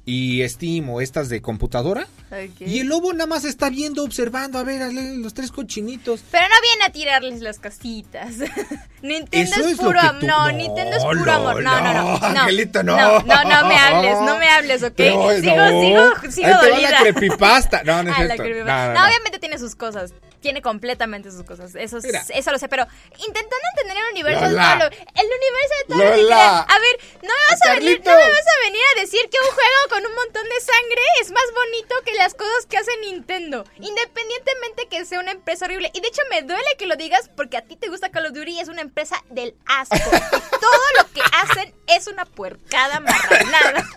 y 0.08 0.48
Steam 0.48 0.88
o 0.88 1.00
estas 1.00 1.28
de 1.28 1.42
computadora. 1.42 2.06
Ok. 2.30 2.60
Y 2.60 2.78
el 2.80 2.86
lobo 2.88 3.12
nada 3.12 3.26
más 3.26 3.44
está 3.44 3.68
viendo, 3.70 4.04
observando, 4.04 4.58
a 4.58 4.62
ver, 4.64 4.82
a 4.82 4.90
los 4.92 5.34
tres 5.34 5.50
cochinitos. 5.52 6.20
Pero 6.30 6.46
no 6.48 6.54
viene 6.62 6.84
a 6.84 6.90
tirarles 6.90 7.40
las 7.40 7.58
casitas. 7.58 8.34
Nintendo 9.02 9.56
Eso 9.56 9.68
es, 9.68 9.76
puro 9.76 10.00
amor. 10.00 10.20
tú- 10.20 10.26
No, 10.26 10.46
No, 10.46 10.52
Nintendo 10.52 10.96
es 10.96 11.02
puro 11.04 11.24
no, 11.24 11.32
amor. 11.32 11.62
No, 11.62 11.80
no, 11.80 11.92
no. 11.92 12.18
no, 12.18 12.26
Angelito, 12.26 12.82
no. 12.82 12.96
No, 12.96 13.20
no, 13.22 13.44
no 13.44 13.68
me 13.68 13.76
hables, 13.78 14.20
no 14.22 14.38
me 14.38 14.48
hables, 14.48 14.82
¿ok? 14.82 14.96
Sigo, 14.96 15.32
no. 15.32 15.40
sigo, 15.40 16.32
sigo 16.32 16.46
Ahí 16.46 16.60
te 16.60 16.70
va 16.70 16.90
la 16.90 16.98
creepypasta. 17.00 17.82
No, 17.84 18.02
no 18.02 18.10
es 18.10 18.16
Ah, 18.18 18.34
creepypasta. 18.36 18.64
No, 18.64 18.86
no, 18.88 18.94
No, 18.94 19.00
no. 19.00 19.06
obviamente 19.06 19.38
tiene 19.38 19.58
sus 19.58 19.74
cosas. 19.74 20.12
Tiene 20.40 20.62
completamente 20.62 21.30
sus 21.32 21.42
cosas. 21.42 21.74
Eso, 21.74 21.98
Mira. 22.02 22.22
eso 22.28 22.52
lo 22.52 22.58
sé, 22.58 22.68
pero 22.68 22.86
intentando 23.18 23.56
entender 23.76 23.96
el 24.04 24.12
universo 24.12 24.44
de 24.44 24.50
Lola. 24.50 24.78
todo 24.78 24.88
el 24.88 25.26
universo 25.26 25.74
de 25.80 25.94
todo. 25.94 26.32
A 26.38 26.78
ver, 26.78 26.96
no 27.22 27.28
me 27.28 27.44
vas 27.50 27.62
a 27.68 27.74
venir, 27.74 28.00
no 28.04 28.10
me 28.12 28.16
vas 28.30 28.46
a 28.46 28.64
venir 28.64 28.80
a 28.96 29.00
decir 29.00 29.20
que 29.30 29.38
un 29.40 29.54
juego 29.54 29.80
con 29.90 29.95
un 30.04 30.14
montón 30.14 30.44
de 30.44 30.60
sangre 30.60 31.02
es 31.22 31.30
más 31.30 31.44
bonito 31.54 31.94
que 32.04 32.14
las 32.14 32.34
cosas 32.34 32.66
que 32.68 32.76
hace 32.76 32.90
Nintendo. 33.00 33.64
Independientemente 33.76 34.88
que 34.90 35.04
sea 35.04 35.20
una 35.20 35.32
empresa 35.32 35.66
horrible. 35.66 35.90
Y 35.94 36.00
de 36.00 36.08
hecho 36.08 36.22
me 36.30 36.42
duele 36.42 36.68
que 36.78 36.86
lo 36.86 36.96
digas 36.96 37.30
porque 37.36 37.56
a 37.56 37.62
ti 37.62 37.76
te 37.76 37.88
gusta 37.88 38.10
Call 38.10 38.26
of 38.26 38.32
Duty 38.32 38.52
y 38.52 38.60
es 38.60 38.68
una 38.68 38.82
empresa 38.82 39.22
del 39.30 39.54
asco. 39.66 39.96
Y 39.96 40.60
todo 40.60 40.82
lo 40.98 41.12
que 41.12 41.20
hacen 41.32 41.74
es 41.86 42.06
una 42.06 42.24
puercada 42.24 43.00
marranada. 43.00 43.88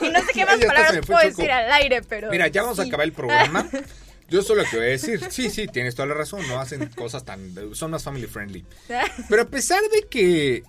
y 0.00 0.08
no 0.10 0.20
sé 0.20 0.32
qué 0.32 0.44
más 0.44 0.58
palabras 0.58 1.06
puedo 1.06 1.20
Choco. 1.20 1.36
decir 1.36 1.50
al 1.50 1.72
aire, 1.72 2.02
pero... 2.02 2.30
Mira, 2.30 2.48
ya 2.48 2.62
vamos 2.62 2.78
a 2.78 2.82
acabar 2.82 3.04
el 3.04 3.12
programa. 3.12 3.68
Yo 4.28 4.42
solo 4.42 4.62
que 4.70 4.76
voy 4.76 4.86
a 4.86 4.90
decir, 4.90 5.20
sí, 5.30 5.48
sí, 5.48 5.66
tienes 5.66 5.94
toda 5.94 6.06
la 6.06 6.14
razón, 6.14 6.46
no 6.48 6.60
hacen 6.60 6.86
cosas 6.90 7.24
tan, 7.24 7.54
son 7.74 7.90
más 7.90 8.02
family 8.04 8.26
friendly. 8.26 8.64
Pero 9.28 9.42
a 9.42 9.46
pesar 9.46 9.80
de 9.90 10.06
que, 10.06 10.64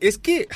es 0.00 0.18
que, 0.18 0.48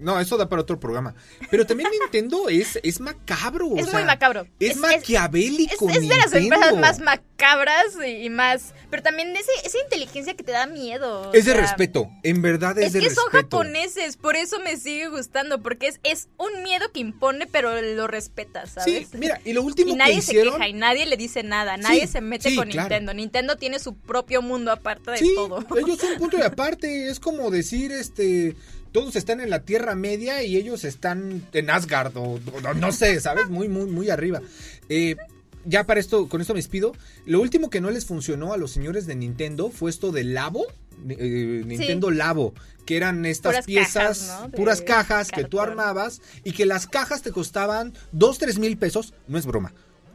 No, 0.00 0.18
eso 0.18 0.36
da 0.36 0.48
para 0.48 0.62
otro 0.62 0.80
programa. 0.80 1.14
Pero 1.50 1.66
también 1.66 1.88
Nintendo 2.00 2.48
es, 2.48 2.78
es 2.82 3.00
macabro. 3.00 3.66
Es 3.76 3.84
o 3.86 3.90
muy 3.92 3.96
sea, 3.98 4.04
macabro. 4.04 4.46
Es, 4.58 4.76
maquiavélico. 4.76 5.88
Es, 5.88 5.96
es 5.96 6.08
de 6.08 6.16
las 6.16 6.32
empresas 6.32 6.76
más 6.78 6.98
macabras 7.00 7.86
y, 8.04 8.24
y 8.26 8.30
más. 8.30 8.74
Pero 8.90 9.02
también 9.02 9.32
de 9.32 9.40
ese, 9.40 9.50
esa 9.64 9.78
inteligencia 9.78 10.34
que 10.34 10.42
te 10.42 10.52
da 10.52 10.66
miedo. 10.66 11.32
Es 11.32 11.44
de 11.44 11.54
respeto. 11.54 12.08
En 12.22 12.42
verdad 12.42 12.78
es, 12.78 12.86
Es 12.86 12.92
de 12.94 13.00
que 13.00 13.10
son 13.10 13.24
respeto. 13.32 13.58
japoneses, 13.58 14.16
por 14.16 14.36
eso 14.36 14.58
me 14.60 14.76
sigue 14.76 15.08
gustando, 15.08 15.62
porque 15.62 15.88
es, 15.88 16.00
es 16.02 16.28
un 16.38 16.62
miedo 16.62 16.90
que 16.92 17.00
impone, 17.00 17.46
pero 17.46 17.80
lo 17.80 18.06
respetas, 18.06 18.70
Sí, 18.84 19.04
¿sabes? 19.04 19.14
mira, 19.14 19.40
y 19.44 19.52
lo 19.52 19.62
último 19.62 19.90
y 19.92 19.94
nadie 19.96 20.22
se 20.22 20.32
queja 20.32 20.68
y 20.68 20.72
nadie 20.72 21.06
le 21.06 21.16
dice 21.16 21.42
nada, 21.42 21.76
nadie 21.76 22.02
Sí, 22.06 22.12
se 22.12 22.20
mete 22.20 22.50
sí, 22.50 22.56
con 22.56 22.68
claro. 22.68 22.88
Nintendo. 22.88 23.14
Nintendo 23.14 23.56
tiene 23.56 23.78
su 23.78 23.94
propio 23.96 24.42
mundo 24.42 24.72
aparte 24.72 25.10
de 25.12 25.18
sí, 25.18 25.32
todo. 25.34 25.64
ellos 25.78 25.98
son 25.98 26.12
un 26.12 26.18
punto 26.18 26.36
de 26.36 26.44
aparte. 26.46 27.08
Es 27.08 27.20
como 27.20 27.50
decir, 27.50 27.92
este. 27.92 28.56
Todos 28.92 29.16
están 29.16 29.40
en 29.40 29.50
la 29.50 29.60
Tierra 29.62 29.94
Media 29.94 30.42
y 30.42 30.56
ellos 30.56 30.84
están 30.84 31.46
en 31.52 31.70
Asgard 31.70 32.16
o, 32.16 32.22
o 32.34 32.74
no 32.74 32.92
sé, 32.92 33.20
¿sabes? 33.20 33.48
Muy, 33.48 33.68
muy, 33.68 33.86
muy 33.86 34.10
arriba. 34.10 34.40
Eh, 34.88 35.16
ya 35.64 35.84
para 35.84 36.00
esto, 36.00 36.28
con 36.28 36.40
esto 36.40 36.54
me 36.54 36.58
despido. 36.58 36.92
Lo 37.26 37.40
último 37.40 37.70
que 37.70 37.80
no 37.80 37.90
les 37.90 38.06
funcionó 38.06 38.52
a 38.52 38.56
los 38.56 38.72
señores 38.72 39.06
de 39.06 39.14
Nintendo 39.14 39.70
fue 39.70 39.90
esto 39.90 40.10
del 40.10 40.34
Labo. 40.34 40.64
eh, 41.08 41.62
Nintendo 41.66 42.10
Labo, 42.10 42.54
que 42.86 42.96
eran 42.96 43.24
estas 43.26 43.52
Puras 43.52 43.66
piezas, 43.66 43.92
cajas, 44.18 44.40
¿no? 44.40 44.48
De 44.48 44.56
puras 44.56 44.82
cajas 44.82 45.30
que 45.30 45.44
tú 45.44 45.60
armabas 45.60 46.20
y 46.44 46.52
que 46.52 46.66
las 46.66 46.86
cajas 46.86 47.22
te 47.22 47.30
costaban 47.30 47.92
2, 48.12 48.38
3 48.38 48.58
mil 48.58 48.76
pesos. 48.76 49.14
No 49.28 49.38
es 49.38 49.46
broma. 49.46 49.72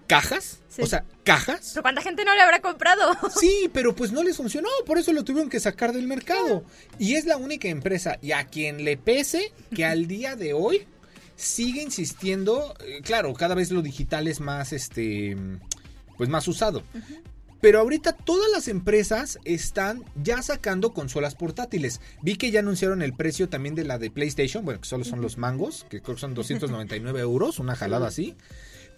¿Cajas? 0.08 0.60
Sí. 0.70 0.82
O 0.82 0.88
sea, 0.88 1.06
cajas. 1.24 1.72
Pero 1.74 1.82
¿cuánta 1.82 2.02
gente 2.02 2.26
no 2.26 2.34
le 2.36 2.42
habrá 2.42 2.62
comprado? 2.62 3.16
Sí, 3.40 3.70
pero 3.74 3.96
pues 3.96 4.12
no 4.12 4.24
les 4.24 4.38
funcionó, 4.38 4.70
por 4.86 4.98
eso 4.98 5.14
lo 5.14 5.24
tuvieron 5.24 5.50
que 5.50 5.60
sacar 5.60 5.94
del 5.94 6.08
mercado. 6.08 6.64
Y 7.00 7.16
es 7.16 7.26
la 7.26 7.38
única 7.38 7.68
empresa, 7.68 8.18
y 8.22 8.32
a 8.32 8.46
quien 8.46 8.84
le 8.84 8.98
pese, 8.98 9.52
que 9.74 9.86
al 9.86 10.08
día 10.08 10.36
de 10.36 10.54
hoy 10.54 10.88
sigue 11.36 11.82
insistiendo, 11.82 12.76
eh, 12.86 13.02
claro, 13.04 13.34
cada 13.34 13.56
vez 13.56 13.72
lo 13.72 13.82
digital 13.82 14.28
es 14.28 14.40
más, 14.40 14.74
este, 14.74 15.36
pues 16.18 16.30
más 16.30 16.48
usado. 16.48 16.84
Pero 17.62 17.80
ahorita 17.80 18.14
todas 18.14 18.52
las 18.52 18.68
empresas 18.68 19.40
están 19.44 20.04
ya 20.22 20.42
sacando 20.42 20.94
consolas 20.94 21.36
portátiles. 21.36 22.00
Vi 22.22 22.36
que 22.36 22.52
ya 22.52 22.60
anunciaron 22.60 23.02
el 23.02 23.14
precio 23.14 23.50
también 23.50 23.76
de 23.76 23.86
la 23.86 23.98
de 23.98 24.12
PlayStation, 24.12 24.64
bueno, 24.64 24.82
que 24.82 24.88
solo 24.88 25.04
son 25.04 25.22
los 25.22 25.38
mangos, 25.38 25.86
que 25.90 26.02
creo 26.02 26.16
que 26.16 26.22
son 26.22 26.34
299 26.36 27.20
euros, 27.20 27.60
una 27.60 27.76
jalada 27.76 28.08
así. 28.08 28.36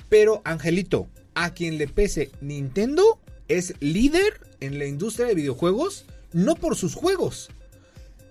Pero, 0.09 0.41
Angelito, 0.45 1.07
a 1.35 1.53
quien 1.53 1.77
le 1.77 1.87
pese, 1.87 2.31
Nintendo 2.41 3.19
es 3.47 3.73
líder 3.79 4.41
en 4.59 4.79
la 4.79 4.85
industria 4.85 5.27
de 5.27 5.35
videojuegos, 5.35 6.05
no 6.33 6.55
por 6.55 6.75
sus 6.75 6.95
juegos, 6.95 7.49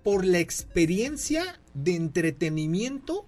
por 0.03 0.24
la 0.24 0.39
experiencia 0.39 1.59
de 1.74 1.95
entretenimiento 1.95 3.27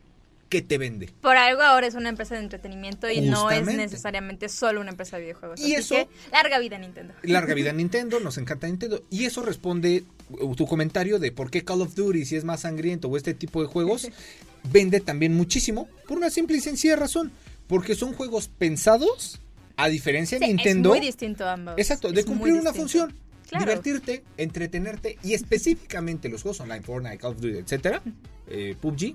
que 0.48 0.62
te 0.62 0.78
vende. 0.78 1.10
Por 1.20 1.36
algo 1.36 1.60
ahora 1.62 1.86
es 1.86 1.94
una 1.94 2.08
empresa 2.08 2.34
de 2.34 2.40
entretenimiento 2.40 3.10
y 3.10 3.20
no 3.20 3.50
es 3.50 3.66
necesariamente 3.66 4.48
solo 4.48 4.80
una 4.80 4.90
empresa 4.90 5.16
de 5.16 5.24
videojuegos. 5.24 5.60
Y 5.60 5.74
Así 5.74 5.74
eso- 5.74 5.94
que, 5.94 6.08
larga 6.32 6.58
vida 6.58 6.78
Nintendo. 6.78 7.14
Larga 7.22 7.54
vida 7.54 7.72
Nintendo, 7.74 8.18
nos 8.20 8.38
encanta 8.38 8.66
Nintendo. 8.66 9.02
Y 9.10 9.26
eso 9.26 9.42
responde 9.42 10.04
uh, 10.30 10.54
tu 10.54 10.66
comentario 10.66 11.18
de 11.18 11.32
por 11.32 11.50
qué 11.50 11.64
Call 11.64 11.82
of 11.82 11.94
Duty, 11.94 12.24
si 12.24 12.36
es 12.36 12.44
más 12.44 12.60
sangriento 12.60 13.08
o 13.08 13.16
este 13.16 13.34
tipo 13.34 13.60
de 13.60 13.68
juegos, 13.68 14.08
vende 14.72 15.00
también 15.00 15.34
muchísimo 15.36 15.88
por 16.06 16.16
una 16.16 16.30
simple 16.30 16.56
y 16.56 16.60
sencilla 16.60 16.96
razón. 16.96 17.30
Porque 17.68 17.94
son 17.94 18.12
juegos 18.14 18.48
pensados, 18.48 19.40
a 19.76 19.88
diferencia 19.88 20.38
de 20.38 20.46
Sí, 20.46 20.52
Nintendo. 20.54 20.94
Es 20.94 20.98
muy 21.00 21.06
distinto 21.06 21.48
ambos. 21.48 21.74
Exacto, 21.76 22.10
de 22.10 22.20
Es 22.20 22.26
cumplir 22.26 22.54
una 22.54 22.72
función. 22.72 23.14
Claro. 23.48 23.64
Divertirte, 23.64 24.24
entretenerte 24.36 25.18
y 25.22 25.32
específicamente 25.34 26.28
los 26.28 26.42
juegos 26.42 26.60
online, 26.60 26.82
Fortnite, 26.82 27.18
Call 27.18 27.32
of 27.32 27.40
Duty, 27.40 27.58
etcétera, 27.58 28.02
eh, 28.48 28.76
PUBG, 28.80 29.14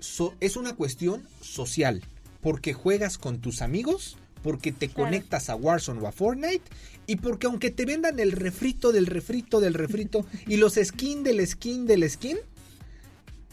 so- 0.00 0.34
es 0.40 0.56
una 0.56 0.74
cuestión 0.74 1.26
social. 1.40 2.02
Porque 2.40 2.72
juegas 2.74 3.16
con 3.18 3.40
tus 3.40 3.62
amigos, 3.62 4.16
porque 4.42 4.70
te 4.72 4.88
Claro. 4.88 5.04
conectas 5.10 5.48
a 5.48 5.56
Warzone 5.56 6.00
o 6.00 6.06
a 6.06 6.12
Fortnite 6.12 6.62
y 7.06 7.16
porque 7.16 7.46
aunque 7.46 7.70
te 7.70 7.86
vendan 7.86 8.20
el 8.20 8.32
refrito 8.32 8.92
del 8.92 9.06
refrito 9.06 9.60
del 9.60 9.72
refrito 9.74 10.26
y 10.46 10.56
los 10.58 10.74
skin 10.74 11.22
del 11.22 11.46
skin 11.46 11.86
del 11.86 12.08
skin, 12.10 12.36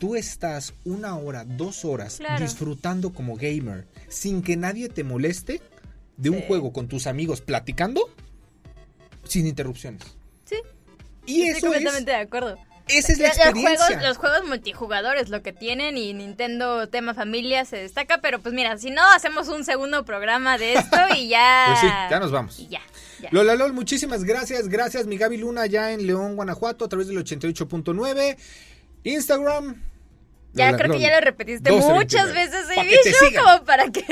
tú 0.01 0.15
estás 0.15 0.73
una 0.83 1.15
hora, 1.15 1.45
dos 1.45 1.85
horas 1.85 2.17
Claro. 2.17 2.43
disfrutando 2.43 3.13
como 3.13 3.35
gamer 3.37 3.85
sin 4.09 4.41
que 4.41 4.57
nadie 4.57 4.89
te 4.89 5.03
moleste 5.03 5.61
de 6.17 6.31
un 6.31 6.41
juego 6.41 6.73
con 6.73 6.87
tus 6.87 7.05
amigos 7.05 7.39
platicando 7.41 8.09
sin 9.23 9.45
interrupciones. 9.45 10.01
Sí, 10.43 10.55
Y 11.27 11.43
estoy 11.43 11.49
eso 11.49 11.57
es, 11.57 11.63
completamente 11.73 12.11
de 12.11 12.17
acuerdo. 12.17 12.57
esa 12.87 13.11
es 13.13 13.19
la 13.19 13.27
experiencia. 13.27 13.71
Los 13.73 13.87
juegos, 13.87 14.03
los 14.07 14.17
juegos 14.17 14.47
multijugadores, 14.47 15.29
lo 15.29 15.43
que 15.43 15.53
tienen 15.53 15.97
y 15.97 16.15
Nintendo 16.15 16.89
tema 16.89 17.13
familia 17.13 17.63
se 17.65 17.77
destaca, 17.77 18.21
pero 18.21 18.39
pues 18.41 18.55
mira, 18.55 18.75
si 18.79 18.89
no, 18.89 19.03
hacemos 19.15 19.49
un 19.49 19.63
segundo 19.63 20.03
programa 20.03 20.57
de 20.57 20.73
esto 20.73 20.97
y 21.15 21.27
ya... 21.29 21.65
Pues 21.67 21.79
sí, 21.81 21.87
ya 22.09 22.19
nos 22.19 22.31
vamos. 22.31 22.59
Y 22.59 22.67
ya, 22.69 22.81
ya. 23.21 23.29
Lola 23.31 23.53
Lol, 23.53 23.71
muchísimas 23.73 24.23
gracias. 24.23 24.67
Gracias, 24.67 25.05
mi 25.05 25.17
Gaby 25.17 25.37
Luna, 25.37 25.67
ya 25.67 25.91
en 25.91 26.07
León, 26.07 26.35
Guanajuato, 26.35 26.85
a 26.85 26.89
través 26.89 27.07
del 27.07 27.17
88.9. 27.23 28.35
Instagram. 29.03 29.90
Ya 30.53 30.75
creo 30.75 30.91
que 30.91 30.99
ya 30.99 31.15
lo 31.15 31.21
repetiste 31.21 31.69
12, 31.69 31.93
muchas 31.93 32.33
29. 32.33 32.85
veces 32.85 33.05
Vishu 33.05 33.25
sigan. 33.25 33.43
como 33.43 33.65
para 33.65 33.91
que... 33.91 34.03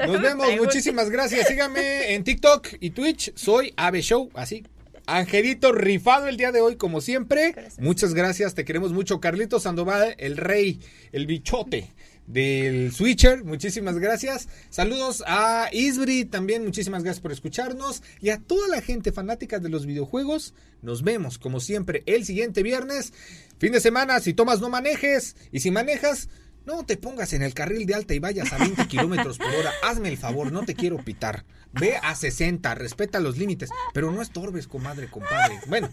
Nos 0.06 0.22
vemos, 0.22 0.46
muchísimas 0.56 1.10
gracias. 1.10 1.46
Síganme 1.46 2.14
en 2.14 2.24
TikTok 2.24 2.68
y 2.80 2.90
Twitch. 2.90 3.32
Soy 3.34 3.74
Ave 3.76 4.00
Show, 4.02 4.30
así. 4.34 4.64
Angelito 5.06 5.72
rifado 5.72 6.28
el 6.28 6.36
día 6.36 6.52
de 6.52 6.60
hoy, 6.60 6.76
como 6.76 7.00
siempre. 7.00 7.52
Gracias. 7.52 7.78
Muchas 7.80 8.14
gracias, 8.14 8.54
te 8.54 8.64
queremos 8.64 8.92
mucho. 8.92 9.20
Carlito 9.20 9.60
Sandoval, 9.60 10.14
el 10.18 10.36
rey, 10.36 10.80
el 11.12 11.26
bichote 11.26 11.92
del 12.32 12.92
Switcher. 12.92 13.44
Muchísimas 13.44 13.98
gracias. 13.98 14.48
Saludos 14.70 15.22
a 15.26 15.68
Isbri, 15.72 16.24
también 16.24 16.64
muchísimas 16.64 17.02
gracias 17.02 17.20
por 17.20 17.32
escucharnos. 17.32 18.02
Y 18.20 18.30
a 18.30 18.38
toda 18.38 18.68
la 18.68 18.82
gente 18.82 19.12
fanática 19.12 19.58
de 19.58 19.68
los 19.68 19.86
videojuegos. 19.86 20.54
Nos 20.82 21.02
vemos, 21.02 21.38
como 21.38 21.60
siempre, 21.60 22.02
el 22.06 22.24
siguiente 22.24 22.62
viernes. 22.62 23.12
Fin 23.58 23.72
de 23.72 23.80
semana, 23.80 24.20
si 24.20 24.32
tomas, 24.32 24.60
no 24.60 24.68
manejes. 24.68 25.36
Y 25.52 25.60
si 25.60 25.70
manejas, 25.70 26.28
no 26.64 26.84
te 26.84 26.96
pongas 26.96 27.32
en 27.32 27.42
el 27.42 27.54
carril 27.54 27.86
de 27.86 27.94
alta 27.94 28.14
y 28.14 28.18
vayas 28.18 28.52
a 28.52 28.58
20 28.58 28.86
kilómetros 28.86 29.38
por 29.38 29.52
hora. 29.54 29.72
Hazme 29.82 30.08
el 30.08 30.18
favor, 30.18 30.52
no 30.52 30.64
te 30.64 30.74
quiero 30.74 30.98
pitar. 30.98 31.44
Ve 31.72 31.96
a 32.02 32.14
60, 32.14 32.74
respeta 32.74 33.20
los 33.20 33.38
límites, 33.38 33.70
pero 33.92 34.10
no 34.10 34.22
estorbes, 34.22 34.66
comadre, 34.66 35.08
compadre. 35.08 35.60
Bueno, 35.66 35.88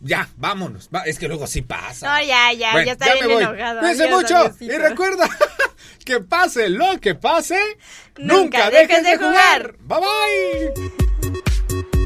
ya, 0.00 0.28
vámonos. 0.36 0.88
Va, 0.94 1.02
es 1.02 1.18
que 1.18 1.28
luego 1.28 1.46
sí 1.46 1.62
pasa. 1.62 2.06
No, 2.20 2.26
ya, 2.26 2.52
ya, 2.52 2.72
Bueno, 2.72 2.86
ya 2.86 2.92
está 2.92 3.06
ya 3.06 3.14
bien 3.14 3.26
me 3.26 3.34
voy. 3.34 3.42
enojado. 3.42 3.80
Cuídense 3.80 4.08
mucho 4.08 4.54
y 4.60 4.70
recuerda 4.70 5.28
que 6.04 6.20
pase 6.20 6.68
lo 6.68 7.00
que 7.00 7.14
pase, 7.16 7.58
Nunca 8.18 8.34
nunca, 8.34 8.70
dejes 8.70 8.88
dejes 8.88 9.04
de 9.04 9.10
de 9.10 9.16
jugar. 9.18 9.76
Bye 9.80 9.98
bye. 10.00 12.05